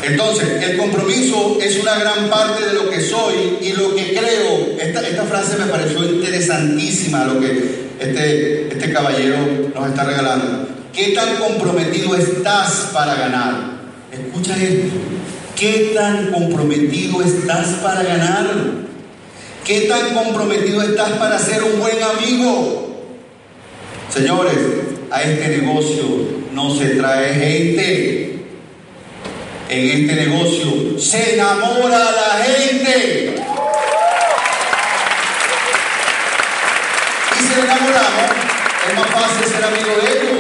Entonces, 0.03 0.63
el 0.63 0.77
compromiso 0.77 1.59
es 1.61 1.79
una 1.81 1.99
gran 1.99 2.29
parte 2.29 2.65
de 2.65 2.75
lo 2.75 2.89
que 2.89 3.01
soy 3.01 3.59
y 3.61 3.73
lo 3.73 3.95
que 3.95 4.15
creo. 4.15 4.79
Esta, 4.81 5.25
frase 5.25 5.59
me 5.59 5.67
pareció 5.67 6.05
interesantísima, 6.05 7.25
lo 7.25 7.41
que 7.41 7.89
este, 8.01 8.69
este 8.69 8.93
caballero 8.93 9.39
nos 9.75 9.89
está 9.89 10.05
regalando. 10.05 10.69
¿Qué 10.93 11.09
tan 11.09 11.37
comprometido 11.37 12.17
estás 12.17 12.91
para 12.93 13.15
ganar? 13.15 13.79
Escucha 14.13 14.57
esto. 14.57 14.97
¿Qué 15.59 15.93
tan 15.95 16.31
comprometido 16.31 17.21
estás 17.23 17.69
para 17.83 18.03
ganar? 18.03 18.47
¿Qué 19.65 19.83
tan 19.83 20.15
comprometido 20.15 20.81
estás 20.83 21.11
para 21.13 21.39
ser 21.39 21.63
un 21.65 21.81
buen 21.81 21.97
amigo? 22.03 23.05
Señores, 24.13 24.57
a 25.11 25.23
este 25.23 25.59
negocio 25.59 26.05
no 26.55 26.75
se 26.75 26.91
trae 26.91 27.35
gente 27.35 28.28
en 29.69 29.91
este 29.91 30.15
negocio 30.15 30.99
se 30.99 31.35
enamora 31.35 32.09
a 32.09 32.13
la 32.13 32.45
gente. 32.45 33.35
Y 37.35 37.43
si 37.43 37.55
le 37.55 37.61
enamoramos, 37.63 38.31
es 38.89 38.99
más 38.99 39.07
fácil 39.09 39.53
ser 39.53 39.65
amigo 39.65 39.91
de 40.03 40.11
ellos. 40.11 40.39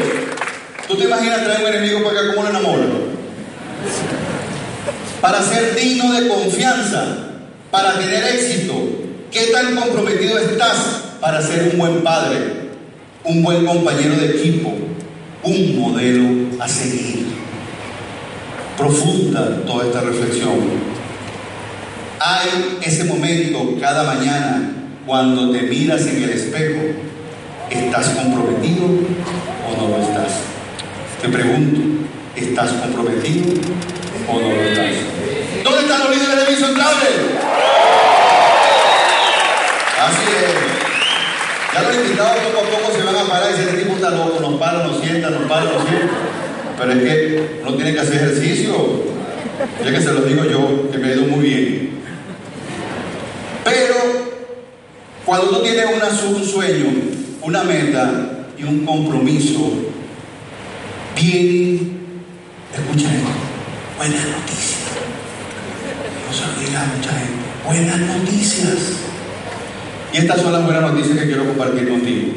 ¿Tú 0.87 0.97
te 0.97 1.05
imaginas 1.05 1.45
traer 1.45 1.61
un 1.61 1.74
enemigo 1.74 2.03
para 2.03 2.20
acá? 2.20 2.35
¿Cómo 2.35 2.43
lo 2.43 2.51
enamora? 2.51 2.85
para 5.20 5.43
ser 5.43 5.74
digno 5.74 6.12
de 6.12 6.29
confianza, 6.29 7.05
para 7.70 7.99
tener 7.99 8.24
éxito? 8.35 8.74
¿Qué 9.31 9.47
tan 9.53 9.76
comprometido 9.76 10.39
estás 10.39 11.03
para 11.20 11.43
ser 11.43 11.70
un 11.72 11.79
buen 11.79 12.03
padre, 12.03 12.39
un 13.24 13.43
buen 13.43 13.66
compañero 13.66 14.16
de 14.16 14.26
equipo, 14.26 14.72
un 15.43 15.81
modelo 15.81 16.62
a 16.62 16.68
seguir? 16.68 17.28
Profunda 18.79 19.61
toda 19.66 19.87
esta 19.87 20.03
reflexión. 20.03 20.55
Hay 22.20 22.79
ese 22.81 23.05
momento 23.05 23.76
cada 23.81 24.05
mañana 24.05 24.70
cuando 25.05 25.51
te 25.51 25.62
miras 25.62 26.03
en 26.07 26.22
el 26.22 26.31
espejo, 26.31 26.81
¿estás 27.70 28.11
comprometido 28.11 28.85
o 28.87 29.83
no 29.83 29.89
lo 29.89 30.01
estás? 30.01 30.43
Te 31.20 31.29
pregunto, 31.29 32.07
¿estás 32.37 32.70
comprometido 32.70 33.61
o 34.29 34.41
no 34.41 34.49
lo 34.49 34.62
estás? 34.62 34.95
¿Dónde 35.64 35.81
están 35.81 36.01
los 36.05 36.11
líderes 36.11 36.37
de 36.47 36.53
Vision 36.53 36.74
Travel? 36.74 37.16
Así 40.07 40.24
es. 40.39 41.74
Ya 41.74 41.83
los 41.83 41.97
invitados 41.97 42.37
poco 42.39 42.64
a 42.64 42.70
poco 42.70 42.97
se 42.97 43.03
van 43.03 43.16
a 43.16 43.29
parar 43.29 43.51
y 43.51 43.53
dicen, 43.55 43.68
este 43.70 43.83
tipo 43.83 43.97
está 43.97 44.11
loco, 44.11 44.39
nos 44.41 44.61
para, 44.61 44.87
nos 44.87 45.01
sienta, 45.01 45.31
nos 45.31 45.49
para, 45.49 45.64
nos 45.64 45.83
sienta. 45.89 46.14
Pero 46.79 46.93
es 46.93 46.99
que 46.99 47.61
no 47.64 47.74
tiene 47.74 47.93
que 47.93 48.01
hacer 48.01 48.14
ejercicio. 48.14 49.09
Ya 49.85 49.91
que 49.91 50.01
se 50.01 50.12
lo 50.12 50.22
digo 50.22 50.45
yo, 50.45 50.91
que 50.91 50.99
me 50.99 51.09
ha 51.09 51.14
ido 51.14 51.26
muy 51.26 51.49
bien. 51.49 51.91
Pero 53.64 53.97
cuando 55.24 55.61
tienes 55.62 55.85
una, 55.87 56.07
un 56.07 56.45
sueño, 56.45 56.87
una 57.43 57.64
meta 57.64 58.47
y 58.57 58.62
un 58.62 58.87
compromiso, 58.87 59.72
viene, 61.16 61.81
escucha 62.72 63.14
esto, 63.14 63.29
buenas 63.97 64.24
noticias. 64.24 64.79
No 66.26 66.33
se 66.33 66.47
lo 66.47 66.66
diga 66.66 66.83
a 66.83 66.97
mucha 66.97 67.11
gente, 67.11 67.45
buenas 67.66 67.99
noticias. 67.99 68.76
Y 70.12 70.16
estas 70.18 70.41
son 70.41 70.53
las 70.53 70.64
buenas 70.64 70.83
noticias 70.83 71.18
que 71.18 71.26
quiero 71.26 71.45
compartir 71.45 71.89
contigo. 71.89 72.33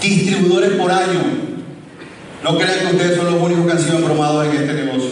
Distribuidores 0.00 0.70
por 0.70 0.90
año. 0.90 1.47
No 2.42 2.56
crean 2.56 2.78
que 2.80 2.96
ustedes 2.96 3.16
son 3.16 3.32
los 3.32 3.42
únicos 3.42 3.66
que 3.66 3.72
han 3.72 3.80
sido 3.80 4.04
promados 4.04 4.46
en 4.46 4.62
este 4.62 4.72
negocio. 4.74 5.10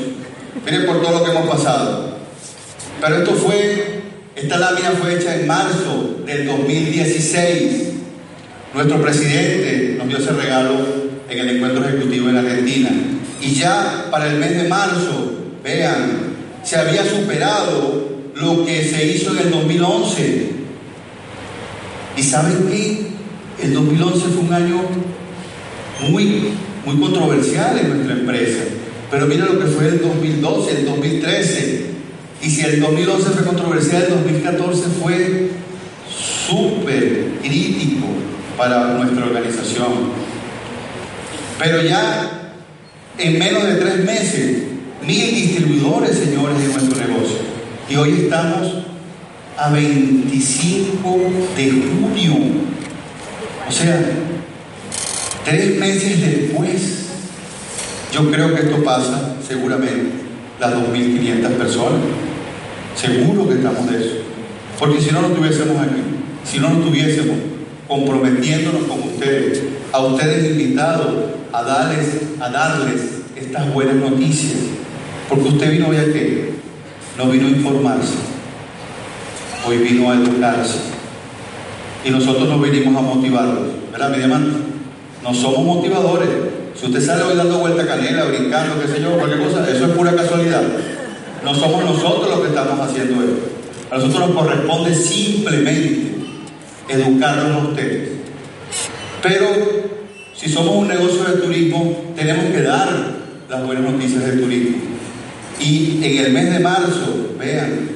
Miren 0.64 0.86
por 0.86 1.02
todo 1.02 1.18
lo 1.18 1.24
que 1.24 1.30
hemos 1.32 1.48
pasado. 1.48 2.16
Pero 3.00 3.16
esto 3.16 3.34
fue, 3.34 4.00
esta 4.34 4.58
lámina 4.58 4.90
fue 4.92 5.16
hecha 5.16 5.34
en 5.34 5.46
marzo 5.46 6.20
del 6.24 6.46
2016. 6.46 7.88
Nuestro 8.74 9.00
presidente 9.02 9.96
nos 9.98 10.08
dio 10.08 10.18
ese 10.18 10.32
regalo 10.32 10.74
en 11.28 11.38
el 11.38 11.56
encuentro 11.56 11.84
ejecutivo 11.84 12.28
en 12.28 12.38
Argentina. 12.38 12.90
Y 13.40 13.54
ya 13.54 14.06
para 14.10 14.28
el 14.28 14.38
mes 14.38 14.62
de 14.62 14.68
marzo, 14.68 15.32
vean, 15.62 16.36
se 16.62 16.76
había 16.76 17.04
superado 17.04 18.08
lo 18.34 18.64
que 18.64 18.84
se 18.84 19.06
hizo 19.06 19.32
en 19.32 19.38
el 19.38 19.50
2011. 19.50 20.50
¿Y 22.16 22.22
saben 22.22 22.68
qué? 22.70 23.06
El 23.62 23.74
2011 23.74 24.26
fue 24.28 24.44
un 24.44 24.52
año 24.52 24.80
muy, 26.08 26.52
muy 26.86 27.00
controversial 27.00 27.78
en 27.78 27.88
nuestra 27.88 28.14
empresa. 28.14 28.62
Pero 29.10 29.26
mira 29.26 29.44
lo 29.44 29.58
que 29.58 29.66
fue 29.66 29.88
el 29.88 30.00
2012, 30.00 30.70
el 30.70 30.86
2013. 30.86 31.86
Y 32.42 32.50
si 32.50 32.64
el 32.64 32.80
2011 32.80 33.30
fue 33.30 33.44
controversial, 33.44 34.02
el 34.04 34.10
2014 34.10 34.82
fue 35.02 35.50
súper 36.08 37.26
crítico 37.42 38.06
para 38.56 38.94
nuestra 38.94 39.26
organización. 39.26 40.26
Pero 41.58 41.82
ya 41.82 42.52
en 43.18 43.38
menos 43.38 43.64
de 43.64 43.74
tres 43.76 44.04
meses, 44.04 44.62
mil 45.04 45.34
distribuidores, 45.34 46.16
señores, 46.16 46.58
de 46.58 46.68
nuestro 46.68 47.06
negocio. 47.06 47.38
Y 47.88 47.96
hoy 47.96 48.20
estamos 48.22 48.84
a 49.56 49.70
25 49.70 51.18
de 51.56 51.70
junio. 51.70 52.34
O 53.68 53.72
sea, 53.72 54.00
tres 55.46 55.78
meses 55.78 56.20
después, 56.20 57.06
yo 58.12 58.30
creo 58.30 58.52
que 58.54 58.62
esto 58.62 58.82
pasa 58.82 59.36
seguramente 59.46 60.10
las 60.58 60.74
2.500 60.74 61.48
personas. 61.50 62.00
Seguro 62.96 63.48
que 63.48 63.54
estamos 63.54 63.88
de 63.88 63.98
eso. 63.98 64.14
Porque 64.78 65.00
si 65.00 65.12
no, 65.12 65.22
no 65.22 65.28
estuviésemos 65.28 65.76
aquí. 65.80 66.02
Si 66.44 66.58
no, 66.58 66.70
no 66.70 66.78
estuviésemos 66.80 67.36
comprometiéndonos 67.86 68.82
con 68.84 69.02
ustedes, 69.02 69.62
a 69.92 70.00
ustedes 70.00 70.50
invitados 70.50 71.14
a 71.52 71.62
darles, 71.62 72.08
a 72.40 72.50
darles 72.50 73.02
estas 73.36 73.72
buenas 73.72 73.94
noticias. 73.94 74.58
Porque 75.28 75.48
usted 75.48 75.70
vino 75.70 75.88
hoy 75.88 75.96
a 75.96 76.12
qué? 76.12 76.54
No 77.16 77.30
vino 77.30 77.46
a 77.46 77.50
informarse. 77.50 78.14
Hoy 79.64 79.78
vino 79.78 80.10
a 80.10 80.14
educarse. 80.14 80.78
Y 82.04 82.10
nosotros 82.10 82.48
nos 82.48 82.60
vinimos 82.62 82.96
a 82.96 83.06
motivarlos. 83.06 83.68
¿Verdad, 83.92 84.16
mi 84.16 84.22
hermano? 84.22 84.75
No 85.26 85.34
somos 85.34 85.64
motivadores. 85.64 86.28
Si 86.78 86.86
usted 86.86 87.04
sale 87.04 87.24
hoy 87.24 87.36
dando 87.36 87.58
vuelta 87.58 87.84
canela, 87.84 88.26
brincando, 88.26 88.80
qué 88.80 88.86
sé 88.86 89.02
yo, 89.02 89.18
cualquier 89.18 89.42
cosa, 89.42 89.68
eso 89.68 89.86
es 89.86 89.90
pura 89.92 90.14
casualidad. 90.14 90.62
No 91.42 91.52
somos 91.52 91.84
nosotros 91.84 92.30
los 92.30 92.40
que 92.42 92.48
estamos 92.48 92.78
haciendo 92.78 93.24
esto. 93.24 93.48
A 93.90 93.98
nosotros 93.98 94.28
nos 94.28 94.36
corresponde 94.36 94.94
simplemente 94.94 96.14
educarlos 96.88 97.50
a 97.50 97.66
ustedes. 97.66 98.10
Pero 99.20 99.48
si 100.32 100.48
somos 100.48 100.76
un 100.76 100.86
negocio 100.86 101.24
de 101.24 101.42
turismo, 101.42 102.12
tenemos 102.14 102.44
que 102.44 102.62
dar 102.62 102.88
las 103.48 103.66
buenas 103.66 103.90
noticias 103.90 104.24
del 104.24 104.40
turismo. 104.40 104.76
Y 105.58 106.04
en 106.04 106.24
el 106.24 106.32
mes 106.32 106.52
de 106.52 106.60
marzo, 106.60 107.34
vean, 107.36 107.88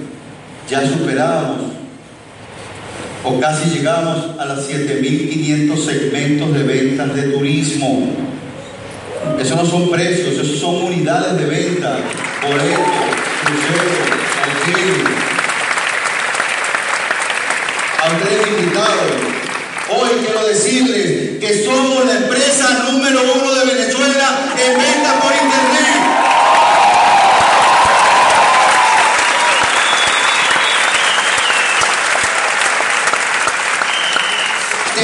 ya 0.68 0.85
superábamos 0.85 1.80
o 3.25 3.39
casi 3.39 3.71
llegamos 3.71 4.39
a 4.39 4.45
las 4.47 4.68
7.500 4.68 5.85
segmentos 5.85 6.55
de 6.55 6.62
ventas 6.62 7.14
de 7.14 7.23
turismo. 7.25 8.09
Esos 9.39 9.57
no 9.57 9.66
son 9.66 9.91
precios, 9.91 10.35
esos 10.35 10.59
son 10.59 10.77
unidades 10.85 11.37
de 11.39 11.45
venta, 11.45 11.99
boletos, 12.43 12.87
cruceros, 13.45 13.99
alquiler. 14.45 15.05
A 18.03 18.12
ustedes 18.12 18.47
invitados, 18.59 19.12
hoy 19.91 20.11
quiero 20.25 20.47
decirles 20.47 21.39
que 21.39 21.64
somos 21.64 22.07
la 22.07 22.16
empresa 22.16 22.87
número 22.91 23.21
uno 23.35 23.55
de 23.55 23.75
Venezuela 23.75 24.55
en 24.57 24.79
venta 24.79 25.21
por 25.21 25.33
internet. 25.33 25.70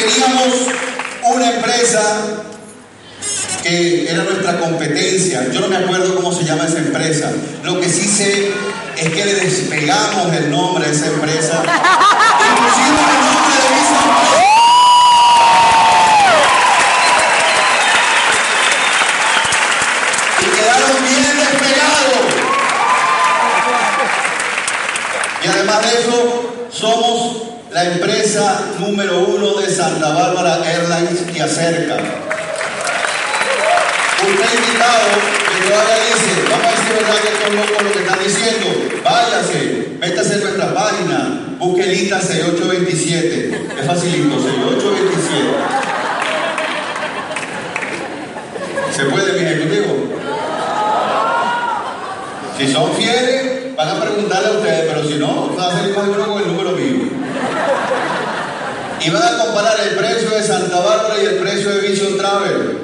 Teníamos 0.07 0.55
una 1.25 1.51
empresa 1.51 2.01
que 3.65 4.09
era 4.09 4.23
nuestra 4.23 4.61
competencia. 4.61 5.51
Yo 5.51 5.59
no 5.59 5.67
me 5.67 5.79
acuerdo 5.79 6.15
cómo 6.15 6.33
se 6.33 6.45
llama 6.45 6.65
esa 6.65 6.79
empresa. 6.79 7.33
Lo 7.65 7.81
que 7.81 7.89
sí 7.89 8.07
sé 8.07 8.53
es 8.97 9.13
que 9.13 9.25
le 9.25 9.35
despegamos 9.35 10.33
el 10.33 10.49
nombre 10.49 10.87
a 10.87 10.93
esa 10.93 11.07
empresa. 11.07 11.61
Y 20.41 20.45
quedaron 20.57 21.03
bien 21.03 21.37
despegados. 21.37 22.33
Y 25.43 25.49
además 25.49 25.83
de 25.83 26.01
eso, 26.01 26.55
somos 26.71 27.56
la 27.77 27.85
empresa 27.85 28.73
número 28.79 29.19
uno 29.19 29.53
de 29.61 29.69
Santa 29.69 30.09
Bárbara 30.09 30.65
Airlines 30.65 31.21
que 31.31 31.43
acerca. 31.43 31.97
Usted 34.17 34.49
invitado 34.57 35.05
que 35.53 35.69
todavía 35.69 35.97
dice, 36.09 36.33
vamos 36.49 36.67
a 36.67 36.71
decir 36.71 36.93
verdad 36.97 37.17
que 37.21 37.29
esto 37.29 37.47
es 37.49 37.55
loco 37.55 37.83
lo 37.85 37.93
que 37.93 37.99
están 37.99 38.19
diciendo, 38.25 38.67
váyase, 39.05 39.89
métase 40.01 40.35
en 40.37 40.41
nuestra 40.41 40.73
página, 40.73 41.19
busque 41.59 41.83
el 41.83 42.01
ITA 42.01 42.19
6827, 42.19 43.69
es 43.79 43.87
facilito, 43.87 44.41
6827. 44.41 45.77
¿Se 48.97 49.05
puede, 49.05 49.33
mi 49.39 49.51
ejecutivo? 49.51 50.17
Si 52.57 52.73
son 52.73 52.95
fieles, 52.95 53.77
van 53.77 53.89
a 53.91 54.01
preguntarle 54.01 54.49
a 54.49 54.53
ustedes, 54.53 54.81
pero 54.89 55.07
si 55.07 55.17
no, 55.17 55.55
va 55.55 55.69
a 55.69 55.73
salir 55.73 55.95
más 55.95 56.07
de 56.07 56.13
uno 56.13 56.27
con 56.27 56.43
el 56.43 56.49
número 56.49 56.73
mío. 56.73 57.16
Y 59.05 59.11
van 59.11 59.23
a 59.23 59.39
comparar 59.39 59.77
el 59.81 59.97
precio 59.97 60.31
de 60.31 60.43
Santa 60.43 60.81
Bárbara 60.81 61.23
y 61.23 61.27
el 61.27 61.35
precio 61.37 61.71
de 61.71 61.89
Vision 61.89 62.17
Travel. 62.17 62.79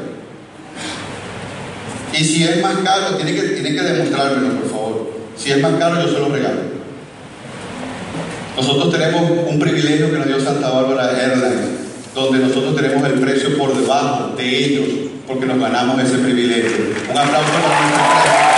Y 2.12 2.24
si 2.24 2.44
es 2.44 2.62
más 2.62 2.76
caro, 2.84 3.16
tiene 3.16 3.34
que, 3.34 3.42
tiene 3.42 3.74
que 3.74 3.82
demostrármelo, 3.82 4.60
por 4.60 4.70
favor. 4.70 5.12
Si 5.36 5.50
es 5.50 5.60
más 5.60 5.72
caro, 5.78 6.00
yo 6.00 6.12
se 6.12 6.18
lo 6.18 6.28
regalo. 6.28 6.60
Nosotros 8.56 8.92
tenemos 8.92 9.22
un 9.48 9.58
privilegio 9.58 10.12
que 10.12 10.18
nos 10.18 10.26
dio 10.26 10.38
Santa 10.38 10.68
Bárbara 10.68 11.10
Airlines, 11.18 11.70
donde 12.14 12.38
nosotros 12.38 12.76
tenemos 12.76 13.02
el 13.08 13.18
precio 13.18 13.56
por 13.56 13.74
debajo 13.74 14.34
de 14.36 14.46
ellos, 14.46 14.88
porque 15.26 15.46
nos 15.46 15.58
ganamos 15.58 16.00
ese 16.02 16.18
privilegio. 16.18 16.94
Un 17.10 17.18
aplauso 17.18 17.50
para 17.50 17.80
nuestra 17.80 18.04
empresa. 18.04 18.52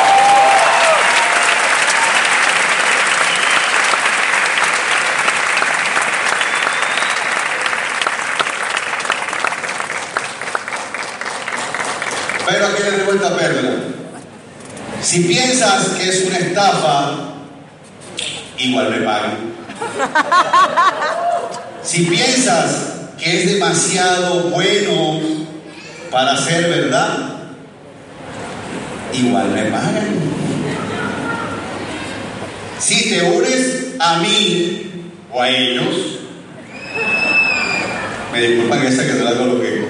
Pero 12.46 12.66
aquí 12.66 12.82
le 12.82 12.90
debo 12.98 13.03
esta 13.14 13.36
perla. 13.36 13.70
Si 15.02 15.20
piensas 15.24 15.88
que 15.98 16.08
es 16.08 16.24
una 16.26 16.38
estafa, 16.38 17.34
igual 18.58 18.90
me 18.90 18.98
pagan. 18.98 19.36
Si 21.82 22.04
piensas 22.04 22.92
que 23.18 23.42
es 23.42 23.52
demasiado 23.52 24.44
bueno 24.50 25.20
para 26.10 26.36
ser 26.36 26.68
verdad, 26.70 27.34
igual 29.12 29.48
me 29.50 29.64
pagan. 29.64 30.44
Si 32.78 33.10
te 33.10 33.22
unes 33.22 33.94
a 33.98 34.18
mí 34.18 34.92
o 35.32 35.42
a 35.42 35.48
ellos, 35.48 36.18
me 38.32 38.40
disculpan 38.40 38.86
esa 38.86 39.06
que 39.06 39.12
se 39.12 39.24
la 39.24 39.36
coloqué. 39.36 39.83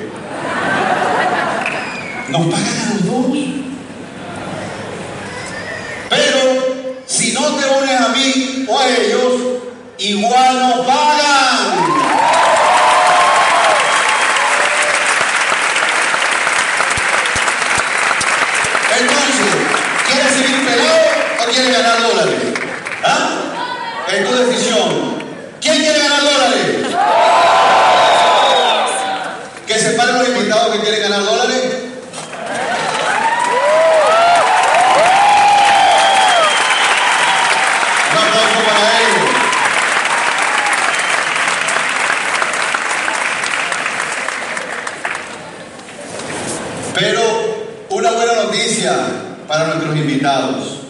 Nos 2.34 2.46
pagan 2.46 2.66
a 2.66 2.94
los 2.94 3.06
dos. 3.06 3.26
Pero 6.10 6.40
si 7.06 7.32
no 7.32 7.42
te 7.42 7.64
unes 7.64 8.00
a 8.00 8.08
mí 8.08 8.66
o 8.68 8.76
a 8.76 8.88
ellos, 8.88 9.32
igual 9.98 10.58
nos 10.58 10.84
pagan. 10.84 11.74
Entonces, 18.98 19.46
¿quieres 20.08 20.32
seguir 20.32 20.66
pelado 20.66 20.98
o 21.40 21.50
quieres 21.52 21.72
ganar 21.72 22.02
dólares? 22.02 22.40
¿Ah? 23.04 23.30
Es 24.12 24.28
tu 24.28 24.34
decisión. 24.34 25.14
¿Quién 25.60 25.76
quiere 25.76 26.00
ganar 26.00 26.20
dólares? 26.20 26.66
Que 29.68 29.78
se 29.78 29.90
paren 29.90 30.18
los 30.18 30.28
invitados 30.30 30.74
que 30.74 30.80
quieren 30.80 31.00
ganar 31.00 31.24
dólares. 31.24 31.62
Un 38.10 38.18
aplauso 38.18 38.58
para 38.68 39.00
ellos. 39.00 39.30
Pero 46.94 47.22
una 47.90 48.10
buena 48.12 48.34
noticia 48.34 48.92
para 49.48 49.66
nuestros 49.66 49.96
invitados. 49.96 50.80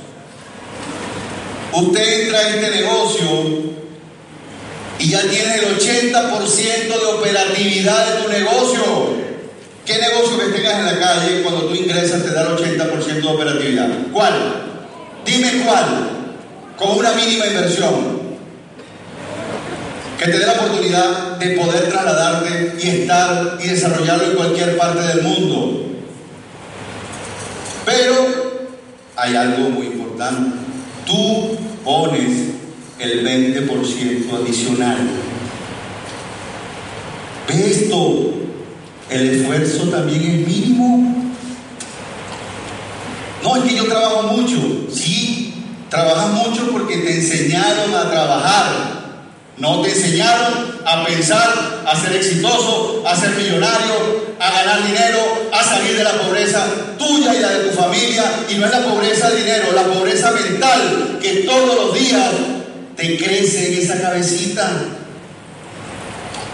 Usted 1.87 2.23
entra 2.23 2.39
a 2.39 2.49
este 2.49 2.71
negocio 2.71 3.27
y 4.99 5.11
ya 5.11 5.21
tiene 5.23 5.57
el 5.57 5.77
80% 5.77 6.89
de 6.89 7.07
operatividad 7.19 8.07
de 8.07 8.23
tu 8.23 8.29
negocio. 8.31 9.25
¿Qué 9.85 9.99
negocio 9.99 10.39
que 10.39 10.57
tengas 10.57 10.79
en 10.79 10.87
la 10.87 10.99
calle 10.99 11.43
cuando 11.43 11.67
tú 11.67 11.75
ingresas 11.75 12.23
te 12.23 12.31
da 12.31 12.43
el 12.43 12.57
80% 12.57 13.21
de 13.21 13.29
operatividad? 13.29 13.89
¿Cuál? 14.13 14.33
Dime 15.27 15.63
cuál. 15.67 16.11
Con 16.79 16.99
una 16.99 17.13
mínima 17.13 17.47
inversión. 17.47 18.25
Que 20.19 20.25
te 20.27 20.39
dé 20.39 20.47
la 20.47 20.53
oportunidad 20.53 21.37
de 21.37 21.49
poder 21.51 21.91
trasladarte 21.91 22.77
y 22.81 22.89
estar 22.89 23.59
y 23.63 23.69
desarrollarlo 23.69 24.25
en 24.25 24.37
cualquier 24.37 24.79
parte 24.79 25.03
del 25.03 25.23
mundo. 25.23 25.83
Pero 27.85 28.71
hay 29.17 29.37
algo 29.37 29.69
muy 29.69 29.87
importante. 29.87 30.57
Tú 31.05 31.59
pones 31.85 32.55
el 32.99 33.25
20% 33.25 34.33
adicional. 34.33 34.99
¿Ve 37.49 37.71
esto? 37.71 38.35
El 39.11 39.31
esfuerzo 39.31 39.91
también 39.91 40.23
es 40.23 40.49
mínimo. 40.49 41.15
No, 43.43 43.57
es 43.57 43.65
que 43.65 43.77
yo 43.77 43.85
trabajo 43.85 44.23
mucho. 44.35 44.57
Sí, 44.91 45.55
trabajas 45.91 46.31
mucho 46.31 46.71
porque 46.71 46.97
te 46.99 47.17
enseñaron 47.17 47.95
a 47.95 48.11
trabajar. 48.11 48.95
No 49.59 49.83
te 49.83 49.91
enseñaron 49.91 50.79
a 50.87 51.05
pensar, 51.05 51.74
a 51.87 51.97
ser 51.97 52.17
exitoso, 52.17 53.03
a 53.07 53.15
ser 53.15 53.31
millonario, 53.31 54.35
a 54.39 54.51
ganar 54.51 54.87
dinero, 54.87 55.21
a 55.53 55.63
salir 55.63 55.97
de 55.97 56.05
la 56.05 56.13
pobreza 56.13 56.67
tuya 56.99 57.35
y 57.35 57.41
la 57.41 57.51
de 57.51 57.69
tu 57.69 57.77
familia. 57.77 58.25
Y 58.49 58.55
no 58.55 58.67
es 58.67 58.73
la 58.73 58.81
pobreza 58.81 59.31
de 59.31 59.37
dinero, 59.37 59.73
la 59.75 59.85
pobreza 59.85 60.31
mental 60.33 61.19
que 61.21 61.45
todos 61.47 61.75
los 61.75 61.95
días 61.95 62.31
te 62.97 63.17
crece 63.17 63.73
en 63.73 63.83
esa 63.83 64.01
cabecita. 64.01 64.71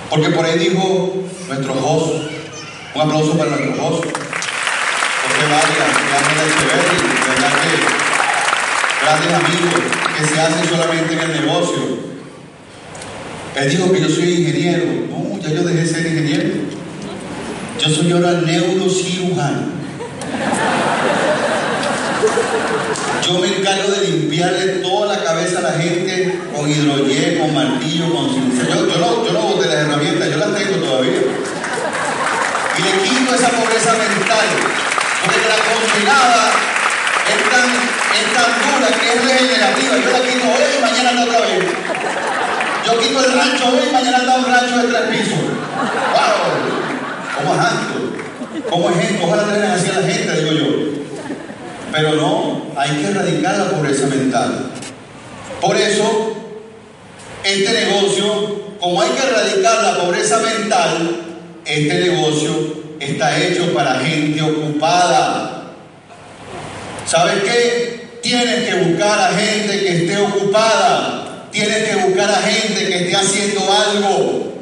Porque 0.08 0.30
por 0.30 0.44
ahí 0.44 0.58
dijo 0.58 1.14
nuestro 1.48 1.74
host, 1.74 2.14
un 2.94 3.00
aplauso 3.00 3.38
para 3.38 3.50
nuestro 3.50 3.86
host, 3.86 4.04
José 4.04 5.46
grandes 9.02 9.32
amigos 9.32 9.74
que 10.16 10.26
se 10.26 10.40
hacen 10.40 10.68
solamente 10.68 11.14
en 11.14 11.20
el 11.20 11.40
negocio. 11.40 12.09
Él 13.56 13.70
dijo 13.70 13.92
que 13.92 14.00
yo 14.00 14.08
soy 14.08 14.32
ingeniero. 14.32 14.84
No, 15.10 15.38
ya 15.42 15.50
yo 15.50 15.62
dejé 15.64 15.80
de 15.80 15.86
ser 15.86 16.06
ingeniero. 16.06 16.50
Yo 17.80 17.88
soy 17.88 18.12
ahora 18.12 18.32
neurocirujano. 18.42 19.80
Yo 23.26 23.38
me 23.38 23.48
encargo 23.48 23.90
de 23.90 24.08
limpiarle 24.08 24.66
toda 24.82 25.16
la 25.16 25.24
cabeza 25.24 25.58
a 25.58 25.62
la 25.62 25.72
gente 25.72 26.38
con 26.54 26.70
hidroyen, 26.70 27.38
con 27.38 27.54
martillo, 27.54 28.12
con. 28.12 28.28
Yo, 28.28 28.86
yo, 28.86 28.98
no, 28.98 29.26
yo 29.26 29.32
no 29.32 29.40
boté 29.40 29.68
las 29.68 29.78
herramientas, 29.78 30.30
yo 30.30 30.36
las 30.36 30.54
tengo 30.54 30.76
todavía. 30.76 31.20
Y 32.78 32.82
le 32.82 32.90
quito 33.02 33.34
esa 33.34 33.50
pobreza 33.50 33.92
mental, 33.92 34.46
porque 35.24 35.48
la 35.48 35.58
congelada 35.68 36.50
es 37.28 37.50
tan, 37.50 37.68
es 38.18 38.26
tan 38.34 38.50
dura 38.62 38.88
que 38.98 39.08
es 39.12 39.24
regenerativa. 39.24 39.96
Yo 39.96 40.10
la 40.10 40.20
quito 40.20 40.46
hoy 40.46 40.78
y 40.78 40.82
mañana 40.82 41.10
anda 41.10 41.24
otra 41.24 41.40
vez. 41.40 41.89
Yo 42.86 42.98
quito 42.98 43.24
el 43.24 43.32
rancho 43.32 43.64
hoy 43.68 43.92
mañana 43.92 44.18
anda 44.18 44.36
un 44.36 44.44
rancho 44.46 44.78
de 44.78 44.88
tres 44.88 45.02
pisos. 45.10 45.38
¡Wow! 46.12 47.36
¿Cómo 47.36 47.54
es 47.54 47.60
alto? 47.60 48.68
¿Cómo 48.70 48.90
es 48.90 49.10
esto? 49.10 49.26
Ojalá 49.26 49.44
tengan 49.44 49.70
así 49.72 49.90
a 49.90 50.00
la 50.00 50.06
gente, 50.06 50.40
digo 50.40 50.52
yo. 50.52 50.66
Pero 51.92 52.14
no, 52.14 52.62
hay 52.76 52.90
que 52.96 53.06
erradicar 53.08 53.58
la 53.58 53.70
pobreza 53.70 54.06
mental. 54.06 54.70
Por 55.60 55.76
eso, 55.76 56.36
este 57.44 57.72
negocio, 57.72 58.78
como 58.80 59.02
hay 59.02 59.10
que 59.10 59.26
erradicar 59.26 59.82
la 59.82 59.98
pobreza 59.98 60.38
mental, 60.38 61.20
este 61.64 61.94
negocio 61.94 62.80
está 62.98 63.38
hecho 63.38 63.74
para 63.74 64.00
gente 64.00 64.40
ocupada. 64.42 65.72
¿Sabes 67.06 67.42
qué? 67.42 68.18
Tienes 68.22 68.68
que 68.68 68.74
buscar 68.84 69.18
a 69.18 69.32
gente 69.32 69.80
que 69.80 69.96
esté 69.96 70.16
ocupada. 70.18 71.29
Tienes 71.52 71.88
que 71.88 71.96
buscar 71.96 72.30
a 72.30 72.42
gente 72.42 72.86
que 72.86 72.96
esté 73.04 73.16
haciendo 73.16 73.60
algo. 73.72 74.52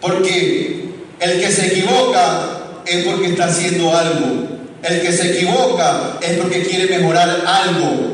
Porque 0.00 0.86
el 1.20 1.40
que 1.40 1.50
se 1.50 1.66
equivoca 1.66 2.40
es 2.86 3.04
porque 3.04 3.28
está 3.28 3.44
haciendo 3.44 3.96
algo. 3.96 4.48
El 4.82 5.00
que 5.00 5.12
se 5.12 5.32
equivoca 5.32 6.18
es 6.20 6.38
porque 6.38 6.62
quiere 6.62 6.98
mejorar 6.98 7.44
algo. 7.46 8.12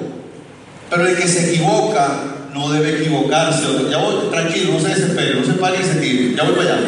Pero 0.90 1.06
el 1.06 1.16
que 1.16 1.26
se 1.26 1.50
equivoca 1.50 2.08
no 2.52 2.70
debe 2.70 3.00
equivocarse. 3.00 3.64
Ya 3.90 3.98
voy, 3.98 4.30
tranquilo, 4.30 4.74
no 4.74 4.80
se 4.80 4.88
desespere, 4.88 5.34
no 5.34 5.44
se 5.44 5.52
pare 5.54 5.78
y 5.80 5.84
se. 5.84 6.34
Ya 6.34 6.42
voy 6.44 6.54
para 6.54 6.74
allá. 6.74 6.78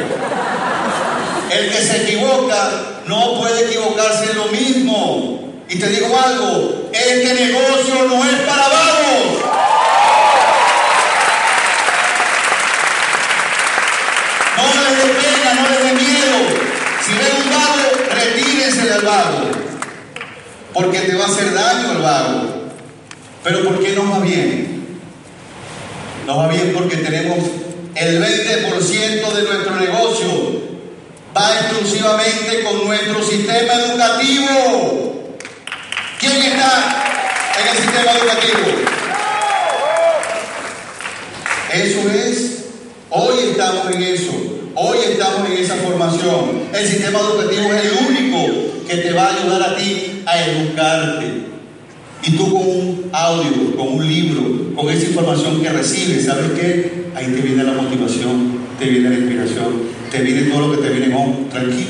El 1.51 1.71
que 1.71 1.79
se 1.79 2.03
equivoca 2.03 2.71
no 3.07 3.41
puede 3.41 3.67
equivocarse 3.67 4.31
en 4.31 4.37
lo 4.37 4.47
mismo. 4.47 5.53
Y 5.69 5.79
te 5.79 5.89
digo 5.89 6.07
algo, 6.07 6.91
este 6.93 7.35
negocio 7.35 8.09
no 8.09 8.25
es 8.25 8.41
para 8.41 8.69
vagos. 8.69 9.41
No 14.57 14.65
les 14.83 14.99
dé 14.99 15.09
pena, 15.15 15.55
no 15.55 15.69
les 15.69 15.85
dé 15.85 15.93
miedo. 15.93 16.39
Si 17.05 17.13
ven 17.13 17.45
un 17.45 17.51
vago, 17.51 18.15
retírense 18.15 18.83
del 18.83 19.00
Porque 20.73 21.01
te 21.01 21.15
va 21.15 21.25
a 21.25 21.29
hacer 21.29 21.53
daño 21.53 21.93
el 21.93 22.03
vago. 22.03 22.43
Pero 23.43 23.65
¿por 23.65 23.83
qué 23.83 23.93
nos 23.93 24.11
va 24.11 24.19
bien? 24.21 24.99
Nos 26.27 26.39
va 26.39 26.49
bien 26.49 26.73
porque 26.75 26.97
tenemos 26.99 27.39
el 27.95 28.23
20% 28.23 29.33
de 29.33 29.43
nuestro 29.43 29.77
negocio 29.77 30.61
va 31.37 31.61
exclusivamente 31.61 32.63
con 32.63 32.87
nuestro 32.87 33.23
sistema 33.23 33.75
educativo. 33.75 35.37
¿Quién 36.19 36.43
está 36.43 37.05
en 37.61 37.69
el 37.69 37.77
sistema 37.77 38.13
educativo? 38.13 38.91
Eso 41.73 42.11
es. 42.11 42.65
Hoy 43.11 43.51
estamos 43.51 43.91
en 43.93 44.03
eso. 44.03 44.33
Hoy 44.75 44.99
estamos 45.05 45.51
en 45.51 45.57
esa 45.57 45.75
formación. 45.77 46.69
El 46.73 46.87
sistema 46.87 47.19
educativo 47.21 47.73
es 47.75 47.85
el 47.85 48.07
único 48.07 48.70
que 48.91 48.97
te 48.97 49.13
va 49.13 49.27
a 49.27 49.37
ayudar 49.37 49.63
a 49.63 49.77
ti 49.77 50.23
a 50.27 50.45
educarte. 50.47 51.27
Y 52.23 52.33
tú 52.33 52.53
con 52.53 52.63
un 52.63 53.11
audio, 53.13 53.77
con 53.77 53.95
un 53.95 54.07
libro, 54.07 54.75
con 54.75 54.91
esa 54.91 55.07
información 55.07 55.63
que 55.63 55.69
recibes, 55.71 56.27
¿sabes 56.27 56.51
qué? 56.59 57.05
Ahí 57.15 57.27
te 57.27 57.41
viene 57.41 57.63
la 57.63 57.73
motivación, 57.73 58.59
te 58.79 58.87
viene 58.87 59.11
la 59.11 59.17
inspiración, 59.17 59.83
te 60.11 60.19
viene 60.21 60.51
todo 60.51 60.67
lo 60.67 60.73
que 60.73 60.89
te 60.89 60.93
viene 60.93 61.15
con 61.15 61.49
tranquilo. 61.49 61.89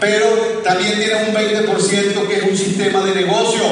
Pero 0.00 0.26
también 0.64 0.94
tienes 0.94 1.28
un 1.28 1.34
20% 1.34 2.28
que 2.28 2.36
es 2.36 2.42
un 2.44 2.56
sistema 2.56 3.04
de 3.04 3.14
negocio. 3.14 3.62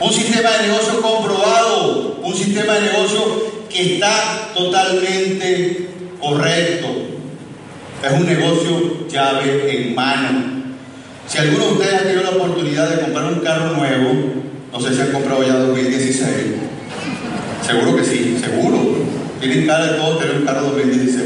Un 0.00 0.12
sistema 0.12 0.50
de 0.50 0.68
negocio 0.68 1.00
comprobado, 1.00 2.18
un 2.22 2.34
sistema 2.34 2.74
de 2.74 2.92
negocio 2.92 3.52
que 3.68 3.94
está 3.94 4.50
totalmente 4.54 5.88
correcto. 6.20 7.11
Es 8.02 8.12
un 8.12 8.26
negocio 8.26 9.06
llave 9.08 9.70
en 9.70 9.94
mano. 9.94 10.62
Si 11.28 11.38
alguno 11.38 11.66
de 11.66 11.72
ustedes 11.74 11.94
ha 11.94 12.02
tenido 12.02 12.22
la 12.24 12.30
oportunidad 12.30 12.90
de 12.90 13.00
comprar 13.00 13.26
un 13.26 13.38
carro 13.40 13.76
nuevo, 13.76 14.12
no 14.72 14.80
sé 14.80 14.92
si 14.92 15.00
han 15.02 15.12
comprado 15.12 15.44
ya 15.46 15.54
2016, 15.54 16.26
seguro 17.64 17.96
que 17.96 18.04
sí, 18.04 18.40
seguro. 18.42 18.78
Tienen 19.38 19.66
cara 19.66 19.86
de 19.86 19.98
todos 19.98 20.18
tener 20.18 20.36
un 20.36 20.44
carro 20.44 20.62
2016. 20.62 21.22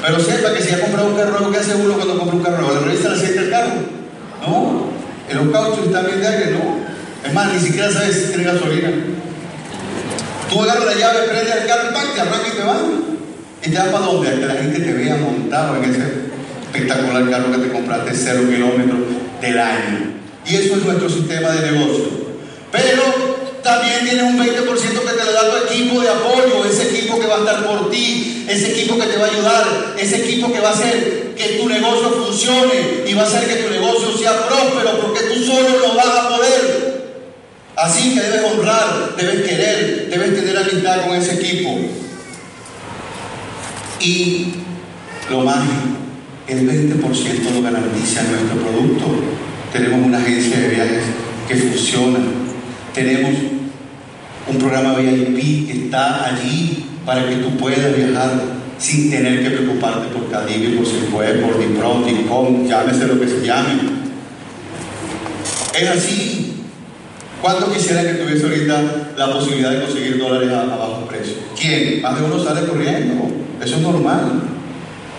Pero 0.00 0.18
sepa 0.18 0.54
que 0.54 0.62
si 0.62 0.74
ha 0.74 0.80
comprado 0.80 1.08
un 1.08 1.16
carro 1.16 1.32
nuevo, 1.32 1.52
¿qué 1.52 1.58
hace 1.58 1.74
uno 1.74 1.94
cuando 1.94 2.18
compra 2.18 2.36
un 2.36 2.42
carro 2.42 2.62
nuevo? 2.62 2.80
¿Le 2.80 2.86
revisa 2.86 3.12
aceite 3.12 3.40
del 3.40 3.50
carro? 3.50 3.72
No. 4.46 4.86
En 5.28 5.36
los 5.36 5.52
cauchos 5.52 5.86
están 5.86 6.06
bien 6.06 6.20
de 6.20 6.26
aire, 6.26 6.52
no. 6.52 6.78
Es 7.26 7.34
más, 7.34 7.52
ni 7.52 7.60
siquiera 7.60 7.90
sabes 7.90 8.16
si 8.16 8.28
tiene 8.28 8.44
gasolina. 8.44 8.90
Tú 10.48 10.62
agarras 10.62 10.86
la 10.86 10.94
llave, 10.94 11.28
prendes 11.28 11.54
el 11.54 11.66
carro, 11.66 11.92
¡pac! 11.92 12.14
te 12.14 12.20
arranca 12.20 12.48
y 12.48 12.56
te 12.56 12.62
vas. 12.62 13.09
¿Y 13.62 13.70
vas 13.72 13.88
para 13.88 14.36
que 14.36 14.46
la 14.46 14.54
gente 14.54 14.80
te 14.80 14.92
vea 14.92 15.16
montado 15.16 15.76
en 15.76 15.90
ese 15.90 16.30
espectacular 16.72 17.28
carro 17.28 17.52
que 17.52 17.58
te 17.58 17.72
compraste, 17.72 18.12
cero 18.14 18.42
kilómetros 18.48 19.00
del 19.40 19.58
año. 19.58 20.14
Y 20.46 20.56
eso 20.56 20.76
es 20.76 20.84
nuestro 20.84 21.10
sistema 21.10 21.50
de 21.50 21.72
negocio. 21.72 22.08
Pero 22.72 23.02
también 23.62 24.04
tienes 24.04 24.22
un 24.22 24.38
20% 24.38 24.46
que 24.46 25.18
te 25.18 25.24
lo 25.24 25.32
da 25.32 25.50
tu 25.50 25.66
equipo 25.66 26.00
de 26.00 26.08
apoyo, 26.08 26.64
ese 26.64 26.90
equipo 26.90 27.20
que 27.20 27.26
va 27.26 27.36
a 27.36 27.38
estar 27.40 27.66
por 27.66 27.90
ti, 27.90 28.46
ese 28.48 28.70
equipo 28.72 28.98
que 28.98 29.06
te 29.06 29.18
va 29.18 29.26
a 29.26 29.30
ayudar, 29.30 29.94
ese 29.98 30.16
equipo 30.24 30.52
que 30.52 30.60
va 30.60 30.70
a 30.70 30.72
hacer 30.72 31.34
que 31.36 31.58
tu 31.58 31.68
negocio 31.68 32.10
funcione 32.10 33.04
y 33.06 33.14
va 33.14 33.22
a 33.22 33.26
hacer 33.26 33.46
que 33.46 33.62
tu 33.62 33.70
negocio 33.70 34.16
sea 34.16 34.46
próspero, 34.46 35.00
porque 35.00 35.20
tú 35.24 35.44
solo 35.44 35.68
no 35.86 35.94
vas 35.94 36.06
a 36.06 36.28
poder. 36.28 37.00
Así 37.76 38.14
que 38.14 38.20
debes 38.20 38.42
honrar, 38.52 39.14
debes 39.16 39.48
querer, 39.48 40.08
debes 40.10 40.34
tener 40.34 40.56
amistad 40.56 41.06
con 41.06 41.16
ese 41.16 41.34
equipo. 41.34 41.78
Y 44.00 44.46
lo 45.30 45.42
más, 45.42 45.62
el 46.48 46.68
20% 46.68 47.00
lo 47.54 47.62
garantiza 47.62 48.22
nuestro 48.22 48.56
producto. 48.56 49.04
Tenemos 49.72 50.06
una 50.06 50.18
agencia 50.18 50.58
de 50.58 50.68
viajes 50.68 51.02
que 51.46 51.56
funciona. 51.56 52.18
Tenemos 52.94 53.30
un 54.48 54.58
programa 54.58 54.96
VIP 54.96 55.66
que 55.66 55.84
está 55.84 56.26
allí 56.26 56.86
para 57.04 57.28
que 57.28 57.36
tú 57.36 57.56
puedas 57.58 57.94
viajar 57.94 58.60
sin 58.78 59.10
tener 59.10 59.42
que 59.42 59.50
preocuparte 59.50 60.08
por 60.08 60.30
Cadivi, 60.30 60.76
por 60.76 60.86
Sifue, 60.86 61.34
por 61.34 61.58
Dipron, 61.58 62.06
Dipcom, 62.06 62.66
llámese 62.66 63.06
lo 63.06 63.20
que 63.20 63.28
se 63.28 63.44
llame. 63.44 63.80
Es 65.78 65.88
así. 65.88 66.46
¿Cuánto 67.42 67.72
quisiera 67.72 68.02
que 68.02 68.14
tuviese 68.14 68.44
ahorita 68.44 69.12
la 69.16 69.32
posibilidad 69.32 69.70
de 69.72 69.82
conseguir 69.82 70.18
dólares 70.18 70.50
a, 70.50 70.62
a 70.62 70.76
bajo 70.76 71.06
precio? 71.06 71.34
¿Quién? 71.58 72.02
Más 72.02 72.18
de 72.18 72.24
uno 72.24 72.42
sale 72.42 72.66
corriendo. 72.66 73.49
Eso 73.62 73.76
es 73.76 73.82
normal. 73.82 74.42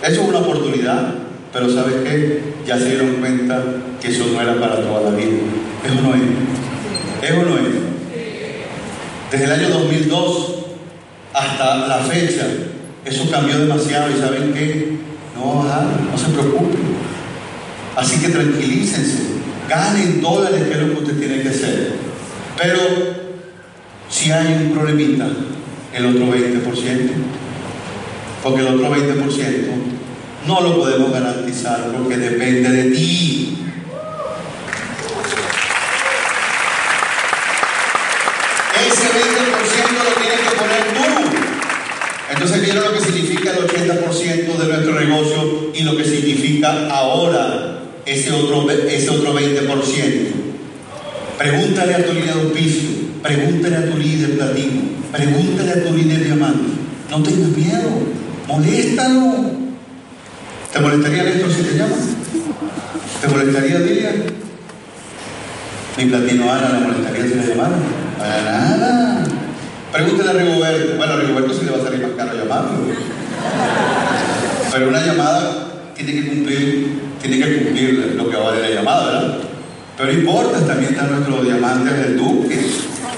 Eso 0.02 0.22
es 0.22 0.28
una 0.28 0.38
oportunidad. 0.38 1.14
Pero 1.52 1.72
¿sabes 1.72 1.96
qué? 2.04 2.42
Ya 2.66 2.78
se 2.78 2.90
dieron 2.90 3.16
cuenta 3.20 3.62
que 4.00 4.08
eso 4.08 4.24
no 4.32 4.40
era 4.40 4.58
para 4.58 4.80
toda 4.80 5.10
la 5.10 5.16
vida. 5.16 5.38
Eso 5.84 6.00
no 6.02 6.14
es. 6.14 7.30
Eso 7.30 7.42
no 7.42 7.56
es. 7.56 7.92
Desde 9.30 9.44
el 9.44 9.52
año 9.52 9.68
2002 9.68 10.52
hasta 11.34 11.86
la 11.88 11.98
fecha, 11.98 12.46
eso 13.04 13.30
cambió 13.30 13.58
demasiado 13.58 14.10
y 14.10 14.20
¿saben 14.20 14.52
qué? 14.52 14.98
No 15.34 15.46
va 15.46 15.52
a 15.52 15.64
bajar, 15.64 15.86
no 16.10 16.18
se 16.18 16.26
preocupen. 16.30 16.80
Así 17.96 18.20
que 18.20 18.28
tranquilícense, 18.28 19.22
ganen 19.68 20.20
dólares, 20.20 20.62
que 20.64 20.72
es 20.72 20.80
lo 20.80 20.88
que 20.88 21.00
usted 21.02 21.18
tiene 21.18 21.42
que 21.42 21.48
hacer. 21.48 21.92
Pero 22.60 22.80
si 24.08 24.30
hay 24.30 24.64
un 24.64 24.72
problemita, 24.72 25.28
el 25.94 26.06
otro 26.06 26.26
20%, 26.26 27.10
porque 28.42 28.60
el 28.60 28.68
otro 28.68 28.94
20% 28.94 29.92
no 30.46 30.60
lo 30.60 30.76
podemos 30.76 31.12
garantizar 31.12 31.92
porque 31.96 32.16
depende 32.16 32.68
de 32.68 32.90
ti. 32.90 33.58
Ese 38.86 39.06
20% 39.08 39.92
lo 40.04 40.20
tienes 40.20 40.40
que 40.40 40.56
poner 40.56 40.84
tú. 40.94 41.02
Entonces 42.32 42.62
vieron 42.62 42.84
lo 42.84 42.92
que 42.92 43.00
significa 43.00 43.52
el 43.52 43.58
80% 43.58 44.56
de 44.56 44.68
nuestro 44.68 45.00
negocio 45.00 45.70
y 45.74 45.82
lo 45.82 45.96
que 45.96 46.04
significa 46.04 46.88
ahora 46.90 47.82
ese 48.04 48.32
otro, 48.32 48.68
ese 48.70 49.10
otro 49.10 49.34
20%. 49.38 50.42
Pregúntale 51.38 51.94
a 51.94 52.04
tu 52.04 52.12
líder 52.12 52.34
de 52.34 52.40
auspicio, 52.40 52.88
pregúntale 53.22 53.76
a 53.76 53.90
tu 53.90 53.98
líder 53.98 54.36
platino, 54.36 54.82
pregúntale 55.12 55.70
a 55.70 55.84
tu 55.84 55.96
líder 55.96 56.24
diamante. 56.24 56.72
No 57.10 57.22
tengas 57.22 57.48
miedo, 57.50 57.90
moléstalo. 58.46 59.34
¿Te 60.72 60.80
molestaría 60.80 61.22
Néstor 61.24 61.52
si 61.52 61.62
te 61.62 61.76
llama? 61.76 61.96
¿Te 63.20 63.28
molestaría 63.28 63.78
Lilia? 63.78 64.12
Mi 65.98 66.06
platino 66.06 66.52
Ana 66.52 66.78
le 66.78 66.86
molestaría 66.86 67.22
si 67.24 67.34
le 67.34 67.46
llamara. 67.46 67.76
Para 68.18 68.42
nada. 68.42 69.24
Pregúntale 69.92 70.30
a 70.30 70.32
Rigoberto. 70.32 70.96
Bueno, 70.96 71.12
a 71.12 71.16
Rigoberto 71.16 71.52
sí 71.52 71.64
le 71.66 71.72
va 71.72 71.78
a 71.78 71.84
salir 71.84 72.00
más 72.00 72.12
caro 72.16 72.38
llamarlo. 72.38 72.70
Pero 74.72 74.88
una 74.88 75.04
llamada 75.04 75.66
tiene 75.94 76.12
que 76.12 76.28
cumplir, 76.28 77.00
tiene 77.20 77.38
que 77.38 77.64
cumplir 77.64 78.14
lo 78.16 78.30
que 78.30 78.36
vale 78.36 78.62
la 78.62 78.70
llamada, 78.70 79.04
¿verdad? 79.06 79.38
Pero 79.98 80.12
no 80.12 80.18
importa, 80.18 80.66
también 80.66 80.92
están 80.94 81.10
nuestros 81.10 81.44
diamantes 81.44 81.98
del 81.98 82.16
Duque, 82.16 82.58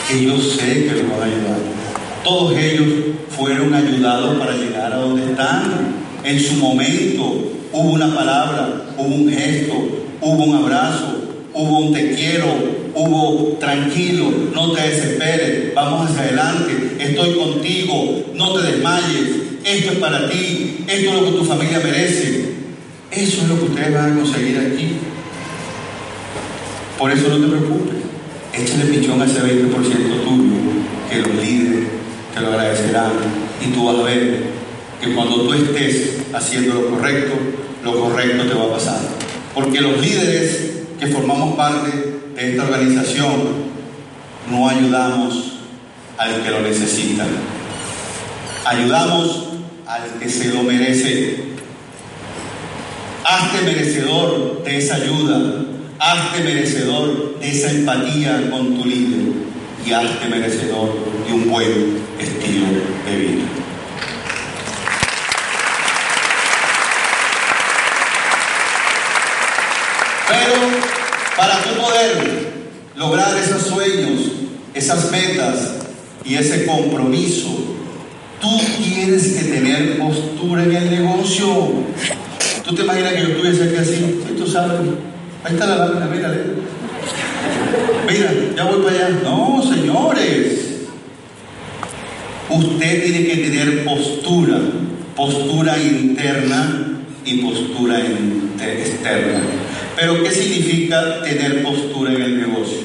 que 0.08 0.24
yo 0.24 0.36
sé 0.38 0.84
que 0.84 0.90
los 0.90 1.10
van 1.10 1.20
a 1.20 1.24
ayudar. 1.24 1.73
Todos 2.24 2.56
ellos 2.56 2.86
fueron 3.28 3.74
ayudados 3.74 4.38
para 4.38 4.56
llegar 4.56 4.94
a 4.94 4.96
donde 4.96 5.30
están. 5.30 5.62
En 6.24 6.40
su 6.40 6.54
momento 6.54 7.52
hubo 7.70 7.92
una 7.92 8.14
palabra, 8.14 8.86
hubo 8.96 9.14
un 9.14 9.30
gesto, 9.30 9.74
hubo 10.22 10.44
un 10.44 10.56
abrazo, 10.56 11.18
hubo 11.52 11.78
un 11.80 11.92
te 11.92 12.14
quiero, 12.14 12.46
hubo 12.94 13.58
tranquilo, 13.60 14.32
no 14.54 14.72
te 14.72 14.88
desesperes, 14.88 15.74
vamos 15.74 16.08
hacia 16.08 16.22
adelante, 16.22 16.96
estoy 16.98 17.34
contigo, 17.34 18.24
no 18.34 18.54
te 18.54 18.72
desmayes, 18.72 19.28
esto 19.62 19.92
es 19.92 19.98
para 19.98 20.30
ti, 20.30 20.84
esto 20.88 21.10
es 21.10 21.14
lo 21.14 21.24
que 21.26 21.38
tu 21.38 21.44
familia 21.44 21.80
merece. 21.80 22.54
Eso 23.10 23.42
es 23.42 23.48
lo 23.48 23.58
que 23.58 23.66
ustedes 23.66 23.94
van 23.94 24.12
a 24.12 24.14
conseguir 24.16 24.58
aquí. 24.58 24.96
Por 26.98 27.12
eso 27.12 27.28
no 27.28 27.36
te 27.36 27.46
preocupes, 27.46 27.96
échale 28.52 28.84
pichón 28.86 29.20
a 29.20 29.26
ese 29.26 29.40
20% 29.40 29.70
tuyo, 30.24 30.52
que 31.10 31.18
los 31.18 31.34
líderes 31.36 31.93
te 32.34 32.40
lo 32.40 32.48
agradecerán 32.48 33.12
y 33.64 33.72
tú 33.72 33.86
vas 33.86 33.96
a 33.96 34.02
ver 34.02 34.42
que 35.00 35.14
cuando 35.14 35.42
tú 35.42 35.52
estés 35.54 36.18
haciendo 36.32 36.74
lo 36.74 36.90
correcto, 36.90 37.34
lo 37.84 38.00
correcto 38.00 38.44
te 38.44 38.54
va 38.54 38.64
a 38.64 38.72
pasar. 38.72 38.98
Porque 39.54 39.80
los 39.80 40.00
líderes 40.00 40.72
que 40.98 41.06
formamos 41.06 41.56
parte 41.56 41.90
de 42.34 42.50
esta 42.50 42.64
organización 42.64 43.30
no 44.50 44.68
ayudamos 44.68 45.52
al 46.18 46.42
que 46.42 46.50
lo 46.50 46.60
necesita. 46.60 47.24
Ayudamos 48.64 49.44
al 49.86 50.18
que 50.18 50.28
se 50.28 50.52
lo 50.52 50.62
merece. 50.62 51.44
Hazte 53.24 53.62
merecedor 53.62 54.64
de 54.64 54.78
esa 54.78 54.96
ayuda. 54.96 55.64
Hazte 56.00 56.42
merecedor 56.42 57.38
de 57.38 57.48
esa 57.48 57.70
empatía 57.70 58.50
con 58.50 58.76
tu 58.76 58.88
líder. 58.88 59.34
Y 59.86 59.92
hazte 59.92 60.28
merecedor 60.28 61.13
de 61.26 61.32
un 61.32 61.50
buen 61.50 61.98
estilo 62.18 62.66
de 63.06 63.16
vida. 63.16 63.44
Pero 70.28 70.52
para 71.36 71.62
tú 71.62 71.80
poder 71.80 72.52
lograr 72.96 73.36
esos 73.36 73.62
sueños, 73.62 74.20
esas 74.74 75.10
metas 75.10 75.74
y 76.24 76.34
ese 76.34 76.66
compromiso, 76.66 77.48
tú 78.40 78.60
tienes 78.82 79.28
que 79.28 79.44
tener 79.44 79.98
postura 79.98 80.64
en 80.64 80.74
el 80.74 80.90
negocio. 80.90 81.72
¿Tú 82.64 82.74
te 82.74 82.82
imaginas 82.82 83.12
que 83.12 83.20
yo 83.20 83.28
estuviese 83.28 83.64
aquí 83.64 83.76
así? 83.76 83.96
Sí, 84.26 84.34
tú 84.38 84.46
sabes. 84.46 84.80
Ahí 85.44 85.52
está 85.52 85.66
la 85.66 85.76
lámina, 85.76 86.06
mírale. 86.06 86.40
Mira, 88.10 88.32
ya 88.56 88.64
voy 88.64 88.82
para 88.82 88.96
allá. 88.96 89.20
No, 89.22 89.62
señores. 89.62 90.53
Usted 92.54 93.02
tiene 93.04 93.26
que 93.26 93.36
tener 93.36 93.84
postura, 93.84 94.58
postura 95.16 95.76
interna 95.78 97.00
y 97.24 97.38
postura 97.38 97.98
externa. 97.98 99.40
Pero 99.96 100.22
¿qué 100.22 100.30
significa 100.30 101.22
tener 101.22 101.62
postura 101.62 102.12
en 102.12 102.22
el 102.22 102.40
negocio? 102.40 102.78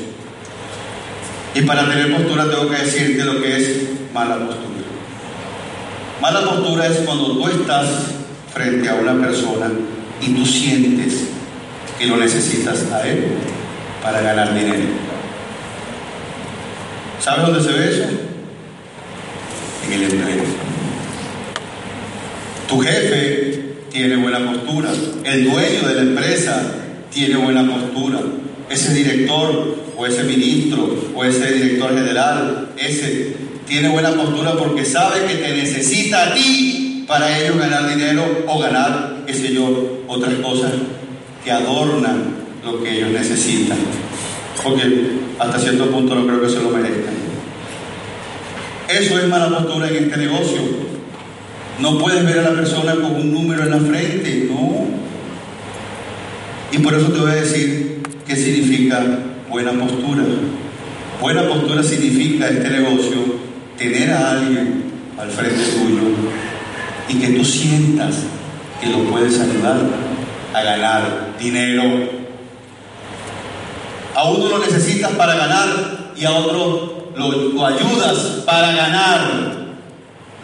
Y 1.54 1.62
para 1.62 1.88
tener 1.88 2.16
postura 2.16 2.50
tengo 2.50 2.70
que 2.70 2.78
decirte 2.78 3.24
lo 3.26 3.42
que 3.42 3.58
es 3.58 3.82
mala 4.14 4.38
postura. 4.38 4.70
Mala 6.22 6.42
postura 6.42 6.88
es 6.88 6.98
cuando 7.00 7.34
tú 7.34 7.48
estás 7.48 7.88
frente 8.54 8.90
a 8.90 8.96
una 8.96 9.20
persona 9.20 9.72
y 10.22 10.34
tú 10.34 10.46
sientes 10.46 11.26
que 11.98 12.06
lo 12.06 12.18
necesitas 12.18 12.92
a 12.92 13.08
Él 13.08 13.26
para 14.04 14.22
ganar 14.22 14.54
dinero. 14.54 14.86
¿Sabes 17.20 17.46
dónde 17.46 17.62
se 17.62 17.78
ve 17.78 17.90
eso? 17.90 18.04
En 19.86 19.94
el 19.94 20.04
empleo. 20.04 20.44
Tu 22.68 22.80
jefe 22.80 23.76
tiene 24.00 24.16
buena 24.16 24.40
postura, 24.50 24.92
el 25.26 25.44
dueño 25.44 25.90
de 25.90 25.94
la 25.94 26.02
empresa 26.04 26.74
tiene 27.12 27.36
buena 27.36 27.70
postura, 27.70 28.22
ese 28.70 28.94
director 28.94 29.76
o 29.98 30.06
ese 30.06 30.24
ministro 30.24 30.96
o 31.14 31.26
ese 31.26 31.52
director 31.52 31.94
general, 31.94 32.70
ese 32.78 33.36
tiene 33.68 33.90
buena 33.90 34.12
postura 34.12 34.54
porque 34.54 34.86
sabe 34.86 35.26
que 35.26 35.36
te 35.36 35.54
necesita 35.54 36.30
a 36.30 36.34
ti 36.34 37.04
para 37.10 37.40
ellos 37.40 37.58
ganar 37.58 37.94
dinero 37.94 38.24
o 38.48 38.60
ganar, 38.60 39.18
qué 39.28 39.34
sé 39.34 39.54
yo, 39.54 40.04
otras 40.08 40.36
cosas 40.36 40.72
que 41.44 41.52
adornan 41.52 42.36
lo 42.64 42.82
que 42.82 43.00
ellos 43.00 43.10
necesitan. 43.10 43.80
Porque 44.64 44.84
hasta 45.40 45.60
cierto 45.60 45.92
punto 45.92 46.16
no 46.16 46.26
creo 46.26 46.42
que 46.42 46.50
se 46.50 46.62
lo 46.62 46.70
merezcan. 46.70 47.16
Eso 48.88 49.20
es 49.20 49.28
mala 49.28 49.50
postura 49.50 49.90
en 49.90 50.06
este 50.06 50.16
negocio. 50.16 50.89
No 51.82 51.98
puedes 51.98 52.26
ver 52.26 52.40
a 52.40 52.50
la 52.50 52.56
persona 52.56 52.94
con 52.96 53.16
un 53.16 53.34
número 53.34 53.64
en 53.64 53.72
la 53.72 53.80
frente, 53.80 54.50
no. 54.52 54.86
Y 56.72 56.80
por 56.80 56.94
eso 56.94 57.08
te 57.08 57.20
voy 57.20 57.32
a 57.32 57.36
decir 57.36 58.02
qué 58.28 58.36
significa 58.36 59.02
buena 59.50 59.72
postura. 59.72 60.24
Buena 61.22 61.48
postura 61.48 61.82
significa 61.82 62.50
este 62.50 62.70
negocio 62.70 63.40
tener 63.78 64.12
a 64.12 64.32
alguien 64.32 64.84
al 65.18 65.30
frente 65.30 65.62
tuyo 65.72 66.02
y 67.08 67.16
que 67.16 67.28
tú 67.30 67.46
sientas 67.46 68.16
que 68.82 68.90
lo 68.90 69.04
puedes 69.06 69.40
ayudar 69.40 69.78
a 70.54 70.64
ganar 70.64 71.36
dinero. 71.40 71.84
A 74.16 74.30
uno 74.30 74.50
lo 74.50 74.60
necesitas 74.60 75.12
para 75.12 75.36
ganar 75.36 76.12
y 76.16 76.26
a 76.26 76.32
otro 76.32 77.12
lo, 77.16 77.32
lo 77.32 77.66
ayudas 77.66 78.44
para 78.46 78.74
ganar. 78.74 79.59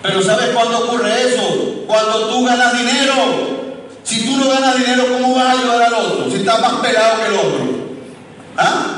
Pero 0.06 0.22
¿sabes 0.22 0.50
cuándo 0.50 0.86
ocurre 0.86 1.10
eso? 1.28 1.84
Cuando 1.88 2.30
tú 2.30 2.46
ganas 2.46 2.78
dinero. 2.78 3.56
Si 4.04 4.24
tú 4.24 4.38
no 4.38 4.50
ganas 4.50 4.78
dinero, 4.78 5.06
¿cómo 5.12 5.34
vas 5.34 5.46
a 5.46 5.52
ayudar 5.60 5.82
al 5.82 5.94
otro? 5.96 6.30
Si 6.30 6.38
estás 6.38 6.62
más 6.62 6.74
pelado 6.74 7.22
que 7.22 7.28
el 7.28 7.40
otro. 7.40 7.76
¿Ah? 8.56 8.96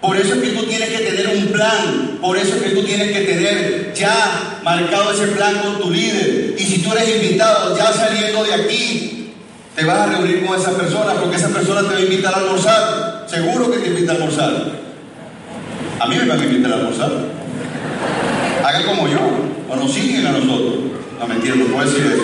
Por 0.00 0.16
eso 0.16 0.34
es 0.34 0.42
que 0.42 0.50
tú 0.50 0.64
tienes 0.64 0.88
que 0.88 0.98
tener 0.98 1.36
un 1.36 1.48
plan, 1.48 2.18
por 2.20 2.36
eso 2.36 2.54
es 2.56 2.62
que 2.62 2.70
tú 2.70 2.84
tienes 2.84 3.10
que 3.10 3.20
tener 3.24 3.92
ya 3.94 4.60
marcado 4.62 5.10
ese 5.10 5.26
plan 5.28 5.58
con 5.58 5.80
tu 5.80 5.90
líder. 5.90 6.54
Y 6.56 6.64
si 6.64 6.82
tú 6.82 6.92
eres 6.92 7.16
invitado 7.16 7.76
ya 7.76 7.92
saliendo 7.92 8.44
de 8.44 8.54
aquí, 8.54 9.34
te 9.74 9.84
vas 9.84 9.98
a 9.98 10.06
reunir 10.06 10.46
con 10.46 10.58
esa 10.58 10.70
persona 10.70 11.14
porque 11.14 11.36
esa 11.36 11.48
persona 11.48 11.82
te 11.82 11.94
va 11.94 11.96
a 11.96 12.02
invitar 12.02 12.32
a 12.32 12.38
almorzar. 12.38 13.26
Seguro 13.28 13.70
que 13.70 13.78
te 13.78 13.88
invita 13.88 14.12
a 14.12 14.14
almorzar. 14.14 14.72
A 16.00 16.06
mí 16.06 16.16
me 16.16 16.26
van 16.26 16.40
a 16.40 16.44
invitar 16.44 16.72
a 16.72 16.76
almorzar. 16.76 17.10
Hagan 18.64 18.84
como 18.84 19.08
yo, 19.08 19.47
o 19.68 19.76
nos 19.76 19.92
siguen 19.92 20.26
a 20.26 20.32
nosotros. 20.32 20.74
No 21.18 21.26
mentira, 21.26 21.54
no 21.56 21.66
puedo 21.66 21.88
decir 21.88 22.06
eso. 22.06 22.22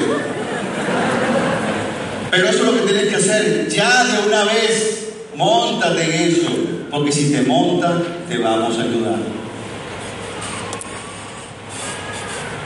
Pero 2.31 2.49
eso 2.49 2.59
es 2.59 2.65
lo 2.65 2.75
que 2.75 2.93
tienes 2.93 3.09
que 3.09 3.17
hacer 3.17 3.69
ya 3.69 4.05
de 4.05 4.29
una 4.29 4.45
vez. 4.45 5.13
Móntate 5.37 6.05
en 6.05 6.31
eso, 6.31 6.49
porque 6.91 7.11
si 7.11 7.33
te 7.33 7.43
montas, 7.43 7.93
te 8.29 8.39
vamos 8.39 8.79
a 8.79 8.83
ayudar. 8.83 9.19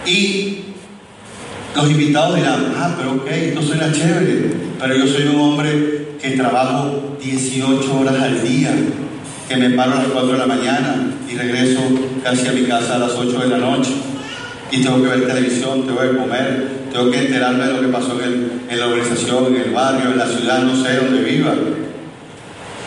Y 0.07 0.65
los 1.75 1.91
invitados 1.91 2.37
dirán, 2.37 2.75
ah, 2.77 2.95
pero 2.97 3.13
ok, 3.13 3.27
esto 3.31 3.63
suena 3.63 3.93
chévere, 3.93 4.53
pero 4.79 4.97
yo 4.97 5.07
soy 5.07 5.29
un 5.29 5.41
hombre 5.41 6.09
que 6.21 6.31
trabajo 6.31 7.17
18 7.23 7.99
horas 7.99 8.21
al 8.21 8.43
día, 8.43 8.71
que 9.49 9.57
me 9.57 9.71
paro 9.71 9.93
a 9.93 9.97
las 9.97 10.07
4 10.09 10.33
de 10.33 10.39
la 10.39 10.47
mañana 10.47 11.11
y 11.31 11.37
regreso 11.37 11.81
casi 12.23 12.49
a 12.49 12.53
mi 12.53 12.65
casa 12.65 12.97
a 12.97 12.99
las 12.99 13.13
8 13.13 13.39
de 13.39 13.49
la 13.49 13.59
noche. 13.59 13.93
Y 14.71 14.83
tengo 14.83 15.03
que 15.03 15.09
ver 15.09 15.27
televisión, 15.27 15.87
tengo 15.87 16.01
que 16.01 16.17
comer, 16.17 16.69
tengo 16.93 17.11
que 17.11 17.19
enterarme 17.19 17.67
de 17.67 17.73
lo 17.73 17.81
que 17.81 17.89
pasó 17.89 18.19
en, 18.23 18.79
la 18.79 18.87
organización, 18.87 19.47
en 19.47 19.63
el 19.63 19.71
barrio, 19.71 20.11
en 20.11 20.19
la 20.19 20.27
ciudad, 20.27 20.63
no 20.63 20.77
sé 20.83 20.97
dónde 20.97 21.23
viva 21.23 21.55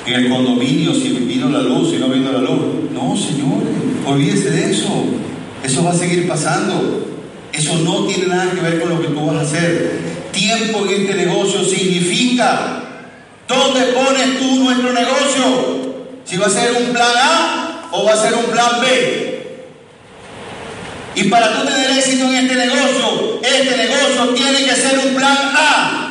en 0.06 0.14
el 0.14 0.30
condominio, 0.30 0.94
si 0.94 1.10
vino 1.10 1.50
la 1.50 1.62
luz, 1.62 1.92
si 1.92 1.98
no 1.98 2.08
vino 2.08 2.32
la 2.32 2.40
luz. 2.40 2.92
No, 2.92 3.16
señores, 3.16 3.70
olvídese 4.06 4.52
de 4.52 4.72
eso. 4.72 5.06
Eso 5.64 5.84
va 5.84 5.92
a 5.92 5.96
seguir 5.96 6.28
pasando. 6.28 7.08
Eso 7.54 7.78
no 7.80 8.06
tiene 8.06 8.28
nada 8.28 8.52
que 8.52 8.62
ver 8.62 8.80
con 8.80 8.90
lo 8.90 9.02
que 9.02 9.10
tú 9.10 9.26
vas 9.26 9.38
a 9.38 9.42
hacer. 9.42 10.00
Tiempo 10.32 10.86
en 10.88 11.02
este 11.02 11.14
negocio 11.14 11.64
significa 11.64 12.84
dónde 13.48 13.82
pones 13.94 14.40
tú 14.40 14.64
nuestro 14.64 14.94
negocio. 14.94 15.92
Si 16.26 16.38
va 16.38 16.48
a 16.48 16.50
ser 16.50 16.72
un 16.82 16.94
plan 16.94 17.12
A 17.16 17.90
o 17.92 18.06
va 18.06 18.14
a 18.14 18.18
ser 18.18 18.34
un 18.34 18.46
plan 18.46 18.82
B. 18.82 19.31
Y 21.16 21.24
para 21.26 21.54
tú 21.54 21.66
tener 21.66 21.92
éxito 21.98 22.26
en 22.26 22.36
este 22.36 22.56
negocio, 22.56 23.40
este 23.44 23.78
negocio 23.78 24.30
tiene 24.36 24.66
que 24.66 24.76
ser 24.76 24.98
un 25.00 25.16
plan 25.16 25.38
A. 25.56 26.02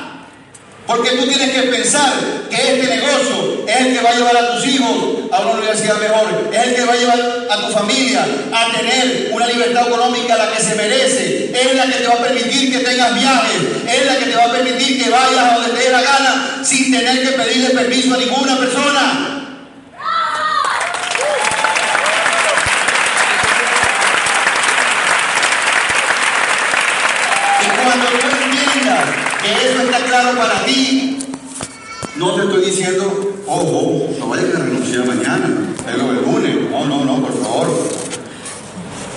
Porque 0.87 1.11
tú 1.11 1.27
tienes 1.27 1.51
que 1.51 1.63
pensar 1.69 2.13
que 2.51 2.57
este 2.57 2.97
negocio 2.97 3.65
es 3.67 3.87
el 3.87 3.95
que 3.95 4.03
va 4.03 4.11
a 4.11 4.15
llevar 4.15 4.37
a 4.37 4.57
tus 4.57 4.67
hijos 4.67 5.21
a 5.31 5.41
una 5.41 5.53
universidad 5.53 5.97
mejor, 6.01 6.51
es 6.53 6.67
el 6.67 6.75
que 6.75 6.85
va 6.85 6.93
a 6.93 6.97
llevar 6.97 7.47
a 7.49 7.67
tu 7.67 7.73
familia 7.73 8.27
a 8.53 8.77
tener 8.77 9.31
una 9.33 9.47
libertad 9.47 9.87
económica 9.87 10.37
la 10.37 10.51
que 10.51 10.61
se 10.61 10.75
merece, 10.75 11.53
es 11.55 11.77
la 11.77 11.85
que 11.85 11.93
te 11.93 12.07
va 12.09 12.15
a 12.15 12.23
permitir 12.25 12.73
que 12.73 12.79
tengas 12.85 13.15
viajes, 13.15 13.57
es 13.89 14.07
la 14.07 14.17
que 14.19 14.25
te 14.27 14.37
va 14.37 14.45
a 14.47 14.53
permitir 14.53 15.03
que 15.03 15.11
vayas 15.11 15.39
a 15.39 15.55
donde 15.55 15.79
te 15.79 15.85
dé 15.85 15.91
la 15.93 16.03
gana 16.03 16.61
sin 16.65 16.91
tener 16.91 17.23
que 17.23 17.39
pedirle 17.39 17.71
permiso 17.71 18.15
a 18.15 18.19
ninguna 18.19 18.59
persona. 18.59 19.37
Y 27.63 27.85
cuando 27.85 28.07
tú 28.07 28.27
entiendas 28.27 29.05
que 29.43 29.53
eso 29.53 29.83
está 29.83 30.10
para 30.29 30.65
ti, 30.67 31.19
no 32.17 32.35
te 32.35 32.43
estoy 32.43 32.65
diciendo, 32.65 33.35
ojo, 33.47 34.09
no 34.19 34.29
vayas 34.29 34.55
a 34.55 34.59
renunciar 34.59 35.07
mañana, 35.07 35.49
pero 35.87 36.11
el 36.11 36.23
lunes. 36.23 36.71
No, 36.71 36.87
no, 36.87 37.05
no, 37.05 37.23
por 37.23 37.43
favor. 37.43 37.89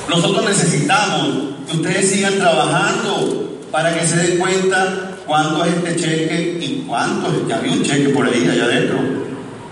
Nosotros 0.10 0.46
necesitamos 0.46 1.30
que 1.70 1.78
ustedes 1.78 2.10
sigan 2.10 2.36
trabajando 2.36 3.60
para 3.72 3.98
que 3.98 4.08
se 4.08 4.16
den 4.18 4.38
cuenta 4.38 5.18
cuánto 5.26 5.66
es 5.66 5.74
este 5.74 5.96
cheque 5.98 6.60
y 6.62 6.86
cuánto. 6.88 7.48
Ya 7.48 7.60
vi 7.60 7.70
un 7.70 7.84
cheque 7.84 8.10
por 8.10 8.26
ahí, 8.26 8.48
allá 8.50 8.64
adentro. 8.64 9.00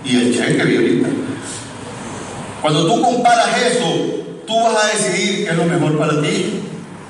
Y 0.04 0.16
el 0.16 0.34
cheque 0.36 0.64
vi 0.64 0.76
ahorita. 0.76 1.08
Cuando 2.60 2.86
tú 2.86 3.02
comparas 3.02 3.56
eso, 3.62 3.86
tú 4.46 4.60
vas 4.60 4.84
a 4.84 4.96
decidir 4.96 5.44
qué 5.44 5.50
es 5.50 5.56
lo 5.56 5.64
mejor 5.64 5.98
para 5.98 6.20
ti. 6.20 6.60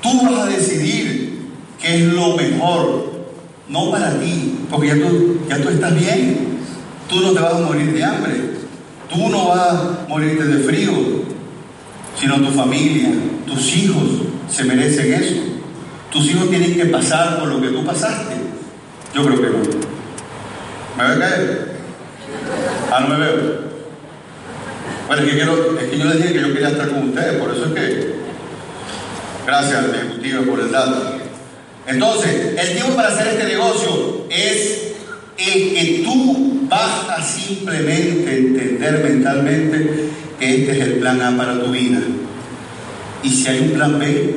Tú 0.01 0.21
vas 0.21 0.39
a 0.39 0.45
decidir 0.45 1.49
qué 1.81 1.95
es 1.95 2.13
lo 2.13 2.35
mejor 2.37 3.12
no 3.73 3.89
para 3.89 4.19
ti, 4.19 4.59
porque 4.69 4.87
ya 4.89 4.95
tú, 4.95 5.39
ya 5.49 5.59
tú 5.59 5.69
estás 5.69 5.99
bien. 5.99 6.59
Tú 7.09 7.21
no 7.21 7.31
te 7.31 7.39
vas 7.39 7.55
a 7.55 7.61
morir 7.61 7.91
de 7.91 8.03
hambre, 8.03 8.33
tú 9.09 9.29
no 9.29 9.47
vas 9.47 9.59
a 9.59 10.05
morirte 10.07 10.45
de 10.45 10.63
frío, 10.63 10.91
sino 12.15 12.35
tu 12.35 12.51
familia, 12.51 13.09
tus 13.47 13.75
hijos 13.75 14.03
se 14.47 14.63
merecen 14.63 15.13
eso. 15.13 15.41
Tus 16.11 16.29
hijos 16.29 16.49
tienen 16.51 16.75
que 16.75 16.85
pasar 16.85 17.39
por 17.39 17.49
lo 17.49 17.59
que 17.59 17.69
tú 17.69 17.83
pasaste. 17.83 18.35
Yo 19.15 19.25
creo 19.25 19.41
que 19.41 19.47
no. 19.47 19.57
¿Me 20.97 21.03
a 21.03 21.19
caer? 21.19 21.77
Ah, 22.91 22.99
no 23.01 23.17
me 23.17 23.25
veo. 23.25 23.63
Bueno, 25.07 25.23
es 25.23 25.29
que, 25.29 25.35
quiero, 25.35 25.79
es 25.79 25.89
que 25.89 25.97
yo 25.97 26.05
les 26.05 26.17
dije 26.17 26.33
que 26.33 26.41
yo 26.41 26.53
quería 26.53 26.69
estar 26.69 26.89
con 26.89 27.09
ustedes, 27.09 27.41
por 27.41 27.51
eso 27.51 27.65
es 27.65 27.73
que. 27.73 28.13
Gracias, 29.47 29.85
ejecutiva, 29.95 30.41
por 30.43 30.59
el 30.59 30.71
dato. 30.71 31.22
Entonces, 31.85 32.57
el 32.57 32.73
tiempo 32.73 32.95
para 32.95 33.09
hacer 33.09 33.27
este 33.27 33.43
negocio 33.45 34.25
es 34.29 34.93
el 35.37 35.73
que 35.73 36.01
tú 36.05 36.67
vas 36.69 37.09
a 37.09 37.21
simplemente 37.21 38.37
entender 38.37 39.03
mentalmente 39.03 40.09
que 40.39 40.61
este 40.61 40.71
es 40.71 40.79
el 40.79 40.93
plan 40.95 41.21
A 41.21 41.35
para 41.37 41.59
tu 41.59 41.71
vida. 41.71 41.99
Y 43.21 43.29
si 43.29 43.47
hay 43.47 43.59
un 43.59 43.71
plan 43.71 43.99
B, 43.99 44.35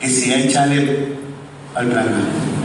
que 0.00 0.08
sea 0.08 0.38
echarle 0.38 1.08
al 1.74 1.86
plan 1.86 2.08
A. 2.08 2.56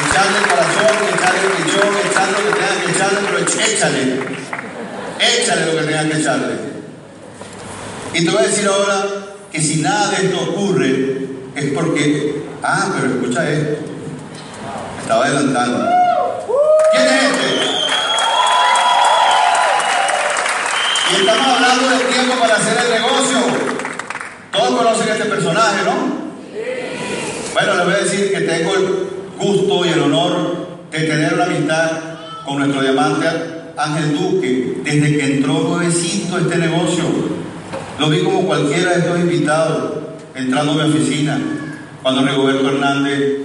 Echarle 0.00 0.38
el 0.38 0.44
corazón, 0.44 0.96
echarle 1.14 1.40
el 1.40 1.52
pichón, 1.62 1.88
echarle 2.10 2.32
lo 2.32 2.52
que 2.52 2.60
tengan 2.60 2.80
que 2.84 2.90
echarle, 2.92 3.18
pero 3.26 3.38
échale. 3.38 4.02
Échale 5.20 5.66
lo 5.66 5.78
que 5.78 5.86
tengan 5.86 6.10
que 6.10 6.18
echarle. 6.18 6.69
Y 8.12 8.24
te 8.24 8.30
voy 8.30 8.42
a 8.42 8.46
decir 8.46 8.66
ahora 8.66 9.06
que 9.52 9.60
si 9.60 9.76
nada 9.82 10.10
de 10.10 10.26
esto 10.26 10.40
ocurre, 10.50 11.26
es 11.54 11.72
porque, 11.72 12.42
ah, 12.62 12.92
pero 12.94 13.14
escucha 13.14 13.48
esto. 13.50 13.78
Estaba 15.00 15.26
adelantando. 15.26 15.88
¿Quién 16.92 17.06
es 17.06 17.22
este? 17.22 17.46
Y 21.10 21.20
estamos 21.20 21.46
hablando 21.46 21.88
del 21.88 22.08
tiempo 22.08 22.34
para 22.40 22.56
hacer 22.56 22.78
el 22.84 23.00
negocio. 23.00 23.38
Todos 24.52 24.76
conocen 24.76 25.08
a 25.08 25.12
este 25.12 25.24
personaje, 25.26 25.84
¿no? 25.84 26.20
Bueno, 27.52 27.74
les 27.74 27.84
voy 27.84 27.94
a 27.94 27.98
decir 27.98 28.32
que 28.32 28.40
tengo 28.40 28.74
el 28.74 29.08
gusto 29.38 29.86
y 29.86 29.88
el 29.88 30.00
honor 30.00 30.68
de 30.90 30.98
tener 30.98 31.34
una 31.34 31.44
amistad 31.44 31.90
con 32.44 32.58
nuestro 32.58 32.82
diamante 32.82 33.26
Ángel 33.76 34.18
Duque 34.18 34.80
desde 34.82 35.16
que 35.16 35.36
entró 35.36 35.60
nuevecito 35.60 36.38
este 36.38 36.56
negocio. 36.56 37.39
Lo 38.00 38.08
vi 38.08 38.20
como 38.20 38.46
cualquiera 38.46 38.92
de 38.92 39.00
estos 39.00 39.20
invitados 39.20 39.92
entrando 40.34 40.72
a 40.72 40.86
mi 40.86 40.90
oficina 40.90 41.38
cuando 42.02 42.22
Rigoberto 42.22 42.70
Hernández 42.70 43.40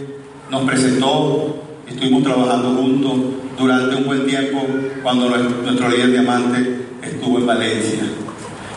nos 0.49 0.64
presentó, 0.64 1.61
estuvimos 1.86 2.23
trabajando 2.23 2.69
juntos 2.69 3.14
durante 3.60 3.98
un 3.98 4.06
buen 4.06 4.26
tiempo 4.26 4.65
cuando 5.03 5.27
nuestro 5.27 5.90
líder 5.90 6.11
diamante 6.11 6.86
estuvo 7.03 7.40
en 7.40 7.48
Valencia. 7.48 8.03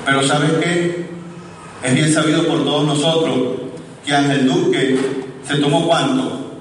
Pero 0.05 0.27
¿sabes 0.27 0.51
qué? 0.61 1.11
Es 1.85 1.95
bien 1.95 2.13
sabido 2.13 2.43
por 2.49 2.65
todos 2.65 2.85
nosotros 2.85 3.39
que 4.05 4.13
Ángel 4.13 4.49
Duque 4.49 4.99
se 5.47 5.59
tomó 5.59 5.87
cuánto? 5.87 6.57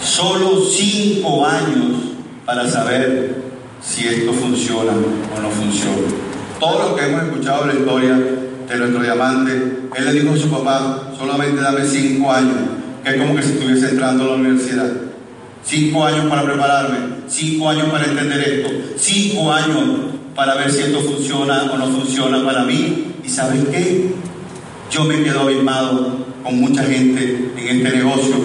Solo 0.00 0.60
cinco 0.64 1.44
años 1.44 1.90
para 2.46 2.70
saber 2.70 3.34
si 3.82 4.06
esto 4.06 4.32
funciona 4.32 4.92
o 4.92 5.40
no 5.40 5.50
funciona. 5.50 6.29
Todos 6.60 6.90
los 6.90 7.00
que 7.00 7.06
hemos 7.06 7.22
escuchado 7.22 7.66
la 7.66 7.72
historia 7.72 8.14
de 8.68 8.76
nuestro 8.76 9.02
diamante, 9.02 9.52
él 9.96 10.04
le 10.04 10.12
dijo 10.12 10.34
a 10.34 10.36
su 10.36 10.50
papá, 10.50 11.10
solamente 11.18 11.62
dame 11.62 11.86
cinco 11.86 12.30
años, 12.30 12.54
que 13.02 13.10
es 13.10 13.16
como 13.16 13.34
que 13.34 13.42
si 13.42 13.52
estuviese 13.52 13.88
entrando 13.88 14.24
a 14.24 14.26
la 14.26 14.34
universidad. 14.34 14.92
Cinco 15.64 16.04
años 16.04 16.26
para 16.26 16.42
prepararme, 16.42 16.98
cinco 17.28 17.70
años 17.70 17.86
para 17.88 18.04
entender 18.04 18.40
esto, 18.40 18.70
cinco 18.98 19.50
años 19.50 19.78
para 20.34 20.54
ver 20.56 20.70
si 20.70 20.82
esto 20.82 21.00
funciona 21.00 21.62
o 21.72 21.78
no 21.78 21.86
funciona 21.86 22.44
para 22.44 22.64
mí. 22.64 23.14
¿Y 23.24 23.28
sabes 23.30 23.64
qué? 23.70 24.12
Yo 24.90 25.04
me 25.04 25.22
quedo 25.22 25.40
abismado 25.40 26.26
con 26.44 26.60
mucha 26.60 26.82
gente 26.82 27.52
en 27.56 27.76
este 27.78 27.96
negocio 27.96 28.36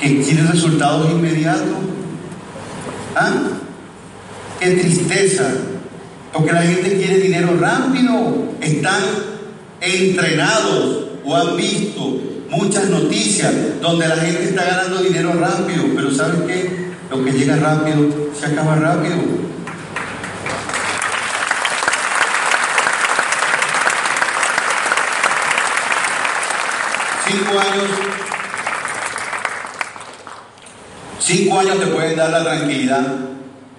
que 0.00 0.22
quiere 0.22 0.42
resultados 0.42 1.08
inmediatos. 1.12 1.68
¿Ah? 3.14 3.32
Qué 4.58 4.70
tristeza, 4.72 5.52
porque 6.32 6.52
la 6.52 6.62
gente 6.62 6.96
quiere 6.96 7.18
dinero 7.18 7.56
rápido, 7.58 8.54
están 8.60 9.02
entrenados 9.80 11.06
o 11.24 11.36
han 11.36 11.56
visto 11.56 12.20
muchas 12.50 12.86
noticias 12.86 13.52
donde 13.80 14.08
la 14.08 14.16
gente 14.16 14.44
está 14.44 14.64
ganando 14.64 15.02
dinero 15.02 15.32
rápido, 15.34 15.84
pero 15.94 16.10
¿sabes 16.10 16.42
qué? 16.46 16.90
Lo 17.10 17.24
que 17.24 17.32
llega 17.32 17.56
rápido 17.56 18.08
se 18.38 18.46
acaba 18.46 18.76
rápido. 18.76 19.16
Cinco 27.26 27.60
años, 27.60 27.84
cinco 31.20 31.60
años 31.60 31.78
te 31.78 31.86
pueden 31.86 32.16
dar 32.16 32.30
la 32.30 32.42
tranquilidad 32.42 33.06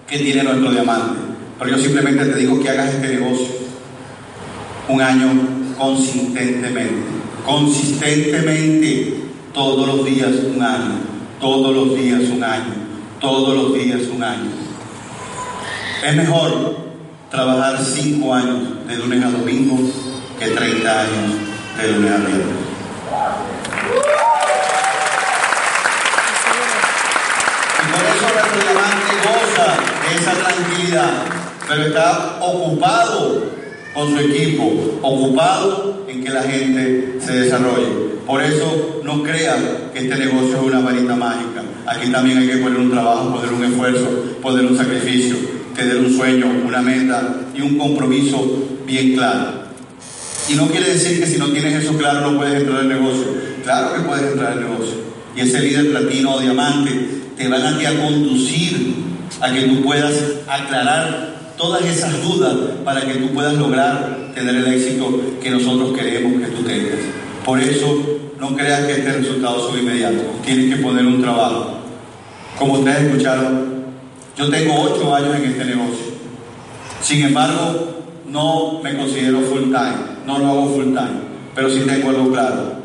que 0.08 0.20
tiene 0.20 0.44
nuestro 0.44 0.72
diamante, 0.72 1.21
pero 1.62 1.78
yo 1.78 1.84
simplemente 1.84 2.26
te 2.26 2.40
digo 2.40 2.60
que 2.60 2.70
hagas 2.70 2.96
este 2.96 3.08
negocio 3.08 3.48
un 4.90 5.02
año 5.02 5.30
consistentemente 5.78 7.22
consistentemente 7.46 9.22
todos 9.54 9.88
los 9.88 10.06
días 10.06 10.32
un 10.56 10.62
año, 10.62 11.00
todos 11.40 11.76
los 11.76 11.96
días 11.96 12.22
un 12.32 12.44
año, 12.44 12.74
todos 13.20 13.56
los 13.56 13.74
días 13.74 14.02
un 14.14 14.24
año. 14.24 14.50
Es 16.04 16.16
mejor 16.16 16.78
trabajar 17.30 17.80
cinco 17.84 18.34
años 18.34 18.88
de 18.88 18.96
lunes 18.98 19.24
a 19.24 19.30
domingo 19.30 19.78
que 20.40 20.48
30 20.48 21.00
años 21.00 21.34
de 21.78 21.92
lunes 21.92 22.12
a 22.12 22.18
viernes. 22.18 22.46
Y 27.78 27.92
por 27.92 28.04
eso 28.06 28.28
nuestro 28.34 28.62
diamante 28.62 29.14
goza 29.28 29.68
de 30.02 30.16
esa 30.16 30.32
tranquilidad, 30.32 31.41
pero 31.72 31.88
está 31.88 32.38
ocupado 32.42 33.46
con 33.94 34.10
su 34.12 34.20
equipo, 34.20 35.00
ocupado 35.02 36.06
en 36.10 36.22
que 36.22 36.30
la 36.30 36.44
gente 36.44 37.16
se 37.22 37.32
desarrolle. 37.32 38.12
Por 38.28 38.44
eso 38.44 39.00
no 39.06 39.24
crean 39.24 39.64
que 39.94 40.00
este 40.00 40.18
negocio 40.18 40.58
es 40.58 40.64
una 40.64 40.82
varita 40.82 41.16
mágica. 41.16 41.64
Aquí 41.88 42.10
también 42.12 42.40
hay 42.40 42.48
que 42.48 42.58
poner 42.58 42.78
un 42.78 42.92
trabajo, 42.92 43.34
poner 43.34 43.54
un 43.54 43.64
esfuerzo, 43.64 44.06
poner 44.42 44.66
un 44.66 44.78
sacrificio, 44.78 45.38
tener 45.74 45.96
un 45.96 46.14
sueño, 46.14 46.48
una 46.68 46.82
meta 46.82 47.38
y 47.56 47.62
un 47.62 47.78
compromiso 47.78 48.68
bien 48.86 49.14
claro. 49.14 49.62
Y 50.50 50.56
no 50.56 50.68
quiere 50.68 50.92
decir 50.92 51.22
que 51.22 51.26
si 51.26 51.38
no 51.38 51.48
tienes 51.52 51.86
eso 51.86 51.98
claro 51.98 52.32
no 52.32 52.38
puedes 52.38 52.60
entrar 52.60 52.82
al 52.82 52.90
negocio. 52.90 53.28
Claro 53.64 53.94
que 53.94 54.02
puedes 54.02 54.30
entrar 54.30 54.52
al 54.52 54.60
negocio. 54.60 54.96
Y 55.38 55.40
ese 55.40 55.62
líder 55.62 55.92
platino 55.92 56.36
o 56.36 56.42
diamante 56.42 56.92
te 57.38 57.48
van 57.48 57.62
a, 57.62 57.70
a 57.70 57.94
conducir 57.94 58.94
a 59.40 59.54
que 59.54 59.62
tú 59.62 59.82
puedas 59.82 60.16
aclarar 60.50 61.31
todas 61.62 61.86
esas 61.86 62.20
dudas 62.24 62.56
para 62.84 63.02
que 63.02 63.14
tú 63.16 63.28
puedas 63.30 63.54
lograr 63.54 64.32
tener 64.34 64.56
el 64.56 64.74
éxito 64.74 65.22
que 65.40 65.52
nosotros 65.52 65.96
queremos 65.96 66.42
que 66.42 66.56
tú 66.56 66.64
tengas. 66.64 66.98
Por 67.46 67.60
eso, 67.60 68.02
no 68.40 68.56
creas 68.56 68.86
que 68.86 68.94
este 68.94 69.14
resultado 69.14 69.70
es 69.70 69.84
inmediato. 69.84 70.24
Tienes 70.44 70.76
que 70.76 70.82
poner 70.82 71.06
un 71.06 71.22
trabajo. 71.22 71.78
Como 72.58 72.74
ustedes 72.74 73.04
escucharon, 73.04 73.86
yo 74.36 74.50
tengo 74.50 74.74
ocho 74.82 75.14
años 75.14 75.36
en 75.36 75.52
este 75.52 75.66
negocio. 75.66 76.06
Sin 77.00 77.26
embargo, 77.26 78.02
no 78.26 78.80
me 78.82 78.98
considero 78.98 79.42
full 79.42 79.66
time, 79.66 79.98
no 80.26 80.40
lo 80.40 80.48
hago 80.48 80.74
full 80.74 80.86
time, 80.86 81.22
pero 81.54 81.70
sí 81.70 81.82
tengo 81.86 82.10
algo 82.10 82.32
claro. 82.32 82.82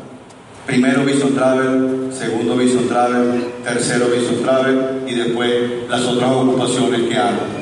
Primero 0.67 1.03
Vision 1.03 1.33
Travel, 1.33 2.09
segundo 2.11 2.55
Vision 2.55 2.87
Travel, 2.87 3.53
tercero 3.63 4.07
Vision 4.07 4.43
Travel 4.43 5.03
y 5.07 5.15
después 5.15 5.49
las 5.89 6.01
otras 6.01 6.31
ocupaciones 6.31 7.01
que 7.09 7.15
hago. 7.15 7.56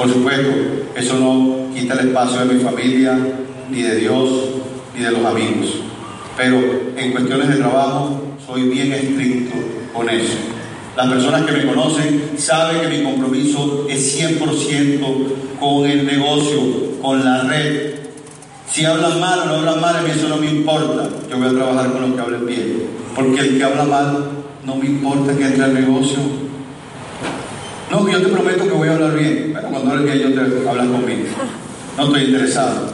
Por 0.00 0.08
supuesto, 0.08 0.50
eso 0.96 1.18
no 1.18 1.74
quita 1.74 1.92
el 1.92 2.08
espacio 2.08 2.46
de 2.46 2.54
mi 2.54 2.64
familia, 2.64 3.18
ni 3.68 3.82
de 3.82 3.96
Dios, 3.96 4.30
ni 4.96 5.04
de 5.04 5.10
los 5.10 5.22
amigos. 5.26 5.74
Pero 6.38 6.58
en 6.96 7.12
cuestiones 7.12 7.48
de 7.50 7.56
trabajo 7.56 8.18
soy 8.46 8.62
bien 8.70 8.94
estricto 8.94 9.56
con 9.92 10.08
eso. 10.08 10.38
Las 10.96 11.06
personas 11.06 11.42
que 11.42 11.52
me 11.52 11.66
conocen 11.66 12.30
saben 12.38 12.80
que 12.80 12.88
mi 12.96 13.04
compromiso 13.04 13.86
es 13.90 14.18
100% 14.18 15.04
con 15.60 15.84
el 15.84 16.06
negocio, 16.06 16.60
con 17.02 17.22
la 17.22 17.42
red. 17.42 17.96
Si 18.72 18.86
hablan 18.86 19.20
mal 19.20 19.40
o 19.40 19.44
no 19.44 19.54
hablan 19.56 19.82
mal, 19.82 19.96
a 19.96 20.00
mí 20.00 20.12
eso 20.16 20.30
no 20.30 20.38
me 20.38 20.50
importa. 20.50 21.10
Yo 21.30 21.36
voy 21.36 21.48
a 21.48 21.50
trabajar 21.50 21.92
con 21.92 22.00
los 22.00 22.12
que 22.12 22.20
hablen 22.22 22.46
bien. 22.46 22.84
Porque 23.14 23.40
el 23.40 23.58
que 23.58 23.64
habla 23.64 23.84
mal, 23.84 24.30
no 24.64 24.76
me 24.76 24.86
importa 24.86 25.36
que 25.36 25.44
entre 25.44 25.62
al 25.62 25.74
negocio. 25.74 26.49
No, 27.90 28.08
yo 28.08 28.22
te 28.22 28.28
prometo 28.28 28.64
que 28.64 28.70
voy 28.70 28.88
a 28.88 28.92
hablar 28.92 29.18
bien. 29.18 29.50
Bueno, 29.52 29.68
cuando 29.68 29.90
hables 29.90 30.14
bien, 30.14 30.32
yo 30.32 30.44
te 30.44 30.68
hablas 30.68 30.86
conmigo. 30.86 31.24
No 31.96 32.04
estoy 32.04 32.22
interesado. 32.22 32.92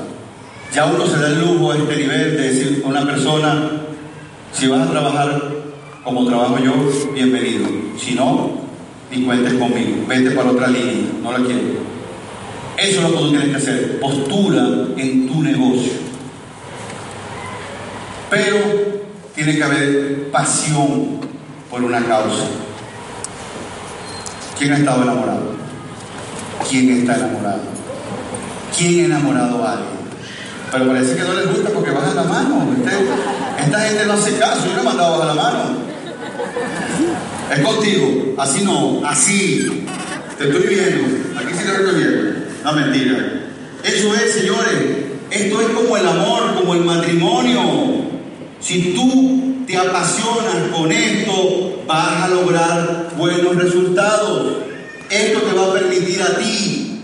Ya 0.75 0.87
uno 0.87 1.07
se 1.07 1.19
da 1.19 1.29
el 1.29 1.41
lujo 1.41 1.71
a 1.71 1.77
este 1.77 1.97
nivel 1.97 2.37
de 2.37 2.43
decir 2.43 2.83
a 2.83 2.89
una 2.89 3.05
persona, 3.05 3.71
si 4.53 4.69
vas 4.69 4.89
a 4.89 4.91
trabajar 4.91 5.43
como 6.03 6.27
trabajo 6.27 6.59
yo, 6.59 6.73
bienvenido. 7.13 7.67
Si 7.99 8.15
no, 8.15 8.53
ni 9.11 9.23
cuentes 9.23 9.53
conmigo. 9.55 10.05
Vete 10.09 10.31
para 10.31 10.51
otra 10.51 10.69
línea. 10.69 11.11
No 11.23 11.33
la 11.33 11.39
quiero. 11.45 11.61
Eso 12.79 12.97
es 12.99 13.03
lo 13.03 13.11
que 13.11 13.19
tú 13.19 13.31
tienes 13.31 13.49
que 13.51 13.57
hacer. 13.57 14.01
Postura 14.01 14.87
en 14.97 15.29
tu 15.29 15.43
negocio. 15.43 15.93
Pero 18.31 18.57
tiene 19.35 19.57
que 19.57 19.63
haber 19.63 20.31
pasión 20.31 21.21
por 21.71 21.83
una 21.83 22.03
causa. 22.03 22.47
¿Quién 24.59 24.73
ha 24.73 24.79
estado 24.79 25.03
enamorado? 25.03 25.55
¿Quién 26.69 26.91
está 26.91 27.17
enamorado? 27.17 27.61
¿Quién 28.77 29.03
ha 29.03 29.07
enamorado 29.07 29.65
a 29.65 29.73
alguien? 29.73 29.97
Pero 30.73 30.89
parece 30.89 31.15
que 31.15 31.23
no 31.23 31.35
les 31.35 31.49
gusta 31.49 31.71
porque 31.71 31.91
bajan 31.91 32.17
la 32.17 32.23
mano. 32.25 32.67
esta 33.59 33.81
gente 33.81 34.07
no 34.07 34.13
hace 34.15 34.39
caso, 34.39 34.67
yo 34.67 34.75
no 34.75 34.81
he 34.81 34.85
mandado 34.85 35.19
bajar 35.19 35.37
la 35.37 35.43
mano. 35.43 35.63
Es 37.55 37.61
contigo, 37.61 38.35
así 38.39 38.65
no, 38.65 39.07
así. 39.07 39.87
Te 40.39 40.45
estoy 40.45 40.67
viendo, 40.67 41.39
aquí 41.39 41.53
sí 41.53 41.65
te 41.65 41.71
estoy 41.71 41.95
viendo. 41.95 42.41
No, 42.65 42.73
mentira. 42.73 43.43
Eso 43.85 44.15
es, 44.15 44.33
señores, 44.33 44.75
esto 45.31 45.61
es 45.61 45.69
como 45.69 45.97
el 45.97 46.07
amor, 46.07 46.55
como 46.57 46.75
el 46.75 46.85
matrimonio. 46.85 47.61
Si 48.61 48.95
tú 48.95 49.56
te 49.67 49.77
apasionas 49.77 50.71
con 50.73 50.93
esto, 50.93 51.83
vas 51.87 52.23
a 52.23 52.29
lograr 52.29 53.13
buenos 53.19 53.57
resultados. 53.57 54.53
Esto 55.11 55.41
te 55.41 55.57
va 55.57 55.67
a 55.67 55.73
permitir 55.73 56.23
a 56.23 56.37
ti 56.37 57.03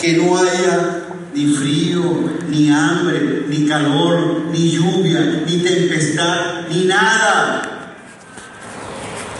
que 0.00 0.12
no 0.14 0.36
haya 0.36 1.04
ni 1.34 1.46
frío, 1.54 2.02
ni 2.48 2.70
hambre, 2.70 3.44
ni 3.48 3.66
calor, 3.66 4.46
ni 4.52 4.70
lluvia, 4.70 5.44
ni 5.46 5.58
tempestad, 5.58 6.68
ni 6.68 6.84
nada. 6.84 7.94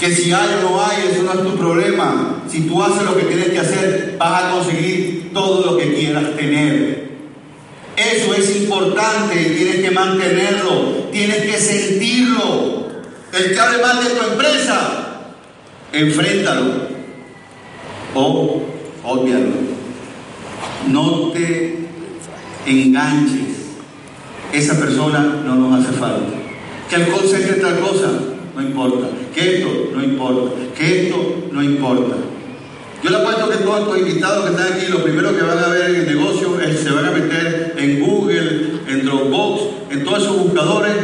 Que 0.01 0.15
si 0.15 0.33
hay 0.33 0.49
o 0.61 0.71
no 0.71 0.83
hay, 0.83 1.11
eso 1.11 1.23
no 1.23 1.33
es 1.33 1.43
tu 1.43 1.57
problema. 1.57 2.43
Si 2.49 2.63
tú 2.63 2.83
haces 2.83 3.03
lo 3.03 3.17
que 3.17 3.25
tienes 3.25 3.49
que 3.49 3.61
hacer, 3.61 4.17
vas 4.19 4.45
a 4.45 4.51
conseguir 4.51 5.31
todo 5.33 5.65
lo 5.65 5.77
que 5.79 5.95
quieras 5.95 6.37
tener. 6.37 7.07
Eso 7.97 8.35
es 8.35 8.57
importante, 8.57 9.35
tienes 9.35 9.77
que 9.77 9.91
mantenerlo 9.91 10.96
tienes 11.17 11.51
que 11.51 11.59
sentirlo. 11.59 12.87
El 13.33 13.53
que 13.53 13.59
hable 13.59 13.83
mal 13.83 14.05
de 14.05 14.11
tu 14.11 14.33
empresa, 14.33 15.33
enfréntalo 15.93 16.89
o 18.15 18.63
obvialo. 19.03 19.53
No 20.89 21.33
te 21.33 21.89
enganches. 22.67 23.57
Esa 24.53 24.79
persona 24.79 25.43
no 25.45 25.55
nos 25.55 25.81
hace 25.81 25.93
falta. 25.97 26.35
Que 26.89 26.97
el 26.97 27.07
center 27.07 27.61
tal 27.61 27.81
cosa, 27.81 28.11
no 28.55 28.63
importa. 28.63 29.09
Que 29.35 29.57
esto 29.57 29.91
no 29.95 30.03
importa. 30.03 30.53
Que 30.77 31.07
esto 31.07 31.49
no 31.51 31.63
importa. 31.63 32.17
Yo 33.03 33.11
le 33.11 33.17
apuesto 33.17 33.51
que 33.51 33.57
todos 33.59 33.81
estos 33.81 33.99
invitados 33.99 34.45
que 34.45 34.51
están 34.51 34.73
aquí, 34.73 34.87
lo 34.89 35.03
primero 35.03 35.37
que 35.37 35.43
van 35.43 35.59
a 35.59 35.69
ver 35.69 35.91
en 35.91 35.97
el 35.97 36.07
negocio 36.07 36.61
es 36.61 36.81
se 36.81 36.91
van 36.91 37.07
a 37.07 37.11
meter 37.11 37.75
en 37.77 38.01
Google, 38.01 38.81
en 38.89 39.05
Dropbox, 39.05 39.76
en 39.97 40.05
todos 40.05 40.23
esos 40.23 40.37
buscadores, 40.37 40.95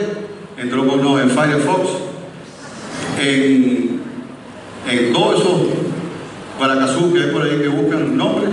en 0.58 0.70
Dropbox 0.70 1.02
no, 1.02 1.18
en 1.18 1.30
Firefox, 1.30 1.88
en, 3.18 4.00
en 4.90 5.12
todos 5.12 5.40
esos 5.40 5.60
Guaracazú 6.58 7.12
que 7.12 7.22
hay 7.22 7.30
por 7.30 7.42
ahí 7.42 7.58
que 7.58 7.68
buscan 7.68 8.16
nombres, 8.16 8.50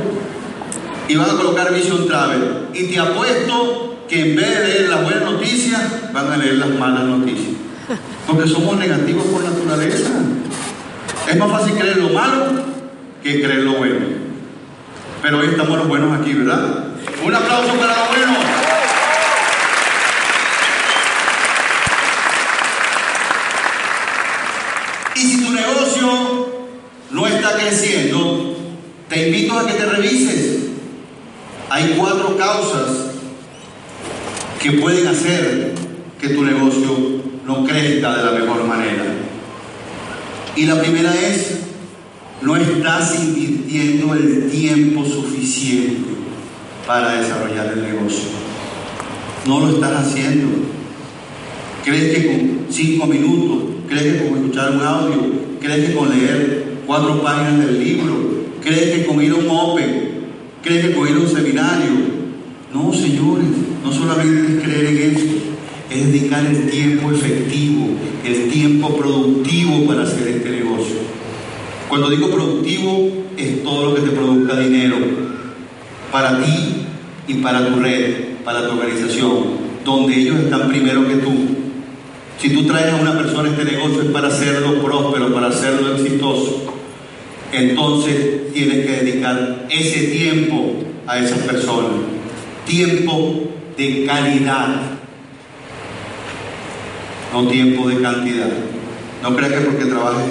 y 1.08 1.16
van 1.16 1.30
a 1.30 1.34
colocar 1.34 1.74
Vision 1.74 2.08
Travel. 2.08 2.68
Y 2.74 2.84
te 2.86 3.00
apuesto 3.00 3.98
que 4.08 4.32
en 4.32 4.36
vez 4.36 4.48
de 4.48 4.68
leer 4.68 4.90
las 4.90 5.04
buenas 5.04 5.24
noticias, 5.24 6.14
van 6.14 6.32
a 6.32 6.38
leer 6.38 6.56
las 6.56 6.70
malas 6.70 7.04
noticias. 7.04 7.56
Porque 8.26 8.48
somos 8.48 8.78
negativos 8.78 9.26
por 9.26 9.44
naturaleza. 9.44 10.10
Es 11.28 11.38
más 11.38 11.52
fácil 11.52 11.74
creer 11.74 11.98
lo 11.98 12.10
malo 12.10 12.46
que 13.22 13.42
creer 13.42 13.64
lo 13.64 13.74
bueno. 13.74 14.06
Pero 15.22 15.40
hoy 15.40 15.48
estamos 15.48 15.78
los 15.78 15.88
buenos 15.88 16.20
aquí, 16.20 16.34
¿verdad? 16.34 16.86
Un 17.26 17.36
aplauso 17.36 17.74
para 17.74 17.98
los 17.98 18.08
buenos. 18.08 18.38
Y 25.16 25.20
si 25.20 25.44
tu 25.44 25.52
no 26.02 27.28
está 27.28 27.58
creciendo, 27.58 28.56
te 29.08 29.28
invito 29.28 29.58
a 29.58 29.68
que 29.68 29.74
te 29.74 29.86
revises. 29.86 30.60
Hay 31.70 31.96
cuatro 31.98 32.38
causas 32.38 33.10
que 34.62 34.74
pueden 34.74 35.08
hacer 35.08 35.74
que 36.20 36.30
tu 36.30 36.44
negocio 36.44 37.22
no 37.46 37.64
crezca 37.66 38.18
de 38.18 38.24
la 38.24 38.32
mejor 38.32 38.64
manera. 38.66 39.06
Y 40.56 40.66
la 40.66 40.80
primera 40.82 41.14
es, 41.16 41.60
no 42.42 42.56
estás 42.56 43.16
invirtiendo 43.24 44.14
el 44.14 44.50
tiempo 44.50 45.06
suficiente 45.06 46.10
para 46.86 47.22
desarrollar 47.22 47.74
el 47.74 47.84
negocio. 47.84 48.30
No 49.46 49.62
lo 49.62 49.70
estás 49.76 50.08
haciendo. 50.08 50.48
¿Crees 51.84 52.18
que 52.18 52.28
con 52.28 52.66
cinco 52.70 53.06
minutos, 53.08 53.76
crees 53.88 54.22
que 54.22 54.30
con 54.30 54.38
escuchar 54.38 54.72
un 54.72 54.82
audio, 54.82 55.39
crees 55.60 55.88
que 55.88 55.96
con 55.96 56.10
leer 56.10 56.78
cuatro 56.86 57.22
páginas 57.22 57.66
del 57.66 57.84
libro, 57.84 58.14
crees 58.62 58.96
que 58.96 59.06
con 59.06 59.22
ir 59.22 59.32
a 59.32 59.36
un 59.36 59.50
Open, 59.50 60.10
crees 60.64 60.86
que 60.86 60.94
con 60.94 61.08
ir 61.08 61.16
a 61.16 61.20
un 61.20 61.28
seminario? 61.28 62.20
No, 62.74 62.94
señores, 62.94 63.48
no 63.84 63.92
solamente 63.92 64.54
es 64.54 64.64
creer 64.64 64.86
en 64.86 65.16
eso, 65.16 65.26
es 65.90 66.12
dedicar 66.12 66.46
el 66.46 66.70
tiempo 66.70 67.12
efectivo, 67.12 67.88
el 68.26 68.50
tiempo 68.50 68.96
productivo 68.96 69.86
para 69.88 70.04
hacer 70.04 70.28
este 70.28 70.50
negocio. 70.50 70.96
Cuando 71.88 72.10
digo 72.10 72.30
productivo, 72.30 73.10
es 73.36 73.64
todo 73.64 73.90
lo 73.90 73.96
que 73.96 74.02
te 74.02 74.16
produzca 74.16 74.60
dinero 74.60 74.98
para 76.12 76.40
ti 76.44 76.86
y 77.28 77.36
para 77.36 77.68
tu 77.68 77.80
red, 77.80 78.36
para 78.44 78.68
tu 78.68 78.74
organización, 78.74 79.70
donde 79.84 80.16
ellos 80.16 80.40
están 80.40 80.70
primero 80.70 81.08
que 81.08 81.16
tú. 81.16 81.32
Si 82.40 82.50
tú 82.52 82.66
traes 82.66 82.94
a 82.94 82.96
una 82.96 83.18
persona 83.18 83.50
este 83.50 83.66
negocio 83.66 84.02
es 84.02 84.12
para 84.12 84.30
hacerlo 84.30 84.82
próspero, 84.82 85.34
para 85.34 85.48
hacerlo 85.48 85.94
exitoso. 85.94 86.74
Entonces 87.52 88.54
tienes 88.54 88.86
que 88.86 89.04
dedicar 89.04 89.68
ese 89.70 90.08
tiempo 90.08 90.76
a 91.06 91.20
esas 91.20 91.40
personas. 91.40 91.92
Tiempo 92.66 93.50
de 93.78 94.06
calidad, 94.06 94.70
no 97.34 97.48
tiempo 97.48 97.90
de 97.90 98.02
cantidad. 98.02 98.50
No 99.22 99.36
creas 99.36 99.54
que 99.54 99.60
porque 99.60 99.86
trabajes 99.86 100.26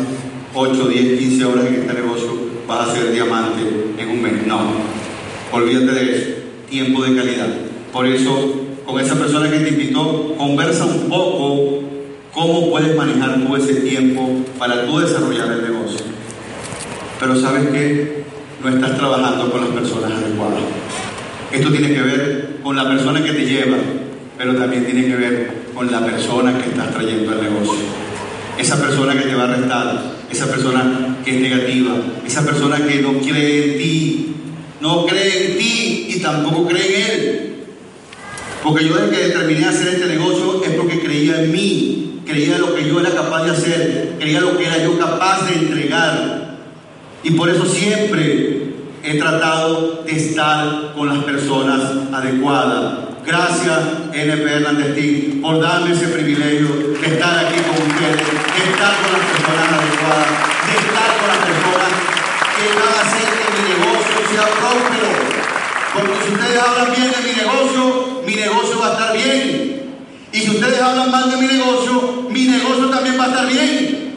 8, 0.55 0.89
10, 0.89 1.19
15 1.19 1.45
horas 1.45 1.67
en 1.67 1.75
este 1.75 1.93
negocio 1.93 2.39
vas 2.67 2.89
a 2.89 2.95
ser 2.95 3.13
diamante 3.13 3.63
en 3.99 4.09
un 4.09 4.23
mes. 4.23 4.47
No, 4.47 4.61
olvídate 5.53 5.93
de 5.93 6.17
eso. 6.17 6.27
Tiempo 6.71 7.03
de 7.03 7.17
calidad. 7.17 7.49
Por 7.93 8.07
eso, 8.07 8.63
con 8.87 8.99
esa 8.99 9.15
persona 9.15 9.51
que 9.51 9.59
te 9.59 9.69
invitó, 9.69 10.35
conversa 10.39 10.87
un 10.87 11.09
poco 11.09 11.78
cómo 12.39 12.71
puedes 12.71 12.97
manejar 12.97 13.45
tú 13.45 13.57
ese 13.57 13.75
tiempo 13.81 14.31
para 14.61 14.87
tú 14.87 15.01
desarrollar 15.01 15.51
el 15.51 15.63
negocio. 15.63 16.07
Pero 17.19 17.35
sabes 17.35 17.69
que 17.71 18.23
no 18.63 18.69
estás 18.69 18.97
trabajando 18.97 19.51
con 19.51 19.61
las 19.63 19.71
personas 19.71 20.13
adecuadas. 20.13 20.61
Esto 21.51 21.71
tiene 21.71 21.93
que 21.93 22.01
ver 22.01 22.59
con 22.63 22.77
la 22.77 22.89
persona 22.89 23.25
que 23.25 23.33
te 23.33 23.45
lleva, 23.45 23.77
pero 24.37 24.55
también 24.55 24.85
tiene 24.85 25.07
que 25.07 25.17
ver 25.17 25.53
con 25.75 25.91
la 25.91 26.05
persona 26.07 26.57
que 26.59 26.71
estás 26.71 26.95
trayendo 26.95 27.33
al 27.33 27.43
negocio. 27.43 27.85
Esa 28.57 28.81
persona 28.81 29.15
que 29.15 29.29
te 29.29 29.35
va 29.35 29.45
a 29.45 29.57
restar, 29.57 30.03
esa 30.31 30.47
persona 30.47 31.19
que 31.25 31.35
es 31.35 31.41
negativa, 31.41 31.97
esa 32.25 32.45
persona 32.45 32.77
que 32.87 33.03
no 33.03 33.15
cree 33.15 33.73
en 33.73 33.79
ti, 33.79 34.35
no 34.81 35.07
cree 35.07 35.47
en 35.47 35.59
ti 35.59 36.07
y 36.11 36.21
tampoco 36.21 36.69
cree 36.69 36.87
en 36.87 37.11
él. 37.11 37.55
Porque 38.63 38.87
yo 38.87 38.95
desde 38.95 39.11
que 39.11 39.29
determiné 39.29 39.65
hacer 39.65 39.95
este 39.95 40.07
negocio 40.07 40.63
es 40.65 40.71
porque 40.71 41.01
creía 41.01 41.43
en 41.43 41.53
mí, 41.53 42.08
creía 42.29 42.59
lo 42.59 42.75
que 42.75 42.87
yo 42.87 43.01
era 43.01 43.11
capaz 43.11 43.45
de 43.45 43.51
hacer, 43.53 44.17
creía 44.19 44.41
lo 44.41 44.57
que 44.59 44.67
era 44.67 44.79
yo 44.79 44.99
capaz 44.99 45.47
de 45.47 45.55
entregar. 45.55 46.59
Y 47.23 47.31
por 47.31 47.49
eso 47.49 47.65
siempre 47.65 48.75
he 49.03 49.19
tratado 49.19 50.03
de 50.05 50.13
estar 50.13 50.93
con 50.95 51.09
las 51.09 51.25
personas 51.25 51.81
adecuadas. 52.13 53.09
Gracias, 53.25 53.79
NP 54.13 54.45
Hernández 54.45 54.95
Team, 54.95 55.41
por 55.41 55.61
darme 55.61 55.93
ese 55.93 56.09
privilegio 56.09 56.69
de 57.01 57.07
estar 57.07 57.47
aquí 57.47 57.61
con 57.63 57.77
ustedes, 57.89 58.17
de 58.17 58.71
estar 58.73 58.95
con 59.03 59.13
las 59.13 59.25
personas 59.33 59.69
adecuadas, 59.73 60.29
de 60.69 60.75
estar 60.85 61.11
con 61.19 61.29
las 61.29 61.43
personas 61.49 61.91
que 62.57 62.65
van 62.77 62.93
a 62.93 63.01
hacer 63.09 63.27
que 63.41 63.49
mi 63.57 63.63
negocio 63.73 64.17
sea 64.31 64.47
próspero. 64.53 65.11
Porque 65.95 66.27
si 66.27 66.33
ustedes 66.35 66.63
hablan 66.63 66.95
bien 66.95 67.11
de 67.11 67.21
mi 67.29 67.37
negocio, 67.37 68.23
mi 68.27 68.35
negocio 68.35 68.79
va 68.81 68.89
a 68.89 68.93
estar 68.93 69.17
bien. 69.17 69.78
Y 70.33 70.39
si 70.41 70.51
ustedes 70.51 70.81
hablan 70.81 71.11
mal 71.11 71.31
de 71.31 71.37
mi 71.37 71.47
negocio, 71.47 72.27
mi 72.31 72.45
negocio 72.45 72.91
también 72.91 73.19
va 73.19 73.25
a 73.25 73.29
estar 73.29 73.47
bien. 73.47 74.09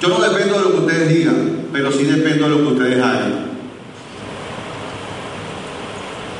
Yo 0.00 0.08
no 0.08 0.20
dependo 0.20 0.58
de 0.58 0.64
lo 0.64 0.72
que 0.72 0.78
ustedes 0.78 1.08
digan, 1.08 1.66
pero 1.72 1.90
sí 1.90 2.04
dependo 2.04 2.48
de 2.48 2.50
lo 2.50 2.58
que 2.58 2.74
ustedes 2.74 3.02
hagan. 3.02 3.52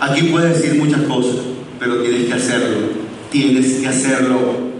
Aquí 0.00 0.22
puedes 0.24 0.60
decir 0.60 0.78
muchas 0.82 1.02
cosas, 1.02 1.36
pero 1.78 2.02
tienes 2.02 2.26
que 2.26 2.34
hacerlo. 2.34 2.78
Tienes 3.30 3.80
que 3.80 3.88
hacerlo. 3.88 4.72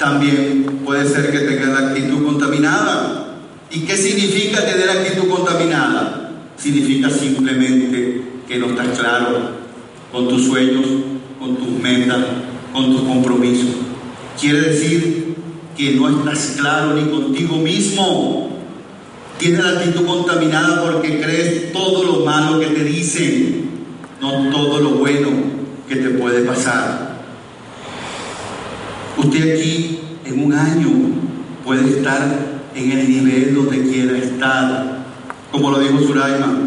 También 0.00 0.80
puede 0.84 1.08
ser 1.08 1.30
que 1.30 1.38
tengas 1.38 1.68
la 1.68 1.88
actitud 1.88 2.24
contaminada. 2.26 3.38
¿Y 3.70 3.80
qué 3.80 3.96
significa 3.96 4.66
tener 4.66 4.90
actitud 4.90 5.28
contaminada? 5.28 6.32
Significa 6.56 7.08
simplemente 7.08 8.22
que 8.46 8.58
no 8.58 8.66
estás 8.66 8.98
claro 8.98 9.50
con 10.12 10.28
tus 10.28 10.46
sueños, 10.46 10.84
con 12.76 12.94
tus 12.94 13.08
compromisos. 13.08 13.70
Quiere 14.38 14.60
decir 14.60 15.34
que 15.74 15.92
no 15.92 16.10
estás 16.10 16.56
claro 16.58 16.92
ni 16.92 17.10
contigo 17.10 17.56
mismo. 17.56 18.50
Tienes 19.38 19.64
la 19.64 19.70
actitud 19.70 20.06
contaminada 20.06 20.82
porque 20.82 21.18
crees 21.18 21.72
todo 21.72 22.04
lo 22.04 22.24
malo 22.26 22.60
que 22.60 22.66
te 22.66 22.84
dicen, 22.84 23.70
no 24.20 24.50
todo 24.50 24.80
lo 24.80 24.90
bueno 24.90 25.28
que 25.88 25.96
te 25.96 26.10
puede 26.10 26.42
pasar. 26.42 27.16
Usted 29.16 29.54
aquí 29.54 29.98
en 30.26 30.44
un 30.44 30.52
año 30.52 30.90
puede 31.64 31.88
estar 31.88 32.60
en 32.74 32.92
el 32.92 33.08
nivel 33.08 33.54
donde 33.54 33.90
quiera 33.90 34.18
estar. 34.18 35.06
Como 35.50 35.70
lo 35.70 35.78
dijo 35.78 35.98
Suraima, 36.00 36.58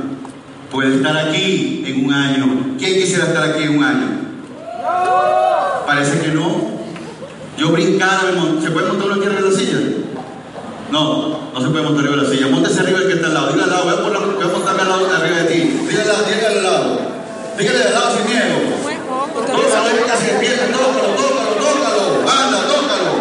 puede 0.72 0.96
estar 0.96 1.16
aquí 1.18 1.84
en 1.86 2.06
un 2.06 2.14
año. 2.14 2.76
¿Quién 2.80 3.00
quisiera 3.00 3.26
estar 3.26 3.52
aquí 3.52 3.64
en 3.64 3.78
un 3.78 3.84
año? 3.84 4.20
Parece 5.90 6.20
que 6.20 6.28
no. 6.28 6.56
Yo 7.58 7.70
brincaba, 7.70 8.30
¿se 8.62 8.70
puede 8.70 8.90
montar 8.90 9.08
uno 9.08 9.16
aquí 9.16 9.26
arriba 9.26 9.42
de 9.42 9.50
la 9.50 9.58
silla? 9.58 9.80
No, 10.92 11.50
no 11.52 11.62
se 11.62 11.68
puede 11.70 11.84
montar 11.84 12.06
arriba 12.06 12.22
de 12.22 12.30
la 12.30 12.30
silla. 12.30 12.48
Móntese 12.48 12.82
arriba 12.82 13.00
el 13.00 13.08
que 13.08 13.14
está 13.14 13.26
al 13.26 13.34
lado. 13.34 13.48
Dígale 13.48 13.64
al 13.64 13.70
lado, 13.72 13.84
voy 13.86 13.94
a, 13.94 13.98
poner, 13.98 14.36
voy 14.36 14.44
a 14.44 14.48
montarme 14.50 14.82
al 14.84 14.88
lado 14.88 15.08
de 15.08 15.16
arriba 15.16 15.38
de 15.38 15.46
ti. 15.46 15.60
Dígale, 15.90 16.12
dígale 16.30 16.58
al 16.60 16.64
lado. 16.64 17.00
Dígale 17.58 17.84
al 17.86 17.94
lado 17.94 18.18
sin 18.18 18.26
miedo. 18.30 18.56
Tócalo, 19.34 19.90
que 20.06 20.26
se 20.26 20.32
empieza, 20.32 20.66
tócalo, 20.68 21.10
tócalo, 21.18 21.52
tócalo. 21.58 22.04
Anda, 22.30 22.60
tócalo. 22.70 23.12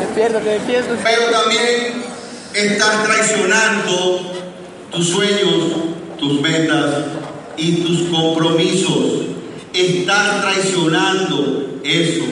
Despiértate, 0.00 0.48
despiértate. 0.48 1.02
Pero 1.04 1.22
también 1.42 2.04
estás 2.54 3.04
traicionando 3.04 4.32
tus 4.90 5.08
sueños, 5.10 5.60
tus 6.18 6.40
metas 6.40 7.04
y 7.58 7.82
tus 7.82 8.08
compromisos. 8.08 9.28
Estás 9.80 10.42
traicionando 10.42 11.80
eso. 11.84 12.24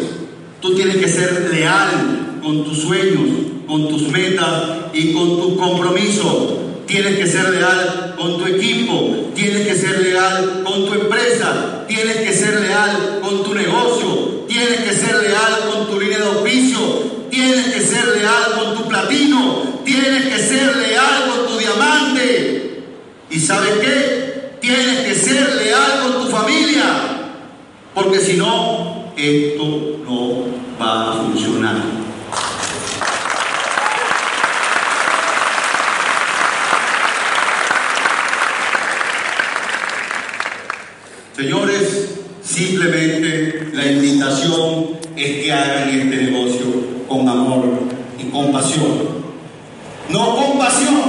Tú 0.60 0.74
tienes 0.74 0.96
que 0.96 1.08
ser 1.08 1.48
leal 1.52 2.40
con 2.42 2.64
tus 2.64 2.82
sueños, 2.82 3.28
con 3.66 3.88
tus 3.88 4.08
metas 4.08 4.64
y 4.92 5.12
con 5.12 5.40
tus 5.40 5.58
compromisos. 5.58 6.54
Tienes 6.86 7.18
que 7.18 7.26
ser 7.26 7.50
leal 7.50 8.14
con 8.16 8.38
tu 8.38 8.46
equipo, 8.46 9.32
tienes 9.34 9.66
que 9.66 9.74
ser 9.74 10.00
leal 10.00 10.62
con 10.64 10.86
tu 10.86 10.94
empresa, 10.94 11.84
tienes 11.88 12.16
que 12.16 12.32
ser 12.32 12.60
leal 12.60 13.20
con 13.20 13.42
tu 13.42 13.54
negocio, 13.54 14.44
tienes 14.48 14.80
que 14.80 14.92
ser 14.92 15.16
leal 15.16 15.70
con 15.72 15.86
tu 15.88 16.00
línea 16.00 16.18
de 16.18 16.28
oficio, 16.28 16.78
tienes 17.30 17.66
que 17.74 17.80
ser 17.80 18.06
leal 18.16 18.54
con 18.56 18.76
tu 18.76 18.88
platino, 18.88 19.62
tienes 19.84 20.26
que 20.26 20.38
ser 20.38 20.76
leal 20.76 21.24
con 21.28 21.46
tu 21.52 21.58
diamante. 21.58 22.82
¿Y 23.30 23.40
sabes 23.40 23.72
qué? 23.80 24.56
Tienes 24.60 25.06
que 25.06 25.14
ser 25.14 25.56
leal 25.56 26.00
con 26.02 26.22
tu 26.22 26.28
familia, 26.28 27.15
porque 27.96 28.20
si 28.20 28.36
no, 28.36 29.06
esto 29.16 29.64
no 30.04 30.44
va 30.78 31.12
a 31.12 31.14
funcionar. 31.14 31.76
Señores, 41.34 42.18
simplemente 42.42 43.70
la 43.72 43.86
invitación 43.86 44.98
es 45.16 45.42
que 45.42 45.52
hagan 45.54 45.88
este 45.88 46.16
negocio 46.16 46.66
con 47.08 47.26
amor 47.26 47.64
y 48.18 48.24
con 48.24 48.52
pasión. 48.52 49.24
No 50.10 50.36
con 50.36 50.58
pasión, 50.58 51.05